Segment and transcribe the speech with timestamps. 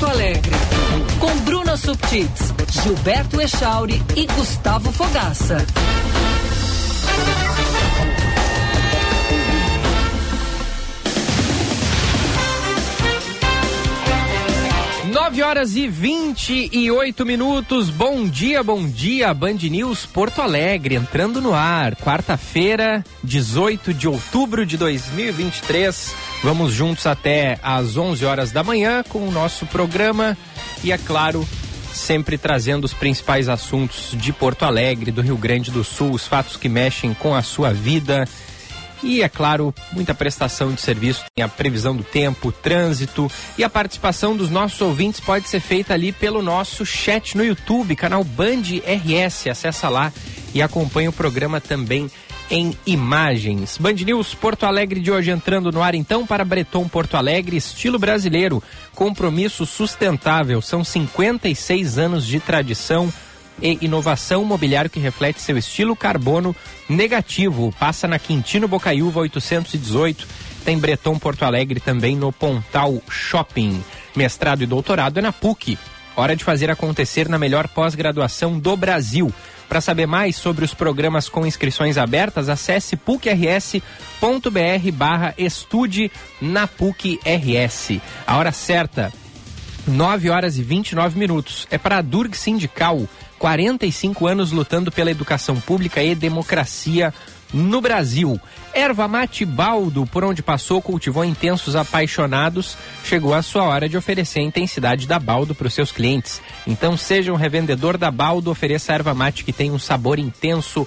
[0.00, 0.52] Porto Alegre.
[1.18, 5.58] Com Bruna Subtits, Gilberto Echauri e Gustavo Fogaça.
[15.30, 17.90] 9 horas e 28 minutos.
[17.90, 19.34] Bom dia, bom dia.
[19.34, 21.94] Band News Porto Alegre entrando no ar.
[21.96, 26.14] Quarta-feira, 18 de outubro de 2023.
[26.42, 30.36] Vamos juntos até às 11 horas da manhã com o nosso programa
[30.82, 31.46] e, é claro,
[31.92, 36.56] sempre trazendo os principais assuntos de Porto Alegre, do Rio Grande do Sul, os fatos
[36.56, 38.26] que mexem com a sua vida
[39.02, 43.70] e, é claro, muita prestação de serviço, tem a previsão do tempo, trânsito e a
[43.70, 48.62] participação dos nossos ouvintes pode ser feita ali pelo nosso chat no YouTube, canal Band
[48.84, 49.46] RS.
[49.46, 50.12] Acessa lá
[50.54, 52.10] e acompanhe o programa também
[52.50, 53.78] em imagens.
[53.78, 57.98] Band News Porto Alegre de hoje entrando no ar então para Breton Porto Alegre, estilo
[57.98, 58.62] brasileiro,
[58.94, 60.60] compromisso sustentável.
[60.60, 63.12] São 56 anos de tradição
[63.62, 66.54] e inovação mobiliário que reflete seu estilo carbono
[66.88, 67.72] negativo.
[67.78, 70.26] Passa na Quintino Bocaiúva 818.
[70.64, 73.82] Tem Breton Porto Alegre também no Pontal Shopping.
[74.14, 75.78] Mestrado e doutorado é na PUC.
[76.16, 79.32] Hora de fazer acontecer na melhor pós-graduação do Brasil.
[79.70, 83.80] Para saber mais sobre os programas com inscrições abertas, acesse pucrs.br
[84.92, 88.00] barra estude na PUC RS.
[88.26, 89.12] A hora certa,
[89.86, 91.68] 9 horas e 29 minutos.
[91.70, 97.14] É para a Durg Sindical 45 anos lutando pela educação pública e democracia
[97.52, 98.40] no Brasil.
[98.72, 102.76] Erva mate baldo, por onde passou, cultivou intensos apaixonados.
[103.04, 106.40] Chegou a sua hora de oferecer a intensidade da baldo para os seus clientes.
[106.66, 110.86] Então seja um revendedor da baldo, ofereça erva mate que tem um sabor intenso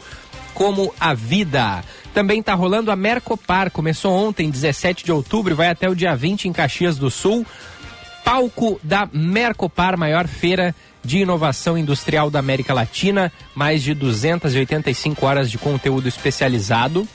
[0.54, 1.84] como a vida.
[2.14, 6.48] Também está rolando a Mercopar, começou ontem, 17 de outubro, vai até o dia 20
[6.48, 7.46] em Caxias do Sul.
[8.24, 15.52] Palco da Mercopar, maior feira de inovação industrial da América Latina, mais de 285 horas
[15.52, 17.08] de conteúdo especializado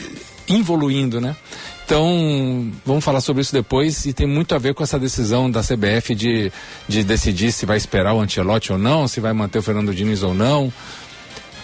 [0.48, 1.36] evoluindo, né?
[1.84, 5.60] Então, vamos falar sobre isso depois e tem muito a ver com essa decisão da
[5.60, 6.50] CBF de,
[6.88, 10.22] de decidir se vai esperar o Ancelotti ou não, se vai manter o Fernando Diniz
[10.22, 10.72] ou não.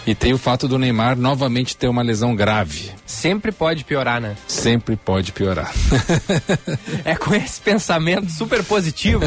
[0.06, 2.90] E tem o fato do Neymar novamente ter uma lesão grave.
[3.06, 4.36] Sempre pode piorar, né?
[4.46, 5.72] Sempre pode piorar.
[7.04, 9.20] é com esse pensamento super positivo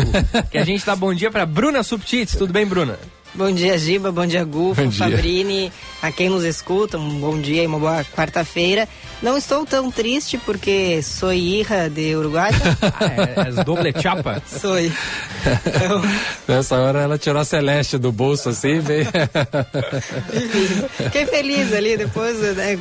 [0.51, 2.35] que a gente dá bom dia para Bruna Subtits.
[2.35, 2.99] Tudo bem, Bruna?
[3.35, 4.11] Bom dia, Giba.
[4.11, 4.91] Bom dia, Gufo.
[4.91, 5.71] Fabrini.
[6.01, 8.87] A quem nos escuta, um bom dia e uma boa quarta-feira.
[9.21, 12.51] Não estou tão triste porque sou hija de Uruguai.
[12.83, 14.41] ah, é, é doble chapa?
[14.45, 14.77] Sou.
[14.79, 16.01] Então...
[16.47, 19.07] Nessa hora ela tirou a Celeste do bolso assim, veio.
[20.97, 21.97] Fiquei feliz ali.
[21.97, 22.77] Depois, né,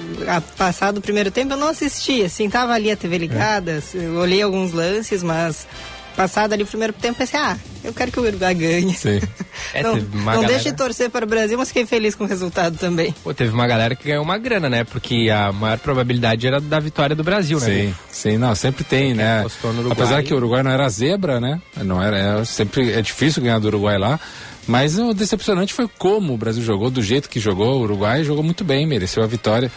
[0.58, 2.24] passado o primeiro tempo, eu não assisti.
[2.24, 4.08] Assim, tava ali a TV ligada, é.
[4.18, 5.66] olhei alguns lances, mas
[6.12, 8.94] passado ali o primeiro tempo, pensei, ah, eu quero que o Uruguai ganhe.
[8.94, 9.20] Sim.
[9.74, 10.48] É, não não galera...
[10.48, 13.14] deixe de torcer para o Brasil, mas fiquei feliz com o resultado também.
[13.22, 14.84] Pô, teve uma galera que ganhou uma grana, né?
[14.84, 17.66] Porque a maior probabilidade era da vitória do Brasil, né?
[17.66, 19.44] Sim, sim, não, sempre tem, né?
[19.90, 21.60] Apesar que o Uruguai não era zebra, né?
[21.76, 24.18] Não era, é, sempre é difícil ganhar do Uruguai lá.
[24.66, 27.78] Mas o decepcionante foi como o Brasil jogou, do jeito que jogou.
[27.78, 29.70] O Uruguai jogou muito bem, mereceu a vitória.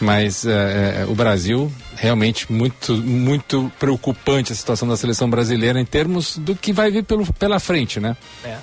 [0.00, 5.84] Mas é, é, o Brasil realmente muito muito preocupante a situação da seleção brasileira em
[5.84, 8.16] termos do que vai vir pelo, pela frente, né?
[8.42, 8.56] É.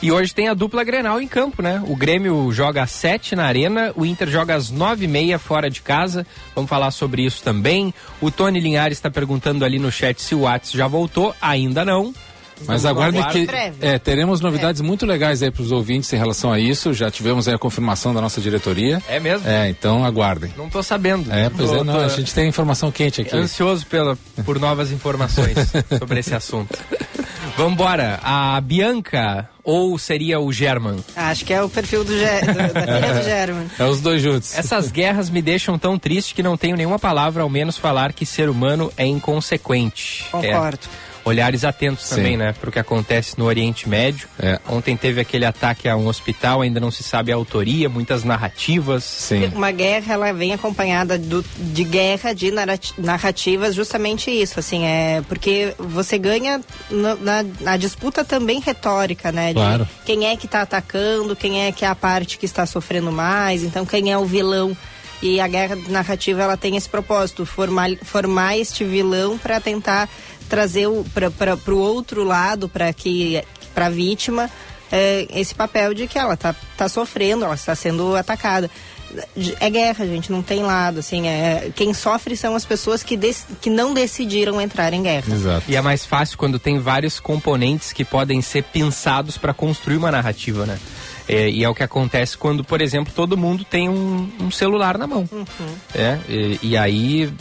[0.00, 1.82] E hoje tem a dupla Grenal em campo, né?
[1.86, 5.70] O Grêmio joga às 7 na Arena, o Inter joga às nove e meia fora
[5.70, 6.26] de casa.
[6.54, 7.92] Vamos falar sobre isso também.
[8.20, 11.34] O Tony Linhares está perguntando ali no chat se o Whats já voltou.
[11.40, 12.14] Ainda não.
[12.66, 13.76] Mas Vamos aguardem que Breve.
[13.80, 16.92] é, teremos novidades muito legais aí para os ouvintes em relação a isso.
[16.94, 19.02] Já tivemos aí a confirmação da nossa diretoria.
[19.08, 19.48] É mesmo?
[19.48, 20.52] É, então aguardem.
[20.56, 21.30] Não tô sabendo.
[21.32, 23.36] É, pois Tô- é, não, tô a gente tem informação quente aqui.
[23.36, 25.54] Ansioso pela, por novas informações
[25.98, 26.78] sobre esse assunto.
[27.56, 28.20] Vambora.
[28.22, 30.96] A Bianca ou seria o German?
[31.16, 33.66] Acho que é o perfil do, Ge- do- da filha do German.
[33.78, 34.56] É os dois juntos.
[34.56, 38.26] Essas guerras me deixam tão triste que não tenho nenhuma palavra, ao menos falar que
[38.26, 40.26] ser humano é inconsequente.
[40.30, 40.78] Concordo.
[40.84, 41.05] É.
[41.26, 42.14] Olhares atentos Sim.
[42.14, 44.28] também, né, para o que acontece no Oriente Médio.
[44.38, 44.60] É.
[44.68, 49.02] Ontem teve aquele ataque a um hospital, ainda não se sabe a autoria, muitas narrativas.
[49.02, 49.50] Sim.
[49.52, 55.20] Uma guerra, ela vem acompanhada do- de guerra, de narrati- narrativas, justamente isso, assim, é
[55.28, 59.48] porque você ganha no- na, na disputa também retórica, né?
[59.48, 59.88] de Claro.
[60.04, 63.64] Quem é que está atacando, quem é que é a parte que está sofrendo mais,
[63.64, 64.76] então quem é o vilão.
[65.22, 70.08] E a guerra narrativa, ela tem esse propósito, formar, formar este vilão para tentar
[70.48, 73.42] trazer para o outro lado, para que
[73.74, 74.50] para a vítima,
[74.90, 78.70] é, esse papel de que ela tá, tá sofrendo, ela está sendo atacada.
[79.60, 83.46] É guerra, gente, não tem lado, assim, é, quem sofre são as pessoas que, dec-
[83.60, 85.32] que não decidiram entrar em guerra.
[85.32, 85.64] Exato.
[85.68, 90.10] E é mais fácil quando tem vários componentes que podem ser pensados para construir uma
[90.10, 90.78] narrativa, né?
[91.28, 94.98] É, e é o que acontece quando, por exemplo, todo mundo tem um, um celular
[94.98, 95.28] na mão.
[95.94, 97.32] É, e, e aí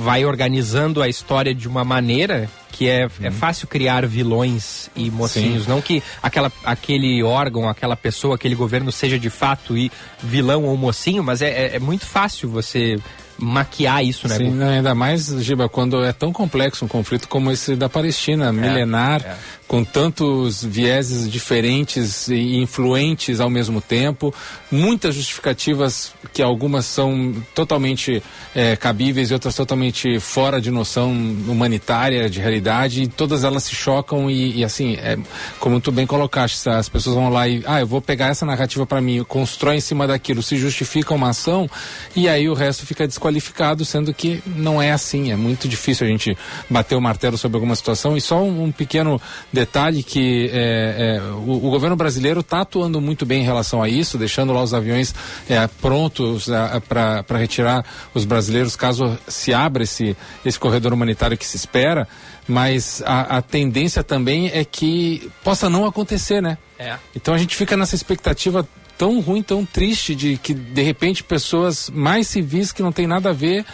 [0.00, 5.66] vai organizando a história de uma maneira que é, é fácil criar vilões e mocinhos.
[5.66, 9.92] Não que aquela, aquele órgão, aquela pessoa, aquele governo seja de fato e
[10.22, 12.98] vilão ou mocinho, mas é, é- é muito fácil você
[13.38, 14.36] maquiar isso, né?
[14.36, 19.20] Sim, ainda mais, Giba, quando é tão complexo um conflito como esse da Palestina, milenar,
[19.24, 19.36] é.
[19.72, 24.34] Com tantos vieses diferentes e influentes ao mesmo tempo,
[24.70, 28.22] muitas justificativas que algumas são totalmente
[28.54, 33.74] eh, cabíveis e outras totalmente fora de noção humanitária, de realidade, e todas elas se
[33.74, 35.16] chocam e, e, assim, é,
[35.58, 38.84] como tu bem colocaste, as pessoas vão lá e, ah, eu vou pegar essa narrativa
[38.84, 41.66] para mim, constrói em cima daquilo, se justifica uma ação
[42.14, 46.10] e aí o resto fica desqualificado, sendo que não é assim, é muito difícil a
[46.10, 46.36] gente
[46.68, 49.18] bater o martelo sobre alguma situação e só um, um pequeno
[49.50, 49.61] detalhe
[50.02, 54.18] que é, é, o, o governo brasileiro está atuando muito bem em relação a isso,
[54.18, 55.14] deixando lá os aviões
[55.48, 56.46] é, prontos
[56.88, 62.06] para retirar os brasileiros caso se abra esse, esse corredor humanitário que se espera,
[62.46, 66.58] mas a, a tendência também é que possa não acontecer, né?
[66.78, 66.96] É.
[67.14, 68.66] Então a gente fica nessa expectativa
[68.98, 73.30] tão ruim, tão triste de que de repente pessoas mais civis que não tem nada
[73.30, 73.64] a ver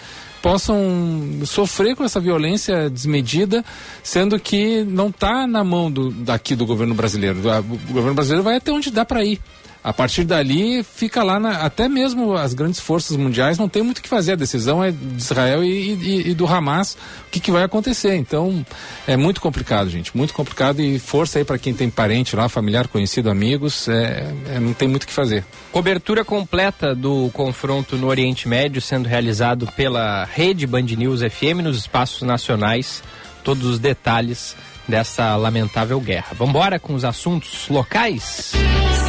[0.43, 3.64] possam sofrer com essa violência desmedida,
[4.02, 7.38] sendo que não está na mão do, daqui do governo brasileiro.
[7.38, 9.40] O governo brasileiro vai até onde dá para ir.
[9.82, 13.98] A partir dali, fica lá, na, até mesmo as grandes forças mundiais não tem muito
[13.98, 14.32] o que fazer.
[14.32, 18.14] A decisão é de Israel e, e- e do Hamas, o que, que vai acontecer.
[18.16, 18.64] Então,
[19.06, 20.80] é muito complicado, gente, muito complicado.
[20.82, 24.88] E força aí para quem tem parente lá, familiar, conhecido, amigos, é, é, não tem
[24.88, 25.44] muito o que fazer.
[25.72, 31.78] Cobertura completa do confronto no Oriente Médio sendo realizado pela rede Band News FM nos
[31.78, 33.02] espaços nacionais.
[33.44, 34.56] Todos os detalhes
[34.88, 36.35] dessa lamentável guerra.
[36.35, 38.52] Vambora com os assuntos locais?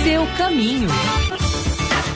[0.03, 0.89] Seu caminho.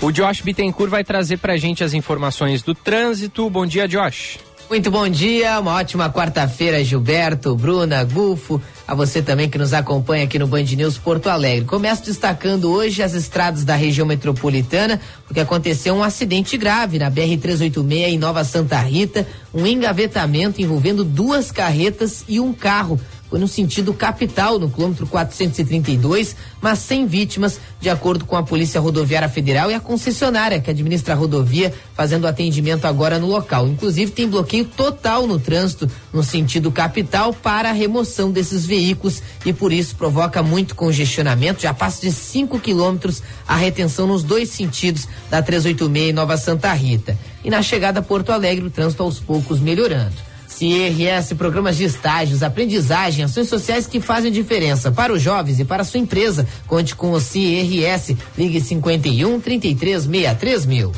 [0.02, 3.50] O Josh Bittencourt vai trazer pra gente as informações do trânsito.
[3.50, 4.38] Bom dia, Josh.
[4.70, 10.24] Muito bom dia, uma ótima quarta-feira, Gilberto, Bruna, Gufo, a você também que nos acompanha
[10.24, 11.66] aqui no Band News Porto Alegre.
[11.66, 18.08] Começo destacando hoje as estradas da região metropolitana, porque aconteceu um acidente grave na BR-386
[18.08, 23.00] em Nova Santa Rita, um engavetamento envolvendo duas carretas e um carro.
[23.34, 28.80] Foi no sentido capital, no quilômetro 432, mas sem vítimas, de acordo com a Polícia
[28.80, 33.68] Rodoviária Federal e a concessionária que administra a rodovia, fazendo atendimento agora no local.
[33.68, 39.52] Inclusive, tem bloqueio total no trânsito no sentido capital para a remoção desses veículos e
[39.52, 41.64] por isso provoca muito congestionamento.
[41.64, 46.72] Já passa de 5 quilômetros a retenção nos dois sentidos da 386 em Nova Santa
[46.72, 47.18] Rita.
[47.44, 50.33] E na chegada a Porto Alegre, o trânsito aos poucos melhorando.
[50.64, 55.82] CIRS, programas de estágios, aprendizagem, ações sociais que fazem diferença para os jovens e para
[55.82, 56.48] a sua empresa.
[56.68, 58.16] Conte com o CIRS.
[58.38, 60.92] Ligue 51 33 63 mil.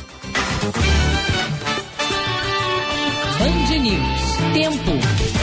[3.39, 4.53] Band News.
[4.53, 5.34] Tempo.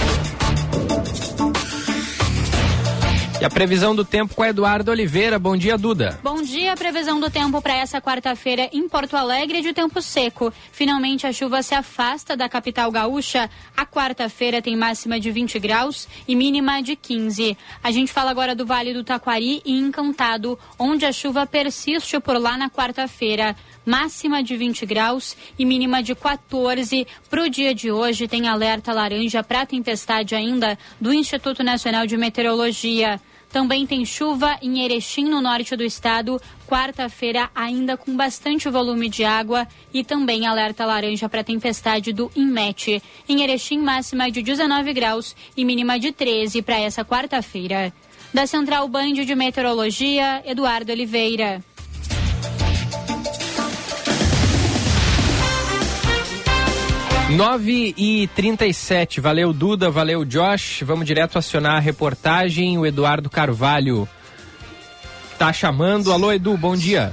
[3.43, 5.37] E a previsão do tempo com a Eduardo Oliveira.
[5.37, 6.17] Bom dia, Duda.
[6.23, 10.53] Bom dia, previsão do tempo para essa quarta-feira em Porto Alegre de tempo seco.
[10.71, 13.51] Finalmente a chuva se afasta da capital gaúcha.
[13.77, 17.59] A quarta-feira tem máxima de 20 graus e mínima de 15.
[17.83, 22.41] A gente fala agora do Vale do Taquari e Encantado, onde a chuva persiste por
[22.41, 23.57] lá na quarta-feira.
[23.85, 27.05] máxima de 20 graus e mínima de 14.
[27.29, 32.17] Para o dia de hoje, tem alerta laranja para tempestade ainda do Instituto Nacional de
[32.17, 33.21] Meteorologia.
[33.53, 36.41] Também tem chuva em Erechim, no norte do estado.
[36.67, 39.69] Quarta-feira, ainda com bastante volume de água.
[39.93, 43.03] E também alerta laranja para tempestade do Inmet.
[43.29, 47.93] Em Erechim, máxima de 19 graus e mínima de 13 para essa quarta-feira.
[48.33, 51.63] Da Central Band de Meteorologia, Eduardo Oliveira.
[57.33, 60.83] 9 e 37 valeu Duda, valeu Josh.
[60.83, 62.77] Vamos direto acionar a reportagem.
[62.77, 64.07] O Eduardo Carvalho
[65.39, 66.13] tá chamando.
[66.13, 67.11] Alô, Edu, bom dia.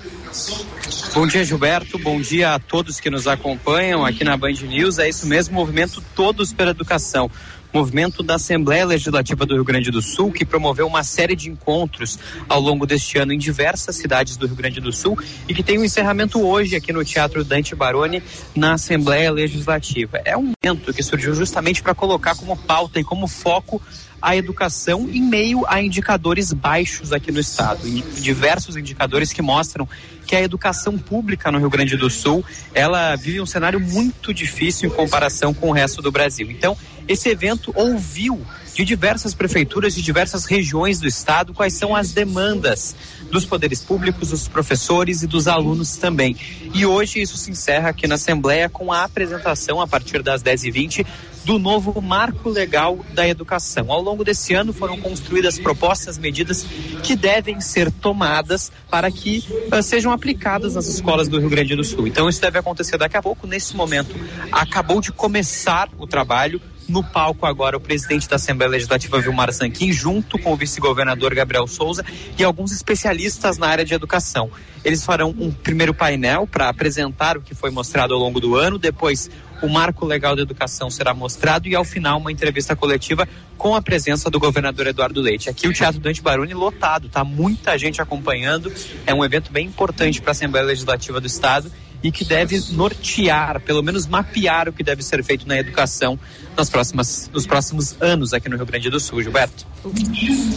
[1.13, 1.97] Bom dia, Gilberto.
[1.97, 4.99] Bom dia a todos que nos acompanham aqui na Band News.
[4.99, 7.31] É isso mesmo, movimento Todos pela Educação
[7.73, 12.17] movimento da Assembleia Legislativa do Rio Grande do Sul, que promoveu uma série de encontros
[12.47, 15.77] ao longo deste ano em diversas cidades do Rio Grande do Sul e que tem
[15.77, 18.23] um encerramento hoje aqui no Teatro Dante Baroni,
[18.55, 20.19] na Assembleia Legislativa.
[20.25, 23.81] É um evento que surgiu justamente para colocar como pauta e como foco
[24.21, 27.87] a educação em meio a indicadores baixos aqui no estado,
[28.19, 29.87] diversos indicadores que mostram
[30.25, 34.87] que a educação pública no Rio Grande do Sul, ela vive um cenário muito difícil
[34.87, 36.51] em comparação com o resto do Brasil.
[36.51, 38.39] Então, esse evento ouviu
[38.75, 42.95] de diversas prefeituras de diversas regiões do estado quais são as demandas
[43.31, 46.37] dos poderes públicos, dos professores e dos alunos também.
[46.73, 51.05] E hoje isso se encerra aqui na Assembleia com a apresentação, a partir das 10h20,
[51.49, 53.91] do novo marco legal da educação.
[53.91, 56.63] Ao longo desse ano foram construídas propostas, medidas
[57.01, 61.83] que devem ser tomadas para que uh, sejam aplicadas nas escolas do Rio Grande do
[61.83, 62.05] Sul.
[62.05, 63.47] Então isso deve acontecer daqui a pouco.
[63.47, 64.15] Nesse momento
[64.51, 66.61] acabou de começar o trabalho.
[66.87, 71.67] No palco agora o presidente da Assembleia Legislativa Vilmar Sanquim, junto com o vice-governador Gabriel
[71.67, 72.03] Souza
[72.37, 74.51] e alguns especialistas na área de educação.
[74.83, 78.79] Eles farão um primeiro painel para apresentar o que foi mostrado ao longo do ano,
[78.79, 79.29] depois
[79.61, 83.81] o marco legal da educação será mostrado e ao final uma entrevista coletiva com a
[83.81, 85.49] presença do governador Eduardo Leite.
[85.49, 88.71] Aqui o Teatro Dante Baroni lotado, tá muita gente acompanhando.
[89.05, 93.59] É um evento bem importante para a Assembleia Legislativa do Estado e que deve nortear,
[93.61, 96.17] pelo menos mapear o que deve ser feito na educação
[96.55, 99.65] nas próximas, nos próximos anos aqui no Rio Grande do Sul, Gilberto.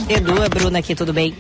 [0.08, 1.34] Edu, a Bruna aqui, tudo bem?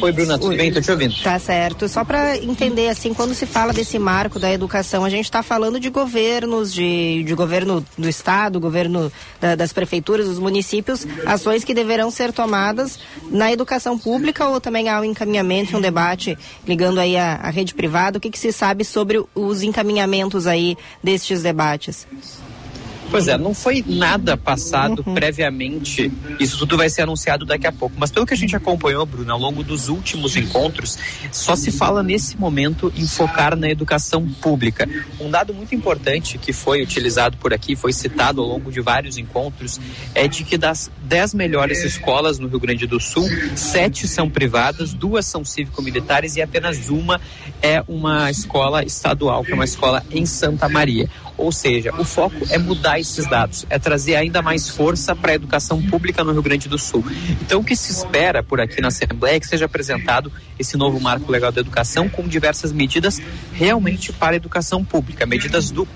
[0.00, 0.56] Oi, Bruna, tudo Oi.
[0.56, 0.72] bem?
[0.72, 1.14] Tô te ouvindo.
[1.22, 1.88] Tá certo.
[1.88, 5.80] Só para entender, assim, quando se fala desse marco da educação, a gente está falando
[5.80, 11.74] de governos, de, de governo do Estado, governo da, das prefeituras, dos municípios, ações que
[11.74, 12.98] deverão ser tomadas
[13.30, 17.74] na educação pública ou também há um encaminhamento, um debate ligando aí a, a rede
[17.74, 18.18] privada?
[18.18, 22.06] O que, que se sabe sobre os encaminhamentos aí destes debates?
[23.10, 25.14] Pois é, não foi nada passado uhum.
[25.14, 26.12] previamente.
[26.40, 27.94] Isso tudo vai ser anunciado daqui a pouco.
[27.98, 30.98] Mas pelo que a gente acompanhou, Bruno, ao longo dos últimos encontros,
[31.30, 34.88] só se fala nesse momento em focar na educação pública.
[35.20, 39.16] Um dado muito importante que foi utilizado por aqui, foi citado ao longo de vários
[39.16, 39.80] encontros,
[40.14, 44.92] é de que das dez melhores escolas no Rio Grande do Sul, sete são privadas,
[44.92, 47.20] duas são cívico-militares e apenas uma
[47.62, 51.08] é uma escola estadual, que é uma escola em Santa Maria.
[51.38, 55.34] Ou seja, o foco é mudar esses dados, é trazer ainda mais força para a
[55.34, 57.04] educação pública no Rio Grande do Sul.
[57.42, 60.98] Então, o que se espera por aqui na Assembleia é que seja apresentado esse novo
[60.98, 63.20] marco legal da educação com diversas medidas
[63.52, 65.86] realmente para a educação pública, medidas do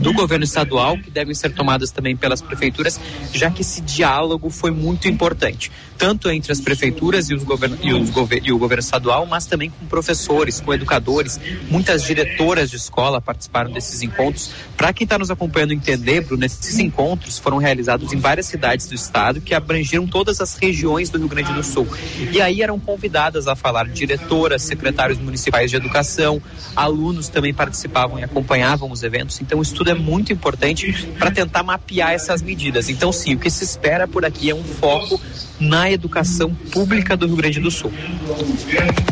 [0.00, 2.98] do governo estadual, que devem ser tomadas também pelas prefeituras,
[3.32, 7.92] já que esse diálogo foi muito importante, tanto entre as prefeituras e, os govern e,
[7.92, 11.38] os gover e o governo estadual, mas também com professores, com educadores.
[11.68, 14.50] Muitas diretoras de escola participaram desses encontros.
[14.76, 18.94] Para quem está nos acompanhando entender, Bruno, esses encontros foram realizados em várias cidades do
[18.94, 21.86] estado que abrangeram todas as regiões do Rio Grande do Sul.
[22.32, 26.40] E aí eram convidadas a falar diretoras, secretários municipais de educação,
[26.74, 29.40] alunos também participavam e acompanhavam os eventos.
[29.40, 32.88] Então, o é muito importante para tentar mapear essas medidas.
[32.88, 35.20] Então, sim, o que se espera por aqui é um foco
[35.58, 37.92] na educação pública do Rio Grande do Sul.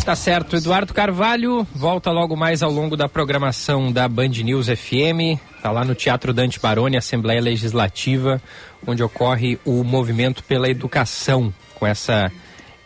[0.05, 0.57] Tá certo.
[0.57, 5.39] Eduardo Carvalho volta logo mais ao longo da programação da Band News FM.
[5.63, 8.41] Tá lá no Teatro Dante Baroni, Assembleia Legislativa,
[8.87, 12.33] onde ocorre o movimento pela educação, com essa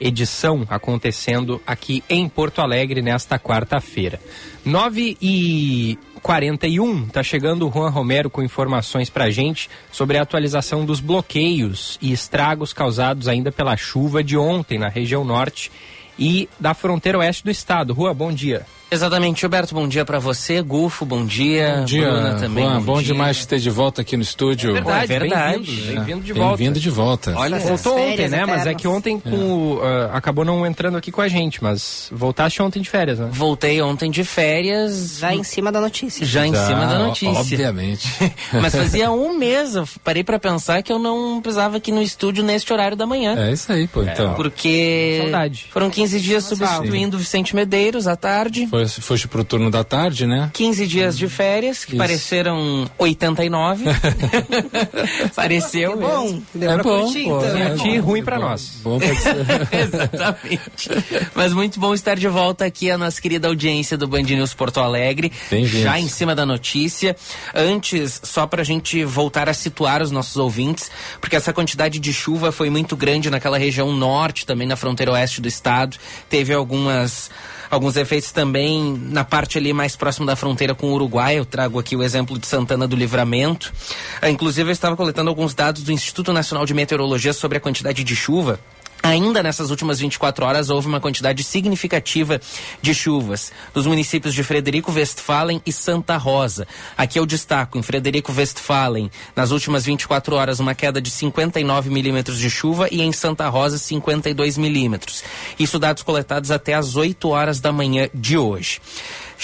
[0.00, 4.18] edição acontecendo aqui em Porto Alegre nesta quarta-feira.
[4.64, 10.85] 9 e 41, tá chegando o Juan Romero com informações pra gente sobre a atualização
[10.87, 15.73] dos bloqueios e estragos causados ainda pela chuva de ontem na região norte
[16.17, 17.93] e da fronteira oeste do estado.
[17.93, 18.64] Juan, bom dia.
[18.92, 22.62] Exatamente, Gilberto, bom dia para você, Gufo, bom dia, Bom dia, Bruna também.
[22.64, 23.04] Juan, bom, dia.
[23.06, 24.70] demais te ter de volta aqui no estúdio.
[24.72, 25.56] É verdade, É verdade.
[25.64, 26.56] bem-vindo, bem-vindo de volta.
[26.58, 27.34] Bem-vindo de volta.
[27.34, 28.40] Olha, voltou ontem, férias né?
[28.44, 28.82] Mas é eternas.
[28.82, 32.90] que ontem com ah, acabou não entrando aqui com a gente, mas voltaste ontem de
[32.90, 33.28] férias, né?
[33.32, 36.26] Voltei ontem de férias, Já em cima da notícia.
[36.26, 37.30] já em Já, cima da notícia.
[37.40, 38.06] Obviamente.
[38.61, 42.44] Mas fazia um mês, eu parei pra pensar que eu não precisava aqui no estúdio
[42.44, 43.34] neste horário da manhã.
[43.38, 44.02] é isso aí, pô.
[44.02, 45.66] Então, Porque Saudade.
[45.72, 48.66] foram 15 dias substituindo o Vicente Medeiros à tarde.
[48.66, 50.50] foi, foste pro turno da tarde, né?
[50.52, 51.98] 15 dias de férias, que Isso.
[51.98, 53.84] pareceram 89.
[55.34, 56.08] Pareceu mesmo.
[56.08, 57.56] Bom, deu É pra bom, curtir, pô, então.
[57.56, 58.80] é Pra ti, ruim pra nós.
[58.82, 59.36] Bom pra ser.
[59.72, 60.90] Exatamente.
[61.34, 64.80] Mas muito bom estar de volta aqui a nossa querida audiência do Band News Porto
[64.80, 65.32] Alegre.
[65.50, 65.80] Bem-vindos.
[65.82, 67.16] Já em cima da notícia.
[67.54, 72.52] Antes, só pra gente voltar a situar os nossos ouvintes, porque essa quantidade de chuva
[72.52, 75.96] foi muito grande naquela região norte, também na fronteira oeste do estado.
[76.28, 77.30] Teve algumas
[77.75, 81.38] alguns efeitos também na parte ali mais próximo da fronteira com o Uruguai.
[81.38, 83.73] Eu trago aqui o exemplo de Santana do Livramento.
[84.21, 88.05] Ah, inclusive, eu estava coletando alguns dados do Instituto Nacional de Meteorologia sobre a quantidade
[88.05, 88.61] de chuva.
[89.02, 92.40] Ainda nessas últimas 24 horas houve uma quantidade significativa
[92.80, 96.68] de chuvas nos municípios de Frederico Westphalen e Santa Rosa.
[96.97, 102.38] Aqui eu destaco, em Frederico Westphalen, nas últimas 24 horas, uma queda de 59 milímetros
[102.38, 105.25] de chuva e em Santa Rosa, 52 milímetros.
[105.59, 108.80] Isso dados coletados até às 8 horas da manhã de hoje.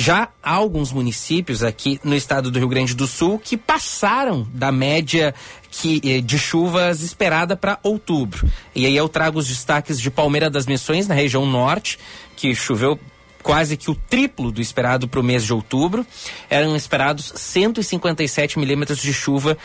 [0.00, 4.71] Já há alguns municípios aqui no estado do Rio Grande do Sul que passaram da
[4.71, 5.35] média
[5.73, 8.49] que, eh, de chuvas esperada para outubro.
[8.73, 11.99] E aí eu trago os destaques de Palmeira das Missões, na região norte,
[12.37, 12.97] que choveu
[13.43, 16.07] quase que o triplo do esperado para o mês de outubro.
[16.49, 19.59] Eram esperados 157 milímetros de chuva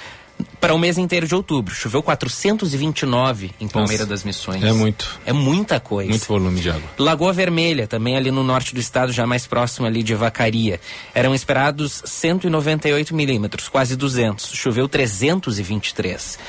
[0.63, 1.75] para o mês inteiro de outubro.
[1.75, 4.63] Choveu 429 em Palmeira Nossa, das Missões.
[4.63, 5.20] é muito.
[5.25, 6.10] É muita coisa.
[6.10, 6.89] Muito volume de água.
[6.98, 10.79] Lagoa Vermelha, também ali no norte do estado, já mais próximo ali de Vacaria.
[11.13, 14.53] Eram esperados 198 milímetros, quase 200.
[14.53, 16.39] Choveu 323.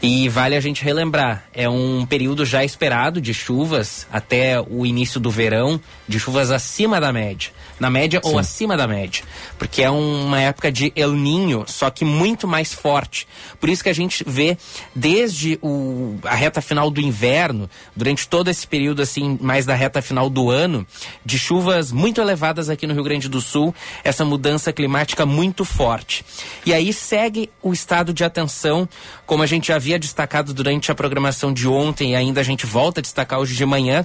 [0.00, 5.18] E vale a gente relembrar, é um período já esperado de chuvas até o início
[5.18, 7.50] do verão, de chuvas acima da média.
[7.80, 9.24] Na média ou acima da média.
[9.58, 13.26] Porque é uma época de El Ninho, só que muito mais forte.
[13.64, 14.58] Por isso que a gente vê
[14.94, 20.02] desde o, a reta final do inverno, durante todo esse período assim, mais da reta
[20.02, 20.86] final do ano,
[21.24, 26.26] de chuvas muito elevadas aqui no Rio Grande do Sul, essa mudança climática muito forte.
[26.66, 28.86] E aí segue o estado de atenção,
[29.24, 32.66] como a gente já havia destacado durante a programação de ontem e ainda a gente
[32.66, 34.04] volta a destacar hoje de manhã,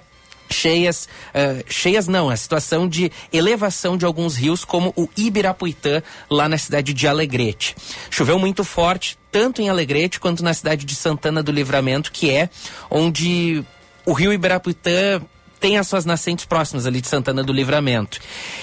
[0.50, 6.50] cheias, eh, cheias não, a situação de elevação de alguns rios, como o Ibirapuitã, lá
[6.50, 7.76] na cidade de Alegrete.
[8.10, 12.50] Choveu muito forte, tanto em Alegrete quanto na cidade de Santana do Livramento, que é
[12.90, 13.64] onde
[14.06, 15.22] o rio Ibirapuitã
[15.60, 18.20] tem as suas nascentes próximas ali de Santana do Livramento.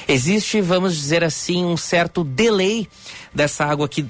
[0.09, 2.89] Existe, vamos dizer assim, um certo delay
[3.35, 4.07] dessa água que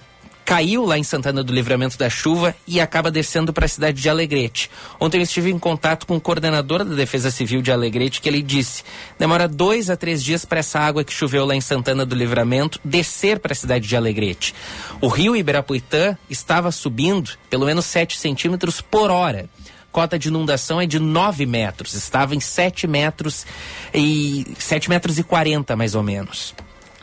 [0.47, 4.09] caiu lá em Santana do Livramento da chuva e acaba descendo para a cidade de
[4.09, 4.71] Alegrete.
[5.01, 8.41] Ontem eu estive em contato com o coordenador da Defesa Civil de Alegrete, que ele
[8.41, 8.85] disse:
[9.19, 12.79] demora dois a três dias para essa água que choveu lá em Santana do Livramento
[12.85, 14.55] descer para a cidade de Alegrete.
[15.01, 19.51] O rio Ibirapuitã estava subindo pelo menos 7 centímetros por hora.
[19.91, 23.45] Cota de inundação é de 9 metros, estava em 7 metros
[23.93, 26.55] e 7 metros e 40 mais ou menos.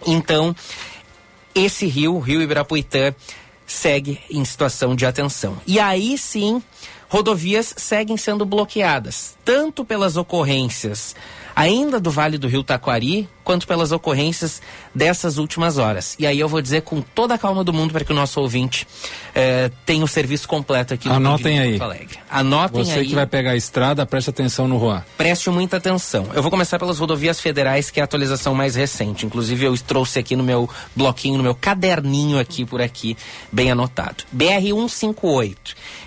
[0.06, 0.56] Então,
[1.56, 3.14] esse rio, o rio Ibirapuitã,
[3.66, 5.58] segue em situação de atenção.
[5.66, 6.62] E aí sim,
[7.10, 11.16] rodovias seguem sendo bloqueadas, tanto pelas ocorrências
[11.56, 14.62] ainda do Vale do Rio Taquari, quanto pelas ocorrências
[14.96, 16.16] dessas últimas horas.
[16.18, 18.40] E aí eu vou dizer com toda a calma do mundo para que o nosso
[18.40, 18.88] ouvinte
[19.36, 21.78] eh, tenha o serviço completo aqui no Anotem aí.
[21.78, 22.20] Porto Alegre.
[22.30, 23.08] Anotem Você aí.
[23.08, 25.04] que vai pegar a estrada, preste atenção no Juan.
[25.18, 26.28] Preste muita atenção.
[26.34, 29.26] Eu vou começar pelas rodovias federais, que é a atualização mais recente.
[29.26, 33.18] Inclusive, eu trouxe aqui no meu bloquinho, no meu caderninho aqui por aqui,
[33.52, 34.24] bem anotado.
[34.36, 35.56] BR-158,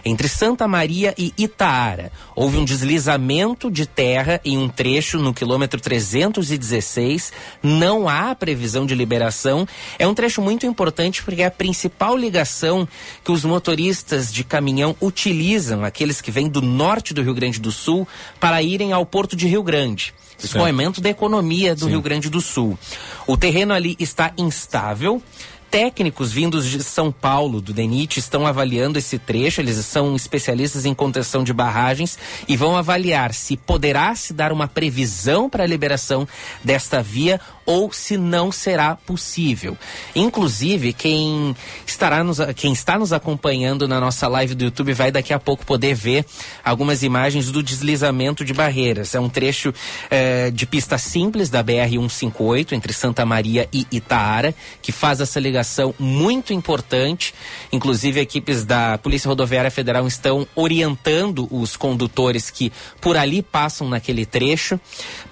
[0.04, 2.10] entre Santa Maria e Itaara.
[2.34, 7.32] Houve um deslizamento de terra em um trecho no quilômetro 316.
[7.62, 9.68] Não há previsão de liberação.
[9.98, 12.88] É um trecho muito importante porque é a principal ligação
[13.22, 17.70] que os motoristas de caminhão utilizam, aqueles que vêm do norte do Rio Grande do
[17.70, 18.08] Sul,
[18.40, 20.12] para irem ao Porto de Rio Grande.
[20.54, 22.78] Aumento da economia do Rio Grande do Sul.
[23.26, 25.22] O terreno ali está instável.
[25.70, 29.60] Técnicos vindos de São Paulo, do DENIT, estão avaliando esse trecho.
[29.60, 34.68] Eles são especialistas em contenção de barragens e vão avaliar se poderá se dar uma
[34.68, 36.26] previsão para a liberação
[36.62, 39.76] desta via ou se não será possível.
[40.14, 45.32] Inclusive, quem estará nos, quem está nos acompanhando na nossa live do YouTube vai daqui
[45.32, 46.24] a pouco poder ver
[46.64, 49.14] algumas imagens do deslizamento de barreiras.
[49.14, 49.74] É um trecho
[50.10, 55.94] eh, de pista simples da BR-158 entre Santa Maria e Itaara, que faz essa ligação
[55.98, 57.34] muito importante.
[57.72, 64.24] Inclusive, equipes da Polícia Rodoviária Federal estão orientando os condutores que por ali passam naquele
[64.24, 64.78] trecho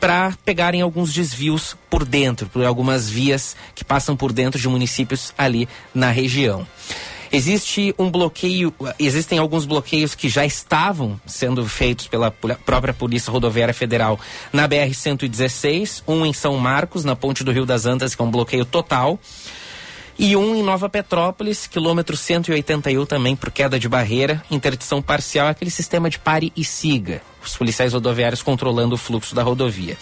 [0.00, 5.32] para pegarem alguns desvios por dentro, por algumas vias que passam por dentro de municípios
[5.38, 6.66] ali na região.
[7.30, 13.72] Existe um bloqueio, existem alguns bloqueios que já estavam sendo feitos pela própria Polícia Rodoviária
[13.72, 14.18] Federal
[14.52, 18.30] na BR-116, um em São Marcos, na Ponte do Rio das Antas, que é um
[18.30, 19.16] bloqueio total
[20.18, 25.70] e um em Nova Petrópolis, quilômetro 181 também por queda de barreira, interdição parcial, aquele
[25.70, 27.20] sistema de pare e siga.
[27.44, 29.96] Os policiais rodoviários controlando o fluxo da rodovia.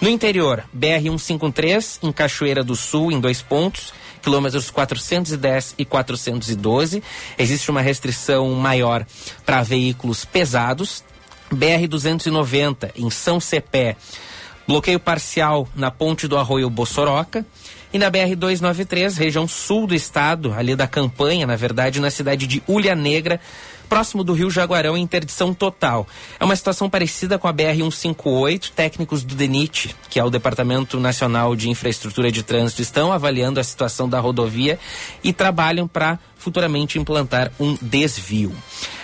[0.00, 7.02] No interior, BR-153, em Cachoeira do Sul, em dois pontos, quilômetros 410 e 412.
[7.36, 9.04] Existe uma restrição maior
[9.44, 11.04] para veículos pesados.
[11.52, 13.96] BR-290, em São Cepé,
[14.66, 17.46] bloqueio parcial na ponte do Arroio Bossoroca.
[17.92, 22.62] E na BR-293, região sul do estado, ali da campanha, na verdade, na cidade de
[22.68, 23.40] Ulha Negra,
[23.88, 26.06] próximo do Rio Jaguarão, interdição total.
[26.38, 28.70] É uma situação parecida com a BR-158.
[28.74, 33.64] Técnicos do DENIT, que é o Departamento Nacional de Infraestrutura de Trânsito, estão avaliando a
[33.64, 34.78] situação da rodovia
[35.22, 38.52] e trabalham para futuramente implantar um desvio.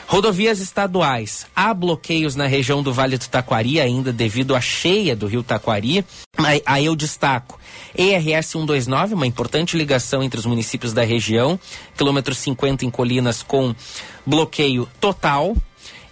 [0.06, 1.46] Rodovias estaduais.
[1.54, 6.04] Há bloqueios na região do Vale do Taquari ainda devido à cheia do rio Taquari.
[6.66, 7.58] Aí eu destaco
[7.96, 11.58] ERS 129, uma importante ligação entre os municípios da região,
[11.96, 13.74] quilômetro 50 em Colinas com
[14.26, 15.56] bloqueio total.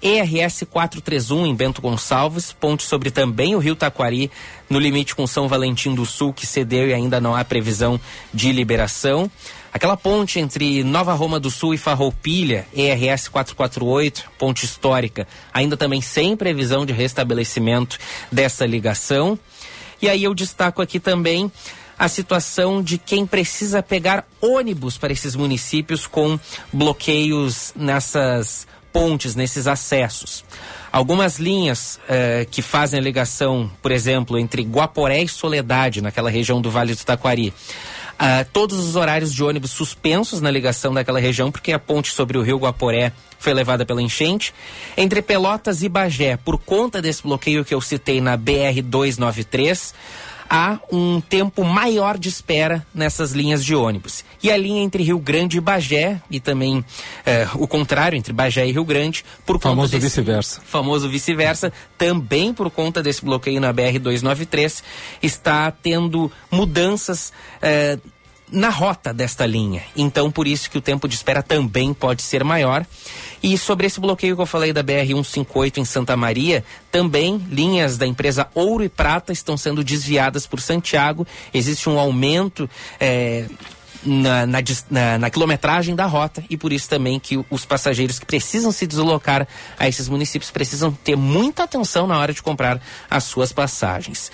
[0.03, 4.31] ERS 431 em Bento Gonçalves, ponte sobre também o Rio Taquari,
[4.69, 8.01] no limite com São Valentim do Sul, que cedeu e ainda não há previsão
[8.33, 9.31] de liberação.
[9.73, 16.01] Aquela ponte entre Nova Roma do Sul e Farroupilha, ERS 448, ponte histórica, ainda também
[16.01, 17.97] sem previsão de restabelecimento
[18.33, 19.39] dessa ligação.
[20.03, 21.51] E aí eu destaco aqui também
[21.97, 26.41] a situação de quem precisa pegar ônibus para esses municípios com
[26.73, 30.45] bloqueios nessas pontes, nesses acessos.
[30.91, 36.61] Algumas linhas eh, que fazem a ligação, por exemplo, entre Guaporé e Soledade, naquela região
[36.61, 37.53] do Vale do Taquari,
[38.21, 42.37] Uh, todos os horários de ônibus suspensos na ligação daquela região, porque a ponte sobre
[42.37, 44.53] o rio Guaporé foi levada pela enchente.
[44.95, 49.95] Entre Pelotas e Bagé, por conta desse bloqueio que eu citei na BR-293,
[50.51, 54.25] há um tempo maior de espera nessas linhas de ônibus.
[54.43, 56.85] E a linha entre Rio Grande e Bagé, e também
[57.25, 60.61] eh, o contrário, entre Bagé e Rio Grande, por famoso conta vice-versa.
[60.65, 64.83] Famoso vice-versa, também por conta desse bloqueio na BR-293,
[65.23, 67.33] está tendo mudanças.
[67.63, 67.99] Eh,
[68.53, 69.85] na rota desta linha.
[69.97, 72.85] Então, por isso que o tempo de espera também pode ser maior.
[73.43, 78.07] E sobre esse bloqueio que eu falei da BR-158 em Santa Maria, também linhas da
[78.07, 81.27] empresa Ouro e Prata estão sendo desviadas por Santiago.
[81.53, 82.69] Existe um aumento.
[82.99, 83.47] É,
[84.03, 84.59] na, na,
[84.91, 88.87] na, na, quilometragem da rota e por isso também que os passageiros que precisam se
[88.87, 89.47] deslocar
[89.79, 94.33] a esses municípios precisam ter muita atenção na hora de comprar as suas passagens.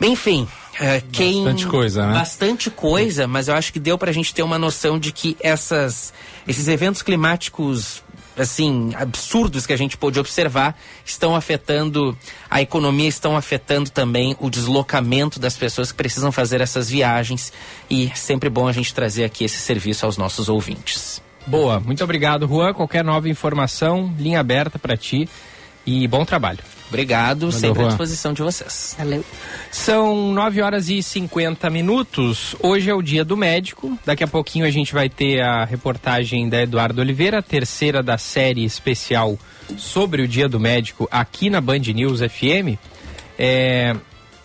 [0.00, 2.14] Enfim, é, quem bastante coisa, né?
[2.14, 5.36] Bastante coisa, mas eu acho que deu para a gente ter uma noção de que
[5.40, 6.12] essas,
[6.48, 8.02] esses eventos climáticos
[8.40, 12.16] assim absurdos que a gente pôde observar estão afetando
[12.50, 17.52] a economia, estão afetando também o deslocamento das pessoas que precisam fazer essas viagens
[17.88, 21.22] e é sempre bom a gente trazer aqui esse serviço aos nossos ouvintes.
[21.46, 22.72] Boa, muito obrigado, Juan.
[22.74, 25.28] Qualquer nova informação, linha aberta para ti
[25.86, 26.79] e bom trabalho.
[26.90, 27.84] Obrigado, Valeu, sempre Juan.
[27.84, 28.96] à disposição de vocês.
[28.98, 29.24] Valeu.
[29.70, 32.56] São 9 horas e 50 minutos.
[32.60, 33.96] Hoje é o dia do médico.
[34.04, 38.18] Daqui a pouquinho a gente vai ter a reportagem da Eduardo Oliveira, a terceira da
[38.18, 39.38] série especial
[39.78, 42.76] sobre o dia do médico aqui na Band News FM.
[43.38, 43.94] É,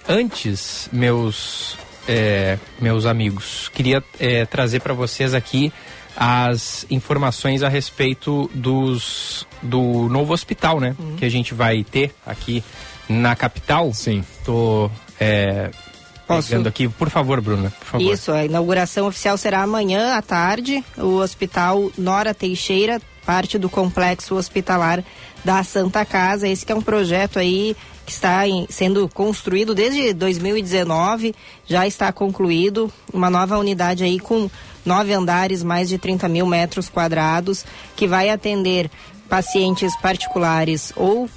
[0.08, 1.76] antes, meus,
[2.08, 5.74] é, meus amigos, queria é, trazer para vocês aqui
[6.16, 10.96] as informações a respeito dos, do novo hospital, né?
[10.98, 11.16] Uhum.
[11.16, 12.64] Que a gente vai ter aqui
[13.10, 13.94] na capital.
[13.94, 14.24] Sim.
[14.44, 15.70] Tô é,
[16.28, 18.14] pegando aqui, por favor, Bruna, por favor.
[18.14, 20.84] Isso, a inauguração oficial será amanhã à tarde.
[20.98, 25.04] O Hospital Nora Teixeira, parte do complexo hospitalar
[25.44, 26.48] da Santa Casa.
[26.48, 27.76] Esse que é um projeto aí
[28.06, 31.34] que está em, sendo construído desde 2019,
[31.66, 32.92] já está concluído.
[33.12, 34.50] Uma nova unidade aí com
[34.86, 38.90] nove andares, mais de 30 mil metros quadrados, que vai atender
[39.30, 41.30] pacientes particulares ou uh,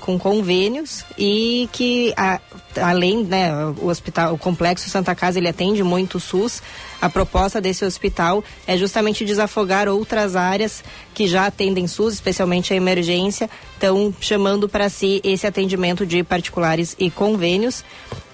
[0.00, 2.40] com convênios e que a,
[2.80, 6.62] além né o hospital o complexo Santa Casa ele atende muito o SUS.
[7.00, 10.82] A proposta desse hospital é justamente desafogar outras áreas
[11.14, 13.48] que já atendem SUS especialmente a emergência.
[13.74, 17.84] Estão chamando para si esse atendimento de particulares e convênios.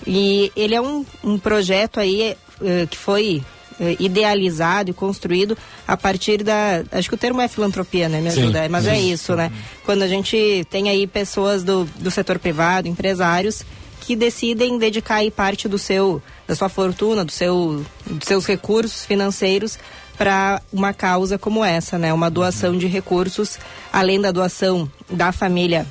[0.07, 3.43] E ele é um, um projeto aí uh, que foi
[3.99, 5.57] idealizado e construído
[5.87, 6.83] a partir da.
[6.93, 8.21] Acho que o termo é filantropia, né?
[8.21, 8.63] Me ajuda.
[8.63, 9.53] Sim, mas é isso, né?
[9.85, 13.65] Quando a gente tem aí pessoas do, do setor privado, empresários,
[14.01, 19.05] que decidem dedicar aí parte do seu, da sua fortuna, do seu, dos seus recursos
[19.05, 19.79] financeiros
[20.19, 22.13] para uma causa como essa, né?
[22.13, 23.59] Uma doação de recursos,
[23.93, 25.87] além da doação da família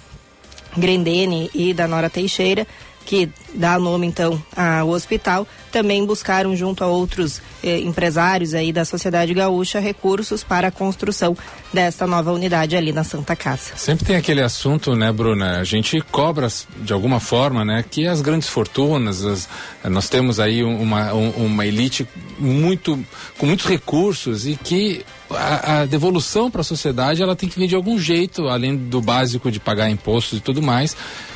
[0.78, 2.68] Grendene e da Nora Teixeira,
[3.06, 8.86] que dá nome então ao hospital, também buscaram junto a outros eh, empresários aí da
[8.86, 11.36] sociedade gaúcha recursos para a construção
[11.74, 13.76] desta nova unidade ali na Santa Casa.
[13.76, 15.60] Sempre tem aquele assunto, né, Bruna?
[15.60, 19.50] A gente cobra de alguma forma, né, que as grandes fortunas, as,
[19.86, 23.00] nós temos aí uma, uma elite muito
[23.38, 25.06] com muitos recursos e que
[25.38, 29.52] a, devolução para a sociedade ela tem que vir de algum jeito, além do básico
[29.52, 30.96] de pagar impostos e tudo mais.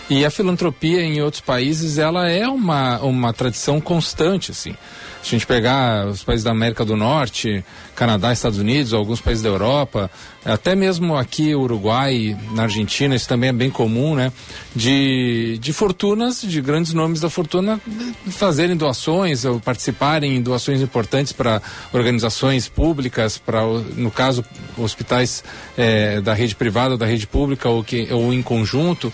[0.10, 4.76] E a filantropia em outros países, ela é uma, uma tradição constante, assim.
[5.24, 9.42] Se a gente pegar os países da América do Norte, Canadá, Estados Unidos, alguns países
[9.42, 10.12] da Europa,
[10.46, 14.32] até mesmo aqui Uruguai, na Argentina, isso também é bem comum, né?
[14.76, 17.82] De, de fortunas, de grandes nomes da fortuna
[18.28, 23.64] fazerem doações ou participarem em doações importantes para organizações públicas, para,
[23.96, 24.46] no caso,
[24.78, 25.44] hospitais
[25.76, 29.12] é, da rede privada da rede pública ou, que, ou em conjunto.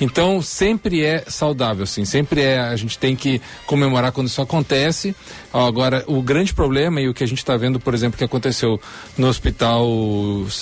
[0.00, 2.04] Então, sempre é saudável, sim.
[2.04, 5.14] Sempre é, a gente tem que comemorar quando isso acontece.
[5.52, 8.80] Agora, o grande problema e o que a gente está vendo, por exemplo, que aconteceu
[9.16, 9.86] no hospital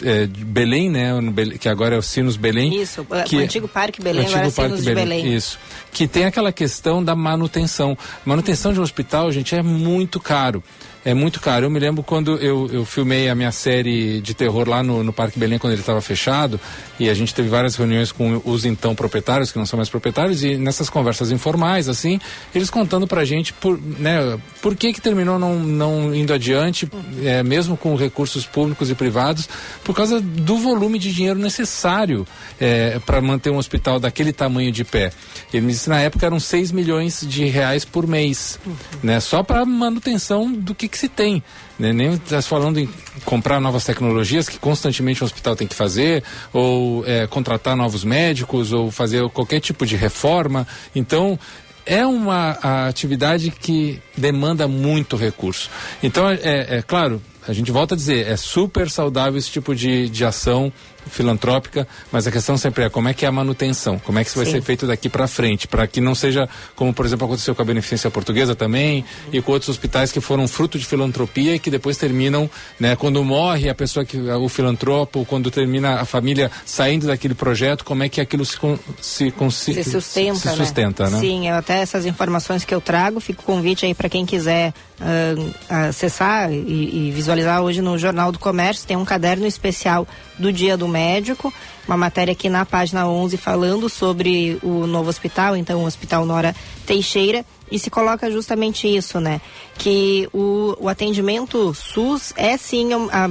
[0.02, 1.10] é, de Belém, né?
[1.58, 2.80] que agora é o Sinos Belém.
[2.80, 5.34] Isso, que, o antigo Parque Belém, agora é Sinos Belém, Belém.
[5.34, 5.58] Isso.
[5.92, 7.96] Que tem aquela questão da manutenção.
[8.24, 10.62] Manutenção de um hospital, gente, é muito caro
[11.04, 11.66] é muito caro.
[11.66, 15.12] Eu me lembro quando eu, eu filmei a minha série de terror lá no, no
[15.12, 16.60] Parque Belém, quando ele estava fechado,
[16.98, 20.44] e a gente teve várias reuniões com os então proprietários, que não são mais proprietários,
[20.44, 22.20] e nessas conversas informais, assim,
[22.54, 26.88] eles contando pra gente por, né, por que que terminou não, não indo adiante,
[27.24, 29.48] é, mesmo com recursos públicos e privados,
[29.82, 32.26] por causa do volume de dinheiro necessário
[32.60, 35.12] é, para manter um hospital daquele tamanho de pé.
[35.52, 38.58] Ele me disse na época eram 6 milhões de reais por mês,
[39.02, 41.42] né, só para manutenção do que que se tem.
[41.78, 41.92] Né?
[41.92, 42.88] Nem está falando em
[43.24, 48.72] comprar novas tecnologias que constantemente o hospital tem que fazer, ou é, contratar novos médicos,
[48.72, 50.66] ou fazer qualquer tipo de reforma.
[50.94, 51.38] Então,
[51.84, 55.68] é uma atividade que demanda muito recurso.
[56.02, 60.08] Então, é, é claro, a gente volta a dizer, é super saudável esse tipo de,
[60.08, 60.72] de ação
[61.10, 64.30] filantrópica, mas a questão sempre é como é que é a manutenção, como é que
[64.30, 64.52] isso vai Sim.
[64.52, 67.64] ser feito daqui para frente, para que não seja como, por exemplo, aconteceu com a
[67.64, 71.96] Beneficência Portuguesa também e com outros hospitais que foram fruto de filantropia e que depois
[71.96, 77.34] terminam, né, quando morre a pessoa que o filantropo, quando termina a família saindo daquele
[77.34, 78.58] projeto, como é que aquilo se
[79.00, 81.10] se, se, se sustenta, se, sustenta né?
[81.10, 81.20] né?
[81.20, 85.54] Sim, eu, até essas informações que eu trago, fico convite aí para quem quiser uh,
[85.68, 90.06] acessar e, e visualizar hoje no Jornal do Comércio, tem um caderno especial
[90.38, 91.52] do Dia do Médico,
[91.88, 96.54] uma matéria aqui na página 11 falando sobre o novo hospital, então o Hospital Nora
[96.86, 99.40] Teixeira, e se coloca justamente isso, né?
[99.78, 103.30] Que o, o atendimento SUS é sim, a,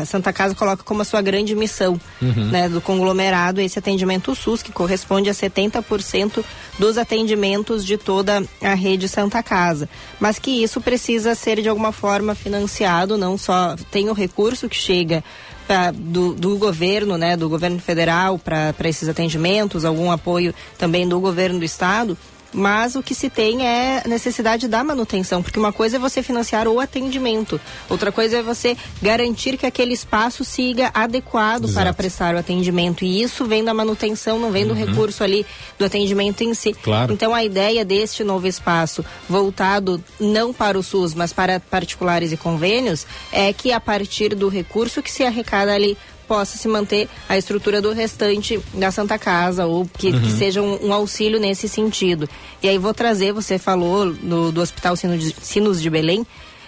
[0.00, 2.50] a, Santa Casa coloca como a sua grande missão, uhum.
[2.50, 2.70] né?
[2.70, 6.42] Do conglomerado, esse atendimento SUS, que corresponde a 70%
[6.78, 9.86] dos atendimentos de toda a rede Santa Casa.
[10.18, 14.76] Mas que isso precisa ser de alguma forma financiado, não só tem o recurso que
[14.76, 15.22] chega
[15.66, 21.20] pra, do, do governo, né, do governo federal para esses atendimentos, algum apoio também do
[21.20, 22.16] governo do estado,
[22.56, 26.66] mas o que se tem é necessidade da manutenção, porque uma coisa é você financiar
[26.66, 31.74] o atendimento, outra coisa é você garantir que aquele espaço siga adequado Exato.
[31.74, 34.86] para prestar o atendimento, e isso vem da manutenção, não vem do uhum.
[34.86, 35.44] recurso ali
[35.78, 36.72] do atendimento em si.
[36.72, 37.12] Claro.
[37.12, 42.38] Então a ideia deste novo espaço, voltado não para o SUS, mas para particulares e
[42.38, 47.36] convênios, é que a partir do recurso que se arrecada ali possa se manter a
[47.36, 50.20] estrutura do restante da Santa Casa ou que, uhum.
[50.20, 52.28] que seja um, um, auxílio nesse sentido.
[52.62, 56.26] E aí vou trazer, você falou do, do Hospital Sinos de Belém,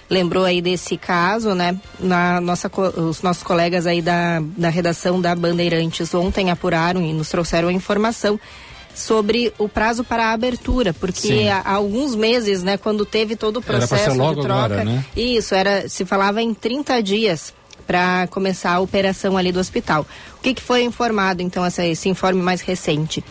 [0.09, 1.79] lembrou aí desse caso, né?
[1.99, 7.29] Na nossa, os nossos colegas aí da, da redação da Bandeirantes ontem apuraram e nos
[7.29, 8.41] trouxeram a informação
[8.95, 13.59] sobre o prazo para a abertura, porque há, há, alguns meses, né, quando teve todo
[13.59, 15.05] o processo de troca, agora, né?
[15.15, 17.55] isso era se falava em 30 dias
[17.89, 20.07] para começar a operação ali do hospital.
[20.37, 23.25] O que, que foi informado, então, essa, esse informe mais recente?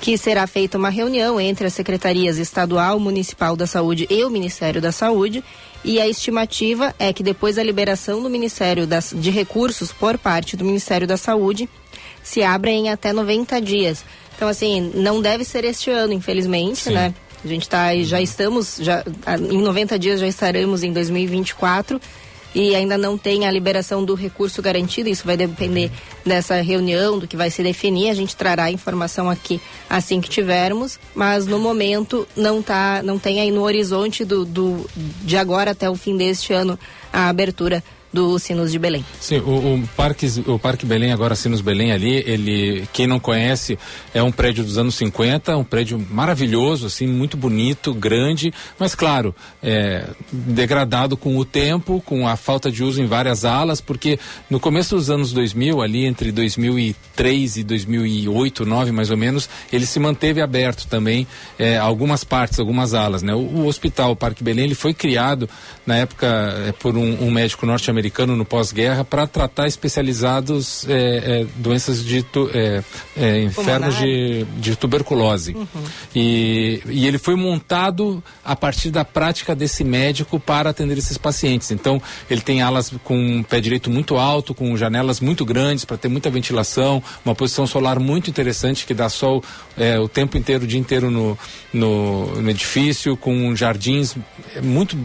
[0.00, 4.80] Que será feita uma reunião entre as secretarias estadual, municipal da saúde e o Ministério
[4.80, 5.42] da Saúde.
[5.82, 10.56] E a estimativa é que depois da liberação do Ministério das, de Recursos por parte
[10.56, 11.68] do Ministério da Saúde,
[12.22, 14.04] se abra em até 90 dias.
[14.36, 16.92] Então, assim, não deve ser este ano, infelizmente, Sim.
[16.92, 17.14] né?
[17.44, 19.04] A gente tá, já estamos, já,
[19.50, 22.00] em 90 dias já estaremos em 2024
[22.54, 25.08] e ainda não tem a liberação do recurso garantido.
[25.08, 25.90] Isso vai depender
[26.24, 28.10] dessa reunião, do que vai se definir.
[28.10, 33.18] A gente trará a informação aqui assim que tivermos, mas no momento não tá, não
[33.18, 36.78] tem aí no horizonte do, do de agora até o fim deste ano
[37.12, 37.82] a abertura
[38.14, 39.04] do Sinos de Belém.
[39.20, 43.76] Sim, o, o, Parque, o Parque Belém, agora Sinos Belém ali, ele, quem não conhece,
[44.14, 49.34] é um prédio dos anos 50, um prédio maravilhoso, assim, muito bonito, grande, mas claro,
[49.60, 54.16] é, degradado com o tempo, com a falta de uso em várias alas, porque
[54.48, 59.86] no começo dos anos 2000, ali entre 2003 e 2008, 2009 mais ou menos, ele
[59.86, 61.26] se manteve aberto também,
[61.58, 63.34] é, algumas partes, algumas alas, né?
[63.34, 65.50] O, o Hospital Parque Belém, ele foi criado
[65.84, 66.26] na época
[66.68, 72.04] é, por um, um médico norte-americano americano no pós-guerra para tratar especializados é, é, doenças
[72.04, 72.82] de tu, é,
[73.16, 75.54] é enfermos de, de tuberculose.
[75.54, 75.66] Uhum.
[76.14, 81.70] E, e ele foi montado a partir da prática desse médico para atender esses pacientes.
[81.70, 85.96] Então, ele tem alas com um pé direito muito alto, com janelas muito grandes para
[85.96, 89.42] ter muita ventilação, uma posição solar muito interessante que dá sol
[89.78, 91.38] é, o tempo inteiro, o dia inteiro no,
[91.72, 94.14] no, no edifício, com jardins
[94.62, 94.96] muito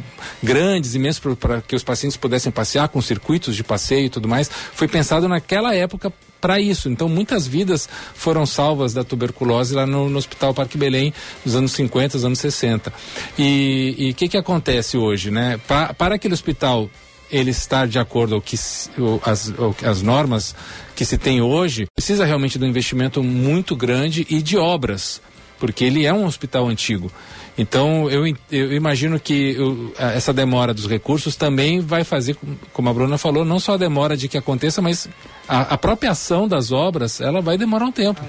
[0.44, 4.50] grandes, imensos, para que os pacientes pudessem passear com circuitos de passeio e tudo mais,
[4.50, 6.90] foi pensado naquela época para isso.
[6.90, 11.14] Então, muitas vidas foram salvas da tuberculose lá no, no Hospital Parque Belém,
[11.46, 12.92] nos anos 50, nos anos 60.
[13.38, 15.60] E o que, que acontece hoje, né?
[15.68, 16.90] Pa, para aquele hospital
[17.32, 20.56] ele estar de acordo com as, as normas
[20.96, 25.22] que se tem hoje, precisa realmente de um investimento muito grande e de obras,
[25.60, 27.12] porque ele é um hospital antigo.
[27.60, 32.38] Então, eu, eu imagino que eu, essa demora dos recursos também vai fazer,
[32.72, 35.10] como a Bruna falou, não só a demora de que aconteça, mas
[35.46, 38.22] a, a própria ação das obras, ela vai demorar um tempo.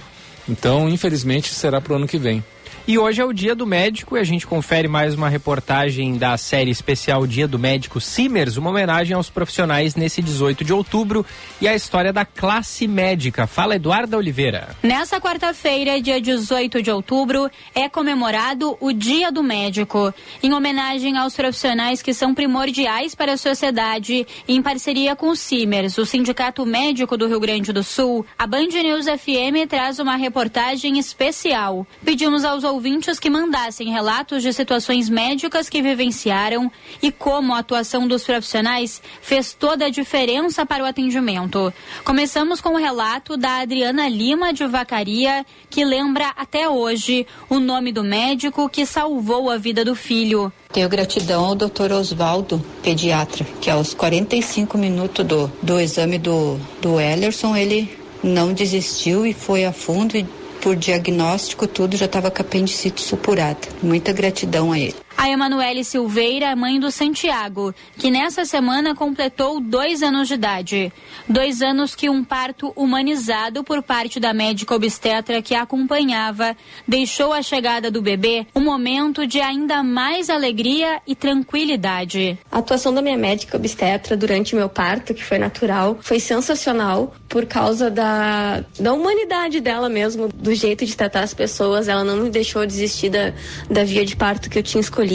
[0.49, 2.43] Então, infelizmente, será para o ano que vem.
[2.87, 6.37] E hoje é o Dia do Médico e a gente confere mais uma reportagem da
[6.37, 11.25] série especial Dia do Médico Simers, uma homenagem aos profissionais nesse 18 de outubro
[11.61, 13.47] e a história da classe médica.
[13.47, 14.71] Fala Eduarda Oliveira.
[14.83, 20.13] Nessa quarta-feira, dia 18 de outubro, é comemorado o Dia do Médico,
[20.43, 25.99] em homenagem aos profissionais que são primordiais para a sociedade, em parceria com o Simers,
[25.99, 28.27] o Sindicato Médico do Rio Grande do Sul.
[28.39, 31.87] A Band News FM traz uma reportagem especial.
[32.05, 36.71] Pedimos aos ouvintes que mandassem relatos de situações médicas que vivenciaram
[37.03, 41.73] e como a atuação dos profissionais fez toda a diferença para o atendimento.
[42.05, 47.93] Começamos com o relato da Adriana Lima de Vacaria, que lembra até hoje o nome
[47.93, 50.53] do médico que salvou a vida do filho.
[50.73, 51.93] Tenho gratidão ao Dr.
[51.93, 59.27] Oswaldo, pediatra, que aos 45 minutos do, do exame do, do Ellerson, ele não desistiu
[59.27, 60.25] e foi a fundo e
[60.61, 63.61] por diagnóstico, tudo já estava com apendicite supurada.
[63.83, 64.95] Muita gratidão a ele.
[65.21, 70.91] A Emanuele Silveira, mãe do Santiago, que nessa semana completou dois anos de idade.
[71.29, 76.57] Dois anos que um parto humanizado por parte da médica obstetra que a acompanhava
[76.89, 82.39] deixou a chegada do bebê um momento de ainda mais alegria e tranquilidade.
[82.51, 87.45] A atuação da minha médica obstetra durante meu parto, que foi natural, foi sensacional por
[87.45, 91.89] causa da, da humanidade dela mesmo, do jeito de tratar as pessoas.
[91.89, 93.35] Ela não me deixou desistir da,
[93.69, 95.10] da via de parto que eu tinha escolhido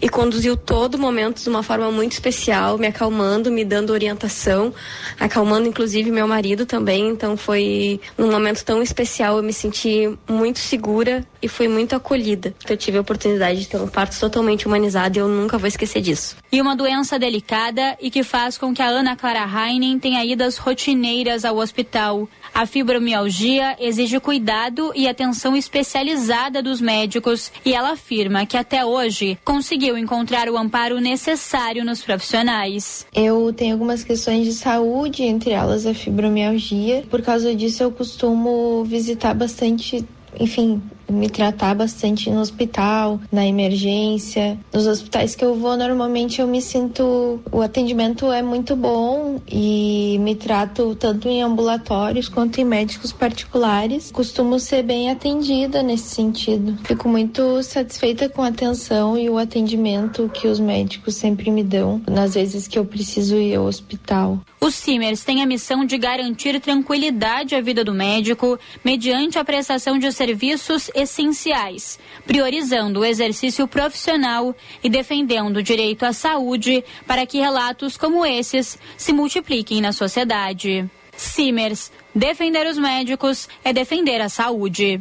[0.00, 4.72] e conduziu todo o momento de uma forma muito especial, me acalmando, me dando orientação,
[5.18, 7.08] acalmando inclusive meu marido também.
[7.08, 12.54] Então foi um momento tão especial, eu me senti muito segura e fui muito acolhida.
[12.68, 16.00] Eu tive a oportunidade de ter um parto totalmente humanizado e eu nunca vou esquecer
[16.00, 16.36] disso.
[16.50, 20.56] E uma doença delicada e que faz com que a Ana Clara Heinen tenha idas
[20.56, 22.28] rotineiras ao hospital.
[22.54, 29.38] A fibromialgia exige cuidado e atenção especializada dos médicos e ela afirma que até hoje
[29.44, 33.06] conseguiu encontrar o amparo necessário nos profissionais.
[33.14, 37.04] Eu tenho algumas questões de saúde, entre elas a fibromialgia.
[37.10, 40.04] Por causa disso, eu costumo visitar bastante
[40.38, 44.58] enfim, me tratar bastante no hospital, na emergência.
[44.72, 47.40] Nos hospitais que eu vou, normalmente eu me sinto.
[47.50, 54.10] O atendimento é muito bom e me trato tanto em ambulatórios quanto em médicos particulares.
[54.10, 56.78] Costumo ser bem atendida nesse sentido.
[56.84, 62.00] Fico muito satisfeita com a atenção e o atendimento que os médicos sempre me dão
[62.08, 64.38] nas vezes que eu preciso ir ao hospital.
[64.60, 69.98] Os CIMERS têm a missão de garantir tranquilidade à vida do médico mediante a prestação
[69.98, 77.38] de serviços essenciais, priorizando o exercício profissional e defendendo o direito à saúde para que
[77.38, 80.88] relatos como esses se multipliquem na sociedade.
[81.16, 85.00] CIMERS, defender os médicos é defender a saúde.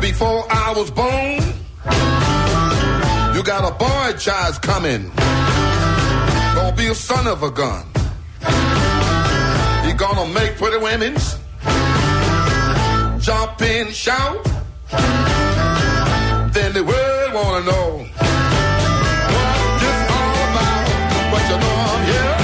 [0.00, 1.38] Before I was born,
[3.34, 5.10] you got a boy child coming.
[6.82, 7.84] Be a son of a gun.
[9.86, 11.36] He gonna make pretty women's
[13.24, 14.42] jump and shout.
[16.52, 17.88] Then the world wanna know
[19.32, 20.84] what this all about.
[21.30, 22.34] But you know I'm here.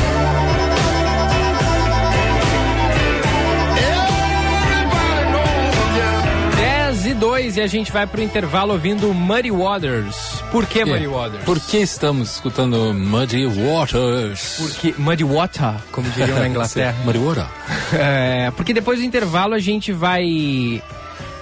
[7.02, 10.37] 10 e 2 e a gente vai pro intervalo ouvindo Muddy Waters.
[10.50, 11.44] Por que Muddy Waters?
[11.44, 14.56] Por que estamos escutando Muddy Waters?
[14.58, 16.96] Porque Muddy Water, como diriam na Inglaterra.
[17.04, 17.46] Muddy Water.
[17.92, 20.82] É, porque depois do intervalo a gente vai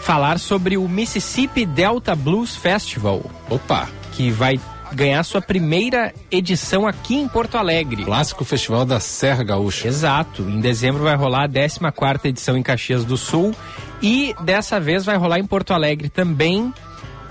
[0.00, 3.22] falar sobre o Mississippi Delta Blues Festival.
[3.50, 3.88] Opa!
[4.12, 4.60] Que vai
[4.92, 8.04] ganhar sua primeira edição aqui em Porto Alegre.
[8.04, 9.88] Clássico Festival da Serra Gaúcha.
[9.88, 10.42] Exato.
[10.42, 13.54] Em dezembro vai rolar a 14 edição em Caxias do Sul
[14.00, 16.72] e dessa vez vai rolar em Porto Alegre também.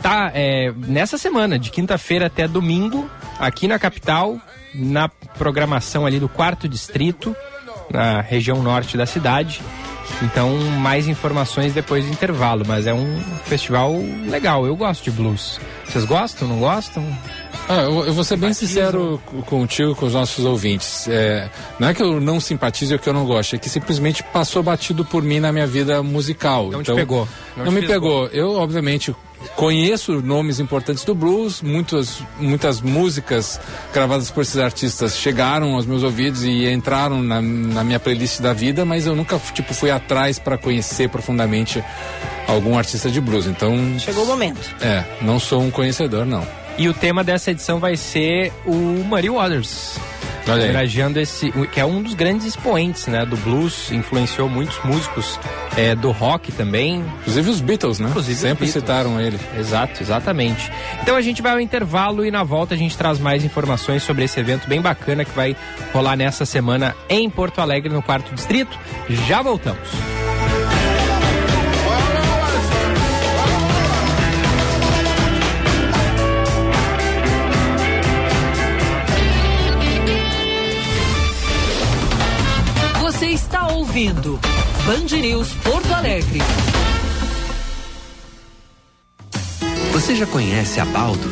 [0.05, 4.39] Tá, é, nessa semana, de quinta-feira até domingo, aqui na capital,
[4.75, 7.35] na programação ali do quarto distrito,
[7.89, 9.63] na região norte da cidade.
[10.21, 13.95] Então, mais informações depois do intervalo, mas é um festival
[14.29, 14.63] legal.
[14.67, 15.59] Eu gosto de blues.
[15.85, 16.47] Vocês gostam?
[16.47, 17.03] Não gostam?
[17.67, 21.07] Ah, eu, eu vou ser bem sincero contigo, com os nossos ouvintes.
[21.07, 21.49] É,
[21.79, 24.61] não é que eu não simpatize ou que eu não gosto, é que simplesmente passou
[24.61, 26.69] batido por mim na minha vida musical.
[26.69, 27.27] Não te então, pegou.
[27.57, 28.27] Não Não, te me fez pegou.
[28.27, 29.15] Eu, obviamente,
[29.55, 33.59] conheço nomes importantes do blues, muitas, muitas músicas
[33.91, 38.53] gravadas por esses artistas chegaram aos meus ouvidos e entraram na, na minha playlist da
[38.53, 41.83] vida, mas eu nunca tipo, fui atrás para conhecer profundamente
[42.47, 43.47] algum artista de blues.
[43.47, 44.75] Então, Chegou o momento.
[44.81, 46.45] é, não sou um conhecedor, não.
[46.77, 49.97] E o tema dessa edição vai ser o Muddy Waters.
[50.47, 55.39] Homenageando esse, que é um dos grandes expoentes, né, do blues, influenciou muitos músicos
[55.75, 57.03] é, do rock também.
[57.21, 58.09] Inclusive os Beatles, né?
[58.09, 58.71] Inclusive Sempre Beatles.
[58.71, 59.39] citaram ele.
[59.57, 60.71] Exato, exatamente.
[61.01, 64.23] Então a gente vai ao intervalo e na volta a gente traz mais informações sobre
[64.25, 65.55] esse evento bem bacana que vai
[65.91, 68.77] rolar nessa semana em Porto Alegre, no quarto distrito.
[69.27, 69.89] Já voltamos.
[83.95, 84.37] Ouvindo
[84.85, 86.41] Band News Porto Alegre.
[89.93, 91.29] Você já conhece a Baldo?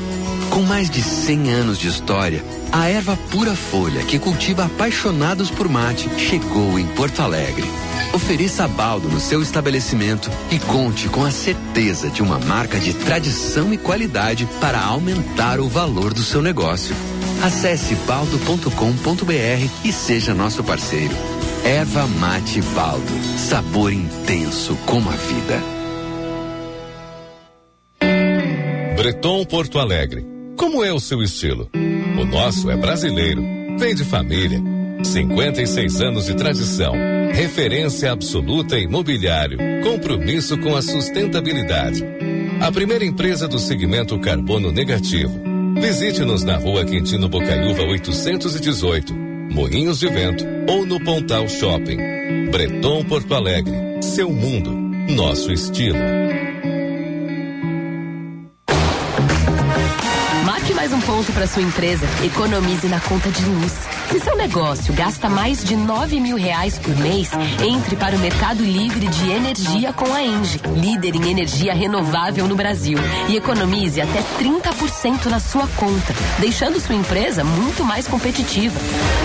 [0.49, 2.41] Com mais de 100 anos de história,
[2.71, 7.65] a erva pura folha que cultiva apaixonados por mate chegou em Porto Alegre.
[8.13, 12.93] Ofereça a Baldo no seu estabelecimento e conte com a certeza de uma marca de
[12.93, 16.95] tradição e qualidade para aumentar o valor do seu negócio.
[17.43, 21.13] Acesse baldo.com.br e seja nosso parceiro.
[21.65, 23.37] Erva Mate Baldo.
[23.37, 25.63] Sabor intenso como a vida.
[28.97, 30.25] Breton Porto Alegre.
[30.57, 31.69] Como é o seu estilo?
[32.19, 33.41] O nosso é brasileiro.
[33.79, 34.61] Vem de família.
[35.03, 36.93] 56 anos de tradição.
[37.31, 39.57] Referência absoluta em imobiliário.
[39.83, 42.03] Compromisso com a sustentabilidade.
[42.59, 45.41] A primeira empresa do segmento carbono negativo.
[45.79, 49.22] Visite-nos na rua Quintino Bocaiúva 818,
[49.53, 52.49] Moinhos de Vento ou no Pontal Shopping.
[52.49, 54.01] Breton Porto Alegre.
[54.01, 54.71] Seu mundo.
[55.13, 56.22] Nosso estilo.
[61.23, 62.05] Ponto para sua empresa.
[62.21, 63.71] Economize na conta de luz.
[64.11, 68.61] Se seu negócio gasta mais de 9 mil reais por mês, entre para o Mercado
[68.61, 72.97] Livre de Energia com a Engie, líder em energia renovável no Brasil.
[73.29, 78.77] E economize até 30% na sua conta, deixando sua empresa muito mais competitiva.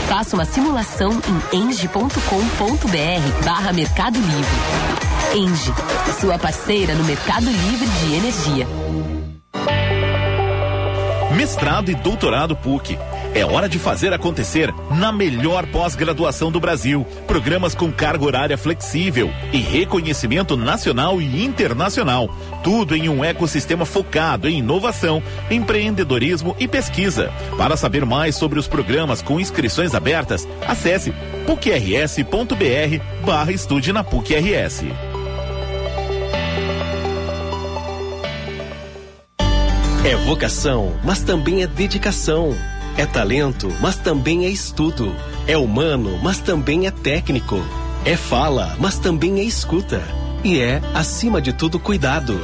[0.09, 1.21] Faça uma simulação
[1.53, 5.35] em engie.com.br barra Mercado Livre.
[5.35, 5.75] Engie,
[6.21, 8.78] sua parceira no Mercado Livre de Energia.
[11.39, 12.99] Mestrado e doutorado PUC.
[13.33, 17.07] É hora de fazer acontecer na melhor pós-graduação do Brasil.
[17.29, 22.29] Programas com carga horária flexível e reconhecimento nacional e internacional.
[22.65, 27.33] Tudo em um ecossistema focado em inovação, empreendedorismo e pesquisa.
[27.57, 31.13] Para saber mais sobre os programas com inscrições abertas, acesse
[31.47, 34.87] pucrs.br barra estude na PUC-RS.
[40.05, 42.57] É vocação, mas também é dedicação.
[42.97, 45.15] É talento, mas também é estudo.
[45.47, 47.61] É humano, mas também é técnico.
[48.05, 50.01] É fala, mas também é escuta.
[50.45, 52.41] E é, acima de tudo, cuidado.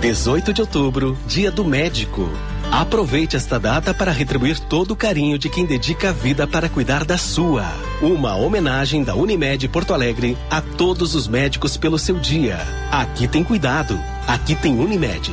[0.00, 2.28] 18 de outubro, Dia do Médico.
[2.72, 7.04] Aproveite esta data para retribuir todo o carinho de quem dedica a vida para cuidar
[7.04, 7.64] da sua.
[8.02, 12.58] Uma homenagem da Unimed Porto Alegre a todos os médicos pelo seu dia.
[12.90, 14.00] Aqui tem cuidado.
[14.26, 15.32] Aqui tem Unimed.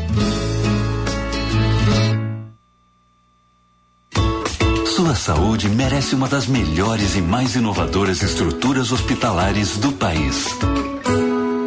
[5.11, 10.45] Sua saúde merece uma das melhores e mais inovadoras estruturas hospitalares do país.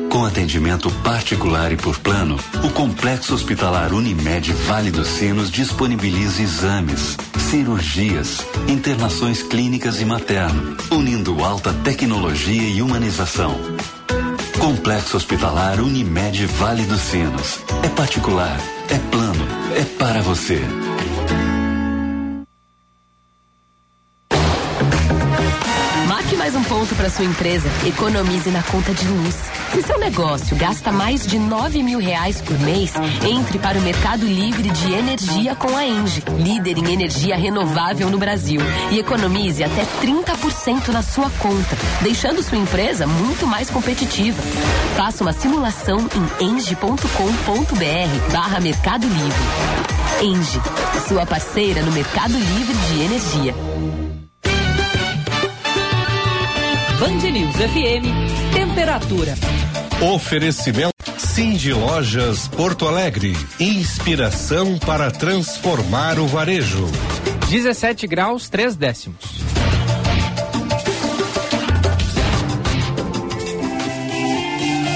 [0.09, 7.18] Com atendimento particular e por plano, o Complexo Hospitalar Unimed Vale dos Sinos disponibiliza exames,
[7.51, 13.61] cirurgias, internações clínicas e materno, unindo alta tecnologia e humanização.
[14.59, 17.59] Complexo Hospitalar Unimed Vale dos Sinos.
[17.82, 20.62] É particular, é plano, é para você.
[26.45, 27.66] Mais um ponto para sua empresa.
[27.86, 29.34] Economize na conta de luz.
[29.72, 32.92] Se seu negócio gasta mais de 9 mil reais por mês,
[33.26, 38.18] entre para o Mercado Livre de Energia com a Engie, líder em energia renovável no
[38.18, 38.61] Brasil.
[38.90, 44.42] E economize até 30% na sua conta, deixando sua empresa muito mais competitiva.
[44.99, 46.07] Faça uma simulação
[46.40, 47.07] em engie.com.br
[48.30, 49.40] barra Mercado Livre.
[50.20, 50.61] Engie,
[51.09, 54.03] sua parceira no Mercado Livre de Energia.
[56.99, 59.34] Band News FM, temperatura.
[60.14, 63.36] Oferecimento Cindy Lojas Porto Alegre.
[63.59, 66.86] Inspiração para transformar o varejo.
[67.51, 69.24] 17 graus, 3 décimos.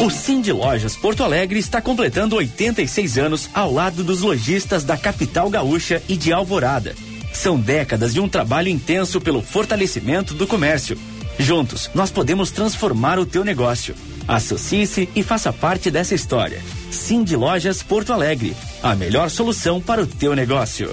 [0.00, 5.50] O Cindy Lojas Porto Alegre está completando 86 anos ao lado dos lojistas da capital
[5.50, 6.94] gaúcha e de Alvorada.
[7.32, 10.96] São décadas de um trabalho intenso pelo fortalecimento do comércio.
[11.38, 13.94] Juntos, nós podemos transformar o teu negócio.
[14.26, 16.60] Associe-se e faça parte dessa história.
[16.90, 20.90] Cindy Lojas Porto Alegre, a melhor solução para o teu negócio.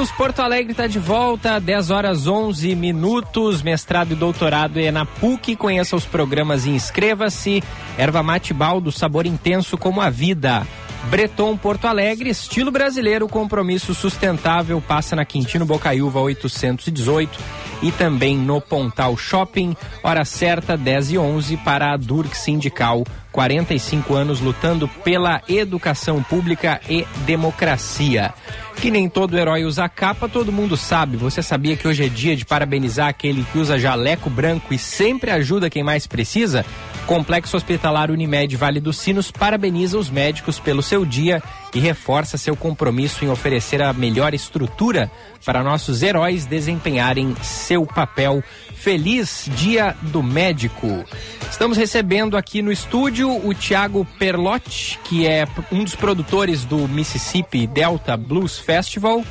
[0.01, 3.61] News Porto Alegre está de volta, 10 horas 11 minutos.
[3.61, 5.55] Mestrado e doutorado é na PUC.
[5.55, 7.61] Conheça os programas e inscreva-se.
[7.99, 10.65] Erva mate baldo, sabor intenso como a vida.
[11.11, 14.81] Breton Porto Alegre, estilo brasileiro, compromisso sustentável.
[14.81, 17.39] Passa na Quintino Bocaiúva 818
[17.83, 19.75] e também no Pontal Shopping.
[20.01, 23.03] Hora certa, 10 e 11 para a Durk Sindical.
[23.31, 28.33] 45 anos lutando pela educação pública e democracia.
[28.75, 31.15] Que nem todo herói usa capa, todo mundo sabe.
[31.17, 35.29] Você sabia que hoje é dia de parabenizar aquele que usa jaleco branco e sempre
[35.29, 36.65] ajuda quem mais precisa?
[37.05, 42.55] Complexo Hospitalar Unimed Vale dos Sinos parabeniza os médicos pelo seu dia e reforça seu
[42.55, 45.11] compromisso em oferecer a melhor estrutura
[45.45, 48.43] para nossos heróis desempenharem seu papel.
[48.81, 51.05] Feliz Dia do Médico.
[51.51, 57.67] Estamos recebendo aqui no estúdio o Tiago Perlotti, que é um dos produtores do Mississippi
[57.67, 59.23] Delta Blues Festival.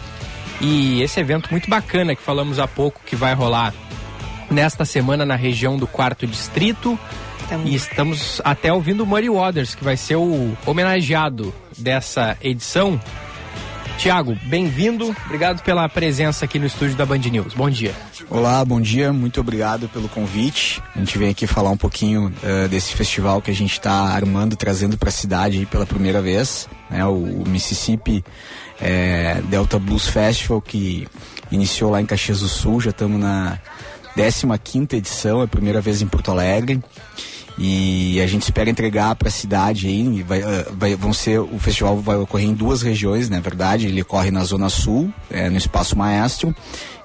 [0.61, 3.75] E esse evento muito bacana que falamos há pouco que vai rolar
[4.49, 6.97] nesta semana na região do quarto distrito.
[7.65, 13.01] E estamos até ouvindo o Muddy Waters, que vai ser o homenageado dessa edição.
[13.99, 15.15] Tiago, bem-vindo.
[15.27, 17.55] Obrigado pela presença aqui no estúdio da Band News.
[17.55, 17.95] Bom dia.
[18.29, 19.13] Olá, bom dia.
[19.13, 20.83] Muito obrigado pelo convite.
[20.95, 24.57] A gente vem aqui falar um pouquinho uh, desse festival que a gente está armando,
[24.57, 27.05] trazendo para a cidade pela primeira vez, né?
[27.05, 28.25] O, Mississippi
[28.81, 31.07] é, Delta Blues Festival que
[31.51, 32.81] iniciou lá em Caxias do Sul.
[32.81, 33.59] Já estamos na
[34.17, 36.81] 15 quinta edição, é a primeira vez em Porto Alegre
[37.63, 40.41] e a gente espera entregar para a cidade aí vai,
[40.73, 43.87] vai, vão ser o festival vai ocorrer em duas regiões na verdade?
[43.87, 46.57] Ele ocorre na zona sul é, no espaço maestro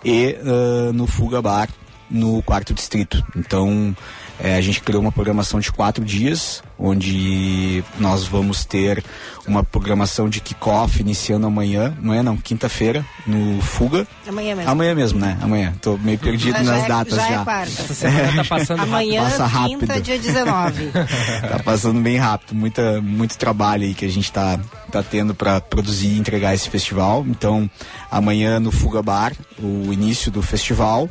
[0.03, 1.67] e uh, no Fuga Bar
[2.09, 3.21] no quarto distrito.
[3.35, 3.93] Então
[4.39, 9.03] é, a gente criou uma programação de quatro dias, onde nós vamos ter
[9.47, 14.05] uma programação de kickoff iniciando amanhã, não é não, quinta-feira, no Fuga.
[14.27, 14.71] Amanhã mesmo.
[14.71, 15.37] Amanhã mesmo, né?
[15.41, 15.73] Amanhã.
[15.81, 17.41] Tô meio perdido Já nas é- datas já já.
[17.41, 17.71] é quarta.
[17.81, 19.79] Essa semana tá passando Amanhã, Passa rápido.
[19.79, 20.91] quinta, dia 19.
[21.49, 24.59] tá passando bem rápido, muita, muito trabalho aí que a gente tá,
[24.91, 27.23] tá tendo para produzir e entregar esse festival.
[27.27, 27.69] Então,
[28.11, 31.09] amanhã no Fuga Bar, o início do festival.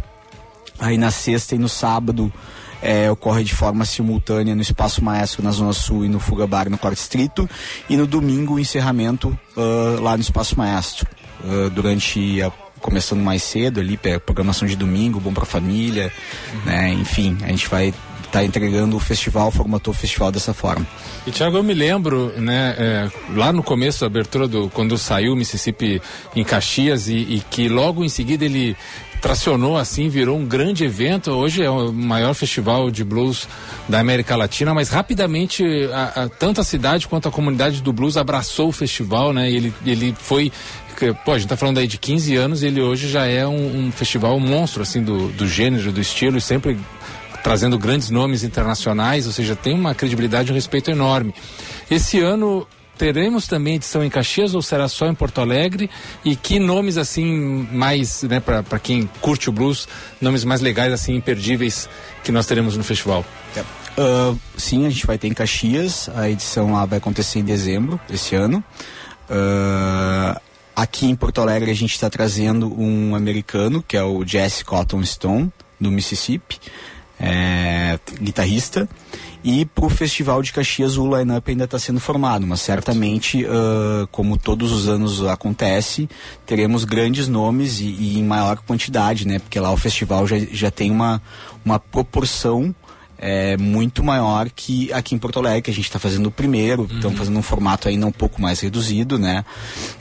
[0.79, 2.33] Aí na sexta e no sábado
[2.85, 6.69] é, ocorre de forma simultânea no Espaço Maestro na Zona Sul e no Fuga Bar
[6.69, 7.49] no Quarto Distrito.
[7.89, 11.07] E no domingo o encerramento ah, lá no Espaço Maestro.
[11.43, 16.13] Ah, durante a começando mais cedo ali, programação de domingo, bom pra família,
[16.67, 16.93] né?
[16.93, 17.95] Enfim, a gente vai
[18.35, 20.85] estar entregando o festival, formatou o festival dessa forma.
[21.25, 25.33] E Thiago, eu me lembro, né, é, lá no começo da abertura do quando saiu
[25.33, 26.03] o Mississippi
[26.35, 28.77] em Caxias e, e que logo em seguida ele
[29.25, 31.31] tracionou assim, virou um grande evento.
[31.31, 33.49] Hoje é o maior festival de blues
[33.89, 35.65] da América Latina, mas rapidamente
[35.95, 39.51] a, a- tanto a cidade quanto a comunidade do blues abraçou o festival, né?
[39.51, 40.53] Ele, ele foi
[41.25, 43.91] Pô, a gente tá falando aí de 15 anos, ele hoje já é um, um
[43.93, 46.79] festival monstro, assim, do, do gênero, do estilo, e sempre
[47.43, 51.35] trazendo grandes nomes internacionais, ou seja, tem uma credibilidade e um respeito enorme.
[51.91, 52.65] Esse ano
[52.97, 55.91] teremos também edição em Caxias ou será só em Porto Alegre?
[56.25, 59.89] E que nomes assim mais, né, para quem curte o blues,
[60.21, 61.89] nomes mais legais assim imperdíveis
[62.23, 63.25] que nós teremos no festival?
[63.97, 66.09] Ah, sim, a gente vai ter em Caxias.
[66.15, 68.63] A edição lá vai acontecer em dezembro desse ano.
[69.29, 70.41] Ah,
[70.75, 75.05] aqui em Porto Alegre a gente está trazendo um americano que é o Jesse Cotton
[75.05, 76.59] Stone do Mississippi,
[77.19, 78.89] é, guitarrista.
[79.45, 84.09] E para o Festival de Caxias o line-up ainda está sendo formado, mas certamente, ah,
[84.11, 86.09] como todos os anos acontece,
[86.47, 89.39] teremos grandes nomes e, e em maior quantidade, né?
[89.39, 91.21] Porque lá o festival já, já tem uma,
[91.63, 92.75] uma proporção
[93.27, 96.87] é muito maior que aqui em Porto Alegre, que a gente está fazendo o primeiro,
[96.93, 99.45] estamos fazendo um formato ainda um pouco mais reduzido, né?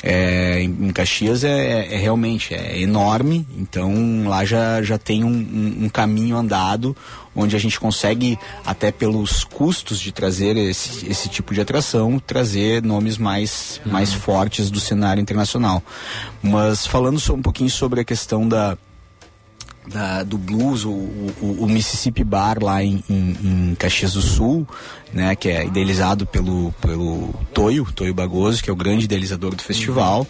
[0.03, 1.49] É, em, em Caxias é,
[1.87, 6.95] é- é realmente é enorme, então lá já, já tem um, um- um caminho andado
[7.35, 12.83] onde a gente consegue, até pelos custos de trazer esse, esse tipo de atração, trazer
[12.83, 15.81] nomes mais, mais fortes do cenário internacional.
[16.43, 18.77] Mas falando só um pouquinho sobre a questão da,
[19.87, 23.37] da- do blues, o, o- o Mississippi Bar lá em, em-
[23.71, 24.67] em Caxias do Sul,
[25.13, 29.61] né, que é idealizado pelo, pelo Toio, Toio Bagoso, que é o grande idealizador do
[29.61, 30.25] festival.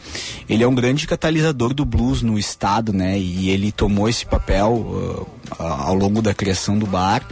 [0.49, 4.73] Ele é um grande catalisador do blues no estado, né, e ele tomou esse papel
[4.73, 5.27] uh,
[5.63, 7.23] ao longo da criação do bar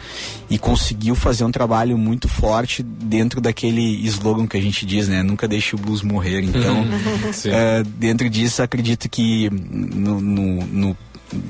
[0.49, 5.23] e conseguiu fazer um trabalho muito forte dentro daquele slogan que a gente diz, né,
[5.23, 6.41] nunca deixe o blues morrer.
[6.43, 6.85] Então,
[7.45, 10.97] eh, dentro disso, acredito que no, no- no-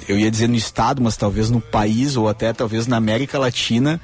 [0.07, 3.99] eu ia dizer no estado, mas talvez no país ou até talvez na América Latina,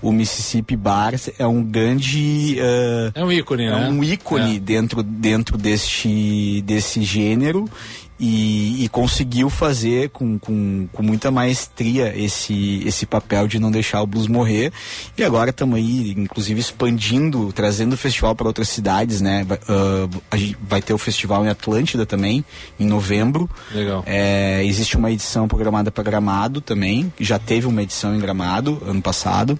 [0.00, 3.88] o Mississippi Bar é um grande eh, É um ícone, é né?
[3.88, 4.58] um ícone É.
[4.58, 7.68] dentro dentro deste desse gênero
[8.24, 14.00] e, e conseguiu fazer com, com, com muita maestria esse, esse papel de não deixar
[14.00, 14.72] o blues morrer.
[15.18, 19.42] E agora estamos aí, inclusive, expandindo, trazendo o festival para outras cidades, né?
[19.42, 22.44] Vai, ah, a gente vai ter o festival em Atlântida também,
[22.78, 23.50] em novembro.
[23.74, 24.04] Legal.
[24.06, 29.02] É, existe uma edição programada para Gramado também, já teve uma edição em Gramado ano
[29.02, 29.58] passado.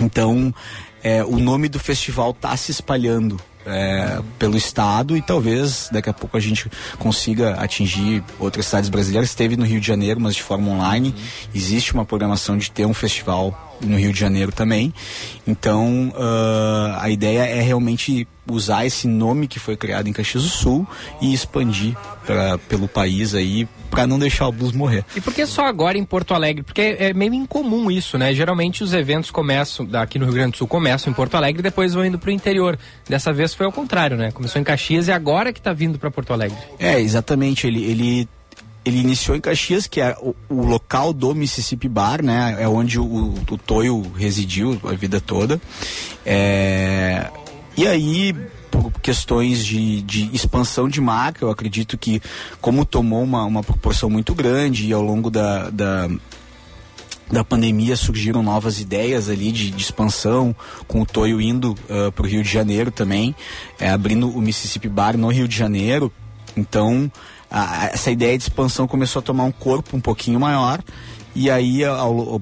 [0.00, 0.54] Então,
[1.02, 6.12] é, o nome do festival está se espalhando é, pelo estado e talvez daqui a
[6.12, 9.28] pouco a gente consiga atingir outras cidades brasileiras.
[9.28, 11.14] Esteve no Rio de Janeiro, mas de forma online.
[11.54, 14.94] Existe uma programação de ter um festival no Rio de Janeiro também.
[15.46, 20.48] Então, ah, a ideia é realmente usar esse nome que foi criado em Caxias do
[20.48, 20.86] Sul
[21.20, 25.04] e expandir pra, pelo país aí para não deixar o blues morrer.
[25.14, 26.62] E por que só agora em Porto Alegre?
[26.62, 28.34] Porque é meio incomum isso, né?
[28.34, 31.62] Geralmente os eventos começam, aqui no Rio Grande do Sul, começam em Porto Alegre e
[31.62, 32.78] depois vão indo pro interior.
[33.08, 34.30] Dessa vez foi ao contrário, né?
[34.32, 36.58] Começou em Caxias e agora que tá vindo para Porto Alegre.
[36.78, 37.66] É, exatamente.
[37.66, 38.28] Ele, ele,
[38.84, 42.56] ele iniciou em Caxias, que é o, o local do Mississippi Bar, né?
[42.58, 45.60] É onde o, o Toyo residiu a vida toda.
[46.24, 47.30] É,
[47.76, 48.34] e aí,
[48.70, 52.20] por questões de, de expansão de marca, eu acredito que,
[52.60, 56.08] como tomou uma, uma proporção muito grande e ao longo da, da
[57.28, 60.54] da pandemia surgiram novas ideias ali de, de expansão,
[60.86, 61.74] com o Toyo indo
[62.14, 63.34] para o Rio de Janeiro também,
[63.80, 66.12] é, abrindo o Mississippi Bar no Rio de Janeiro.
[66.56, 67.10] Então,
[67.92, 70.80] essa ideia de expansão começou a tomar um corpo um pouquinho maior,
[71.34, 72.40] e aí ao-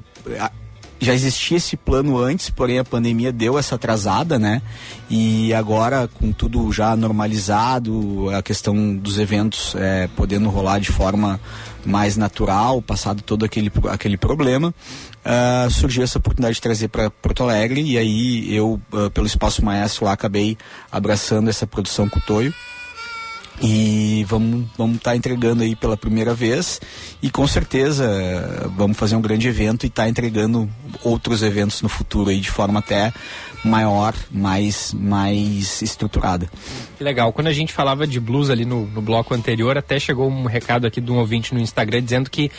[1.00, 4.62] já existia esse plano antes, porém a pandemia deu essa atrasada, né?
[5.10, 11.40] E agora, com tudo já normalizado, a questão dos eventos é, podendo rolar de forma
[11.84, 14.74] mais natural, passado todo aquele, aquele problema,
[15.24, 19.64] ah, surgiu essa oportunidade de trazer para Porto Alegre e aí eu, ah, pelo Espaço
[19.64, 20.56] Maestro lá, acabei
[20.90, 22.54] abraçando essa produção com o Toyo.
[23.62, 26.80] E vamos vamos estar entregando aí pela primeira vez
[27.22, 30.68] e com certeza vamos fazer um grande evento e estar entregando
[31.04, 33.12] outros eventos no futuro aí de forma até
[33.64, 36.50] maior, mais mais estruturada.
[37.00, 37.32] Legal.
[37.32, 40.86] Quando a gente falava de blues ali no, no bloco anterior, até chegou um recado
[40.86, 42.50] aqui de um ouvinte no Instagram dizendo que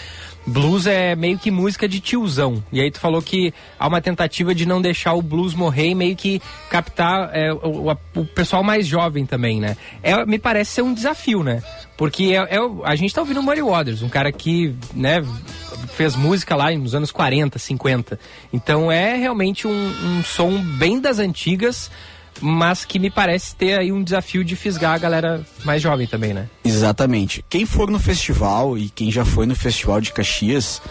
[0.46, 2.64] blues é meio que música de tiozão.
[2.72, 5.96] E aí tu falou que há uma tentativa de não deixar o blues morrer e
[5.96, 9.78] meio que captar é, o, o- pessoal mais jovem também, né?
[10.04, 11.64] É, me parece ser um desafio, né?
[11.98, 15.24] Porque é, é a gente tá ouvindo o Muddy Waters, um cara que, né,
[15.94, 18.20] fez música lá nos anos 40, 50.
[18.52, 21.90] Então é realmente um, um som bem das antigas,
[22.42, 26.34] mas que me parece ter aí um desafio de fisgar a galera mais jovem também,
[26.34, 26.50] né?
[26.64, 27.44] Exatamente.
[27.50, 30.82] Quem for no festival e quem já foi no festival de Caxias,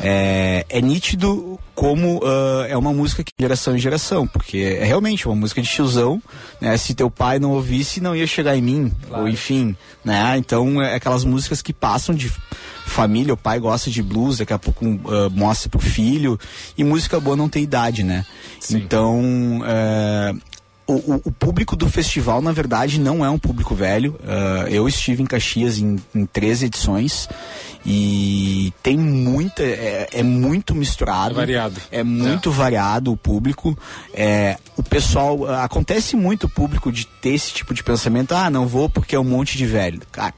[0.00, 5.26] é, é nítido como ah, é uma música que geração em geração, porque é realmente
[5.26, 6.22] uma música de tiozão,
[6.60, 6.76] né?
[6.76, 10.36] Se teu pai não ouvisse, não ia chegar em mim, ou enfim, né?
[10.38, 12.32] Então é aquelas músicas que passam de
[12.86, 16.38] família, o pai gosta de blues, daqui a pouco ah, mostra pro filho,
[16.76, 18.24] e música boa não tem idade, né?
[18.70, 20.34] Então, é,
[20.86, 24.18] o, o- o público do festival, na verdade, não é um público velho.
[24.24, 27.28] Ah, eu estive em Caxias em, em três edições
[27.84, 29.62] e tem muita.
[29.62, 31.32] É, é muito misturado.
[31.34, 31.80] É variado.
[31.90, 33.76] É muito variado o público.
[34.12, 35.46] É, o pessoal.
[35.46, 39.14] ah, Acontece muito o público de ter esse tipo de pensamento: ah, não vou porque
[39.14, 40.00] é um monte de velho.
[40.12, 40.34] Cara,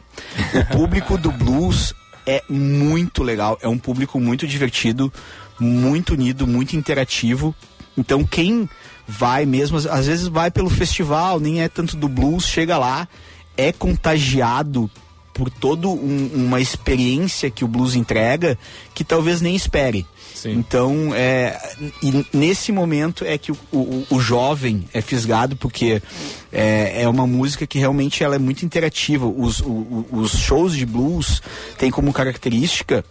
[0.54, 1.94] o público do blues
[2.26, 3.58] é muito legal.
[3.62, 5.12] É um público muito divertido,
[5.58, 7.54] muito unido, muito interativo.
[7.96, 8.68] Então, quem
[9.08, 13.08] vai mesmo, às- vezes vai pelo festival, nem é tanto do blues, chega lá,
[13.56, 14.90] é contagiado
[15.32, 18.58] por toda uma experiência que o blues entrega
[18.92, 20.04] que talvez nem espere.
[20.52, 21.56] Então, é,
[22.32, 26.02] nesse momento é que o, o- o jovem é fisgado porque
[26.52, 29.26] é, é uma música que realmente ela é muito interativa.
[29.26, 31.40] Os, o- os shows de blues
[31.78, 33.04] têm como característica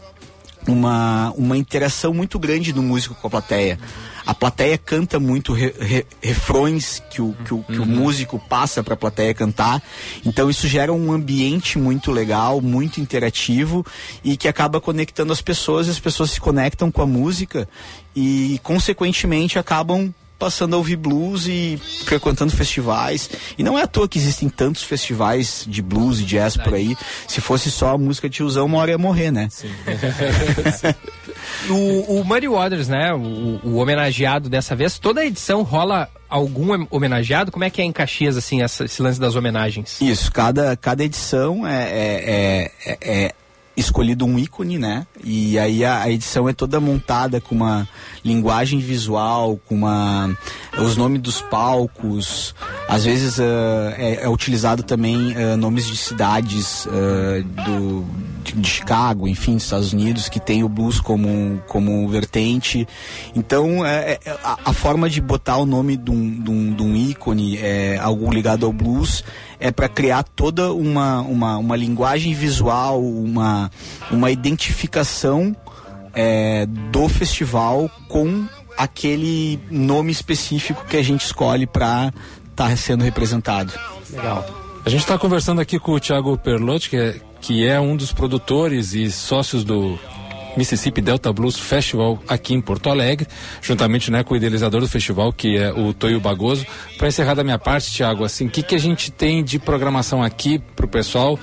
[0.68, 3.80] uma, uma interação muito grande do músico com a plateia.
[4.28, 8.84] A plateia canta muito re- re- refrões que o, que o, que o músico passa
[8.84, 9.82] para a plateia cantar.
[10.26, 13.86] Então isso gera um ambiente muito legal, muito interativo
[14.24, 15.88] e que acaba conectando as pessoas.
[15.88, 17.70] e As pessoas se conectam com a música
[18.14, 23.28] e, consequentemente, acabam passando a ouvir blues e frequentando festivais.
[23.58, 26.96] E não é à toa que existem tantos festivais de blues e jazz por aí.
[27.28, 29.48] Se fosse só a música tiozão, uma hora ia morrer, né?
[31.70, 33.14] O, o Muddy Waters, né?
[33.14, 37.52] O, o homenageado dessa vez, toda edição rola algum hom- homenageado?
[37.52, 40.00] Como é que é em Caxias, assim, essa- esse lance das homenagens?
[40.02, 43.34] Isso, cada, cada edição é, é, é, é- é
[43.76, 45.06] escolhido um ícone, né?
[45.24, 47.88] E aí a, a edição é toda montada com uma
[48.26, 50.36] linguagem visual, com uma
[50.80, 52.56] os nomes dos palcos,
[52.90, 58.04] às vezes ah, é, é utilizado também ah, nomes de cidades ah, do
[58.56, 62.88] de Chicago, enfim, dos Estados Unidos, que tem o blues como como vertente.
[63.36, 66.84] Então é, é, a, a forma de botar o nome de um, de um, de
[66.84, 69.24] um ícone, é, algo ligado ao blues,
[69.60, 73.72] é para criar toda uma, uma, uma linguagem visual, uma,
[74.12, 75.56] uma identificação
[76.14, 82.14] é, do festival com aquele nome específico que a gente escolhe para
[82.50, 83.74] estar sendo representado.
[84.12, 84.67] Legal.
[84.88, 88.14] A gente está conversando aqui com o Thiago Perlotti, que é, que é um dos
[88.14, 90.00] produtores e sócios do
[90.56, 93.28] Mississippi Delta Blues Festival aqui em Porto Alegre,
[93.62, 96.66] juntamente né, com o idealizador do festival, que é o Toio Bagoso.
[96.98, 100.24] Para encerrar da minha parte, Thiago, assim, o que, que a gente tem de programação
[100.24, 101.38] aqui para o pessoal?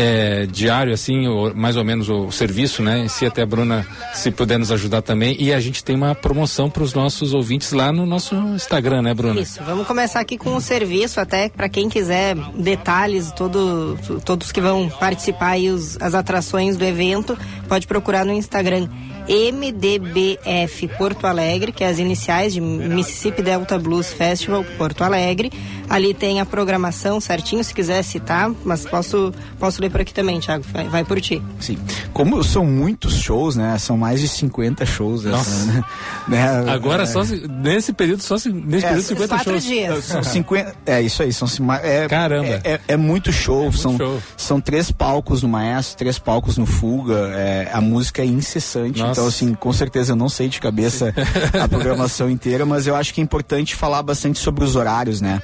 [0.00, 3.08] É, diário, assim, ou, mais ou menos o, serviço, né?
[3.08, 3.84] Si até a Bruna,
[4.14, 5.36] se puder nos ajudar também.
[5.40, 9.12] E a gente tem uma promoção para os nossos ouvintes lá no nosso Instagram, né,
[9.12, 9.40] Bruna?
[9.40, 14.60] Isso, vamos começar aqui com o serviço, até para quem quiser detalhes, todo, todos que
[14.60, 17.36] vão participar e os, as atrações do evento,
[17.68, 18.88] pode procurar no Instagram
[19.28, 25.52] MDBF Porto Alegre, que é as iniciais de Mississippi Delta Blues Festival Porto Alegre.
[25.88, 30.38] Ali tem a programação certinho, se quiser citar, mas posso, posso ler por aqui também,
[30.38, 30.62] Thiago.
[30.70, 31.42] Vai, vai por ti.
[31.60, 31.78] Sim.
[32.12, 33.76] Como são muitos shows, né?
[33.78, 35.24] São mais de 50 shows.
[35.24, 35.84] Essa, né?
[36.28, 36.70] né?
[36.70, 39.64] Agora é, só se, nesse período, só se, nesse É, período 50 quatro shows.
[39.64, 40.04] dias.
[40.04, 40.76] São 50.
[40.84, 41.48] É isso aí, são
[41.82, 42.46] é, Caramba.
[42.64, 43.72] É, é- é muito show.
[43.72, 44.20] são, show.
[44.36, 47.30] são três palcos no Maestro, três palcos no Fuga.
[47.34, 49.00] é, a música é incessante.
[49.00, 49.17] Nossa.
[49.18, 51.12] Então, assim, com certeza eu não sei de cabeça
[51.60, 55.42] a programação inteira, mas eu acho que é importante falar bastante sobre os horários, né?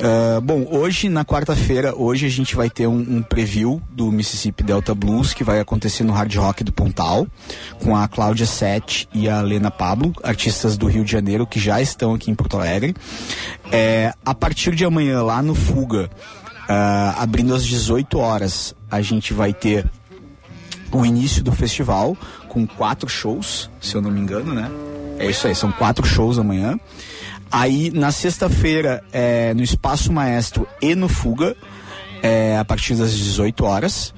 [0.00, 4.62] Ah, bom, hoje, na quarta-feira, hoje a gente vai ter um, um preview do Mississippi
[4.62, 7.26] Delta Blues que vai acontecer no Hard Rock do Pontal,
[7.82, 11.82] com a Cláudia Sete e a Lena Pablo, artistas do Rio de Janeiro que já
[11.82, 12.94] estão aqui em Porto Alegre.
[13.72, 16.08] É, a partir de amanhã, lá no Fuga,
[16.68, 19.90] ah, abrindo às 18 horas, a gente vai ter
[20.92, 22.16] o início do festival
[22.58, 24.70] com quatro shows, se eu não me engano, né?
[25.18, 26.78] É isso aí, são quatro shows amanhã.
[27.50, 31.56] Aí na sexta-feira, é, no Espaço Maestro e no Fuga,
[32.22, 34.14] é, a partir das 18 horas.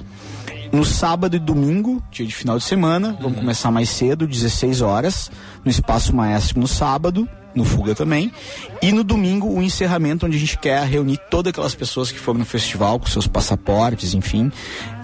[0.73, 5.31] No sábado e domingo, dia de final de semana, vamos começar mais cedo, 16 horas,
[5.65, 8.33] no Espaço Maestro no sábado, no Fuga também.
[8.81, 12.39] E no domingo, o encerramento, onde a gente quer reunir todas aquelas pessoas que foram
[12.39, 14.51] no festival com seus passaportes, enfim.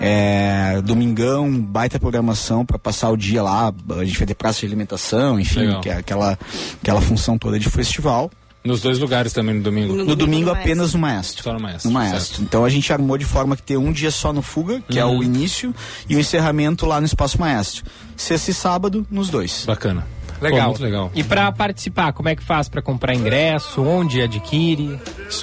[0.00, 3.72] É, domingão, baita programação para passar o dia lá.
[3.98, 6.38] A gente vai ter praça de alimentação, enfim, que é aquela,
[6.80, 8.30] aquela função toda de festival.
[8.64, 9.94] Nos dois lugares também no domingo.
[9.94, 11.44] No, domingo apenas no Maestro.
[11.44, 11.88] Só no Maestro.
[11.88, 12.42] No Maestro.
[12.42, 15.04] Então a gente armou de forma que ter um dia só no Fuga, que é
[15.04, 15.18] Uhum.
[15.18, 15.72] o início,
[16.08, 17.84] e o encerramento lá no Espaço Maestro.
[18.16, 19.62] Sexta e sábado, nos dois.
[19.64, 20.04] Bacana.
[20.40, 20.60] Legal.
[20.60, 21.10] Pô, muito legal.
[21.14, 23.82] E para participar, como é que faz para comprar ingresso?
[23.82, 24.98] Onde adquire?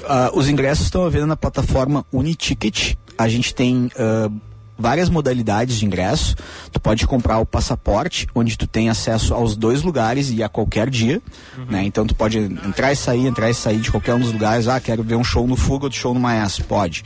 [0.07, 2.95] Ah, os ingressos estão à venda na plataforma Uniticket.
[3.17, 4.29] A gente tem ah,
[4.77, 6.35] várias modalidades de ingresso.
[6.71, 10.89] Tu pode comprar o passaporte, onde tu tem acesso aos dois lugares e a qualquer
[10.89, 11.21] dia.
[11.69, 11.83] Né?
[11.85, 14.67] Então tu pode entrar e sair, entrar e sair de qualquer um dos lugares.
[14.67, 16.65] Ah, quero ver um show no Fuga, outro show no Maestro.
[16.65, 17.03] Pode.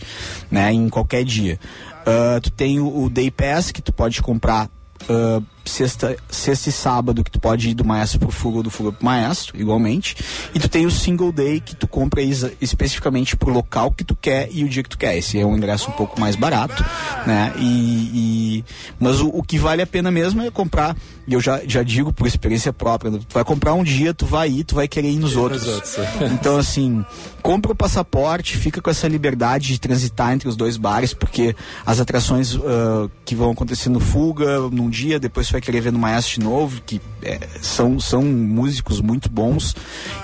[0.50, 0.72] Né?
[0.74, 1.60] Em qualquer dia.
[2.06, 4.70] Ah, tu tem o, o Day Pass, que tu pode comprar
[5.10, 8.70] ah, sexta, sexta e sábado que tu pode ir do maestro pro fuga ou do
[8.70, 10.16] fuga pro maestro, igualmente.
[10.54, 14.50] E tu tem o single day que tu compra especificamente pro local que tu quer
[14.52, 15.18] e o dia que tu quer.
[15.18, 16.84] Esse é um ingresso um pouco mais barato,
[17.26, 17.54] né?
[17.58, 18.66] E, e-
[19.00, 20.96] mas o, o que vale a pena mesmo é comprar,
[21.28, 23.20] e eu já, já digo por experiência própria, né?
[23.28, 25.68] tu vai comprar um dia, tu vai ir, tu vai querer ir nos outros.
[25.68, 25.96] outros.
[26.38, 27.04] Então, assim,
[27.42, 31.56] compra o passaporte, fica com essa liberdade de transitar entre os dois bares, porque
[31.86, 35.92] as atrações ah, que vão acontecer no Fuga num dia, depois você vai querer ver
[35.92, 39.76] no Maestro de novo, que é, são, são músicos muito bons.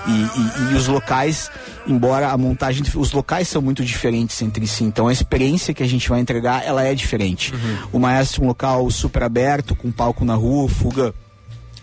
[0.06, 1.50] E, e- e os locais,
[1.86, 5.86] embora a montagem, os locais são muito diferentes entre si, então a experiência que a
[5.88, 7.52] gente vai entregar, ela é diferente.
[7.92, 11.12] O Maestro é um local super aberto, com palco na rua, Fuga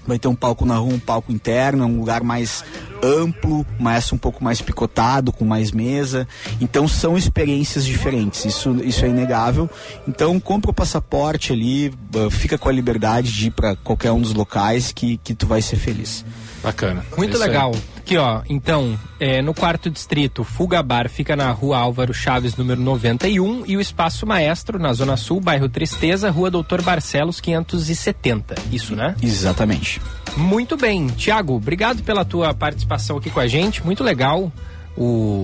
[0.06, 2.64] vai ter um palco na rua, um palco interno, é um lugar mais
[3.04, 6.28] amplo, mas um pouco mais picotado, com mais mesa.
[6.60, 9.70] Então são experiências diferentes, isso, isso é inegável.
[10.08, 14.22] Então compra o passaporte ali, ah, fica com a liberdade de ir para qualquer um
[14.22, 16.24] dos locais que, que tu vai ser feliz.
[16.62, 17.06] Bacana.
[17.18, 17.50] Muito Isso aí.
[17.50, 17.72] legal.
[18.12, 22.82] Aqui, ó, então, é, no quarto distrito, Fuga Bar fica na rua Álvaro Chaves, número
[22.82, 28.56] 91, e o Espaço Maestro, na Zona Sul, bairro Tristeza, rua Doutor Barcelos, 570.
[28.70, 29.16] Isso, né?
[29.24, 30.02] Exatamente.
[30.36, 31.08] Muito bem.
[31.08, 33.82] Tiago, obrigado pela tua participação aqui com a gente.
[33.82, 34.52] Muito legal
[34.98, 35.42] o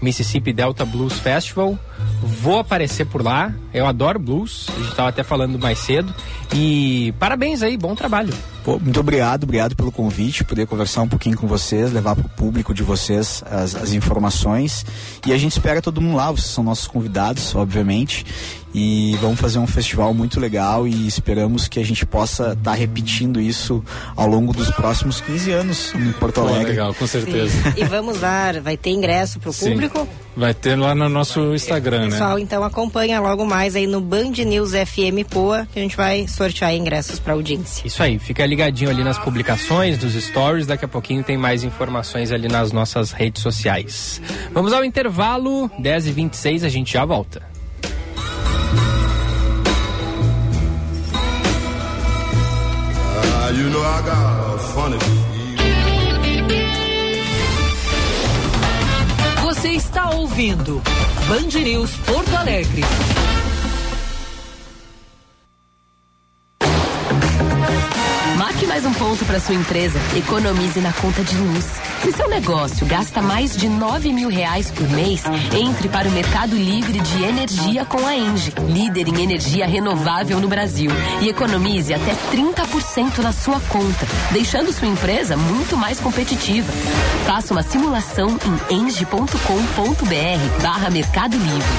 [0.00, 1.78] Mississippi Delta Blues Festival.
[2.22, 3.52] Vou aparecer por lá.
[3.72, 4.66] Eu adoro blues.
[4.68, 6.14] A gente estava até falando mais cedo.
[6.54, 8.32] E parabéns aí, bom trabalho.
[8.64, 12.28] Pô, muito obrigado, obrigado pelo convite, poder conversar um pouquinho com vocês, levar para o
[12.28, 14.84] público de vocês as, as informações.
[15.26, 18.26] E a gente espera todo mundo lá, vocês são nossos convidados, obviamente.
[18.80, 22.74] E vamos fazer um festival muito legal e esperamos que a gente possa estar tá
[22.74, 23.82] repetindo isso
[24.14, 26.62] ao longo dos próximos 15 anos em Porto Alegre.
[26.62, 27.50] Pô, legal, com certeza.
[27.50, 27.72] Sim.
[27.76, 30.08] E vamos dar, vai ter ingresso para o público?
[30.36, 32.10] Vai ter lá no nosso Instagram, né?
[32.10, 36.28] Pessoal, então acompanha logo mais aí no Band News FM Poa, que a gente vai
[36.28, 37.84] sortear ingressos para audiência.
[37.84, 42.30] Isso aí, fica ligadinho ali nas publicações, dos stories, daqui a pouquinho tem mais informações
[42.30, 44.22] ali nas nossas redes sociais.
[44.54, 47.47] Vamos ao intervalo, 10h26, a gente já volta.
[53.48, 54.98] Ah, you know I got a funny
[59.42, 60.82] Você está ouvindo
[61.26, 62.82] Band News Porto Alegre.
[68.68, 69.98] Mais um ponto para sua empresa.
[70.16, 71.64] Economize na conta de luz.
[72.02, 76.54] Se seu negócio gasta mais de 9 mil reais por mês, entre para o Mercado
[76.54, 80.90] Livre de Energia com a Engie, líder em energia renovável no Brasil.
[81.22, 86.70] E economize até 30% na sua conta, deixando sua empresa muito mais competitiva.
[87.26, 88.38] Faça uma simulação
[88.70, 91.72] em engie.com.br barra Mercado Livre.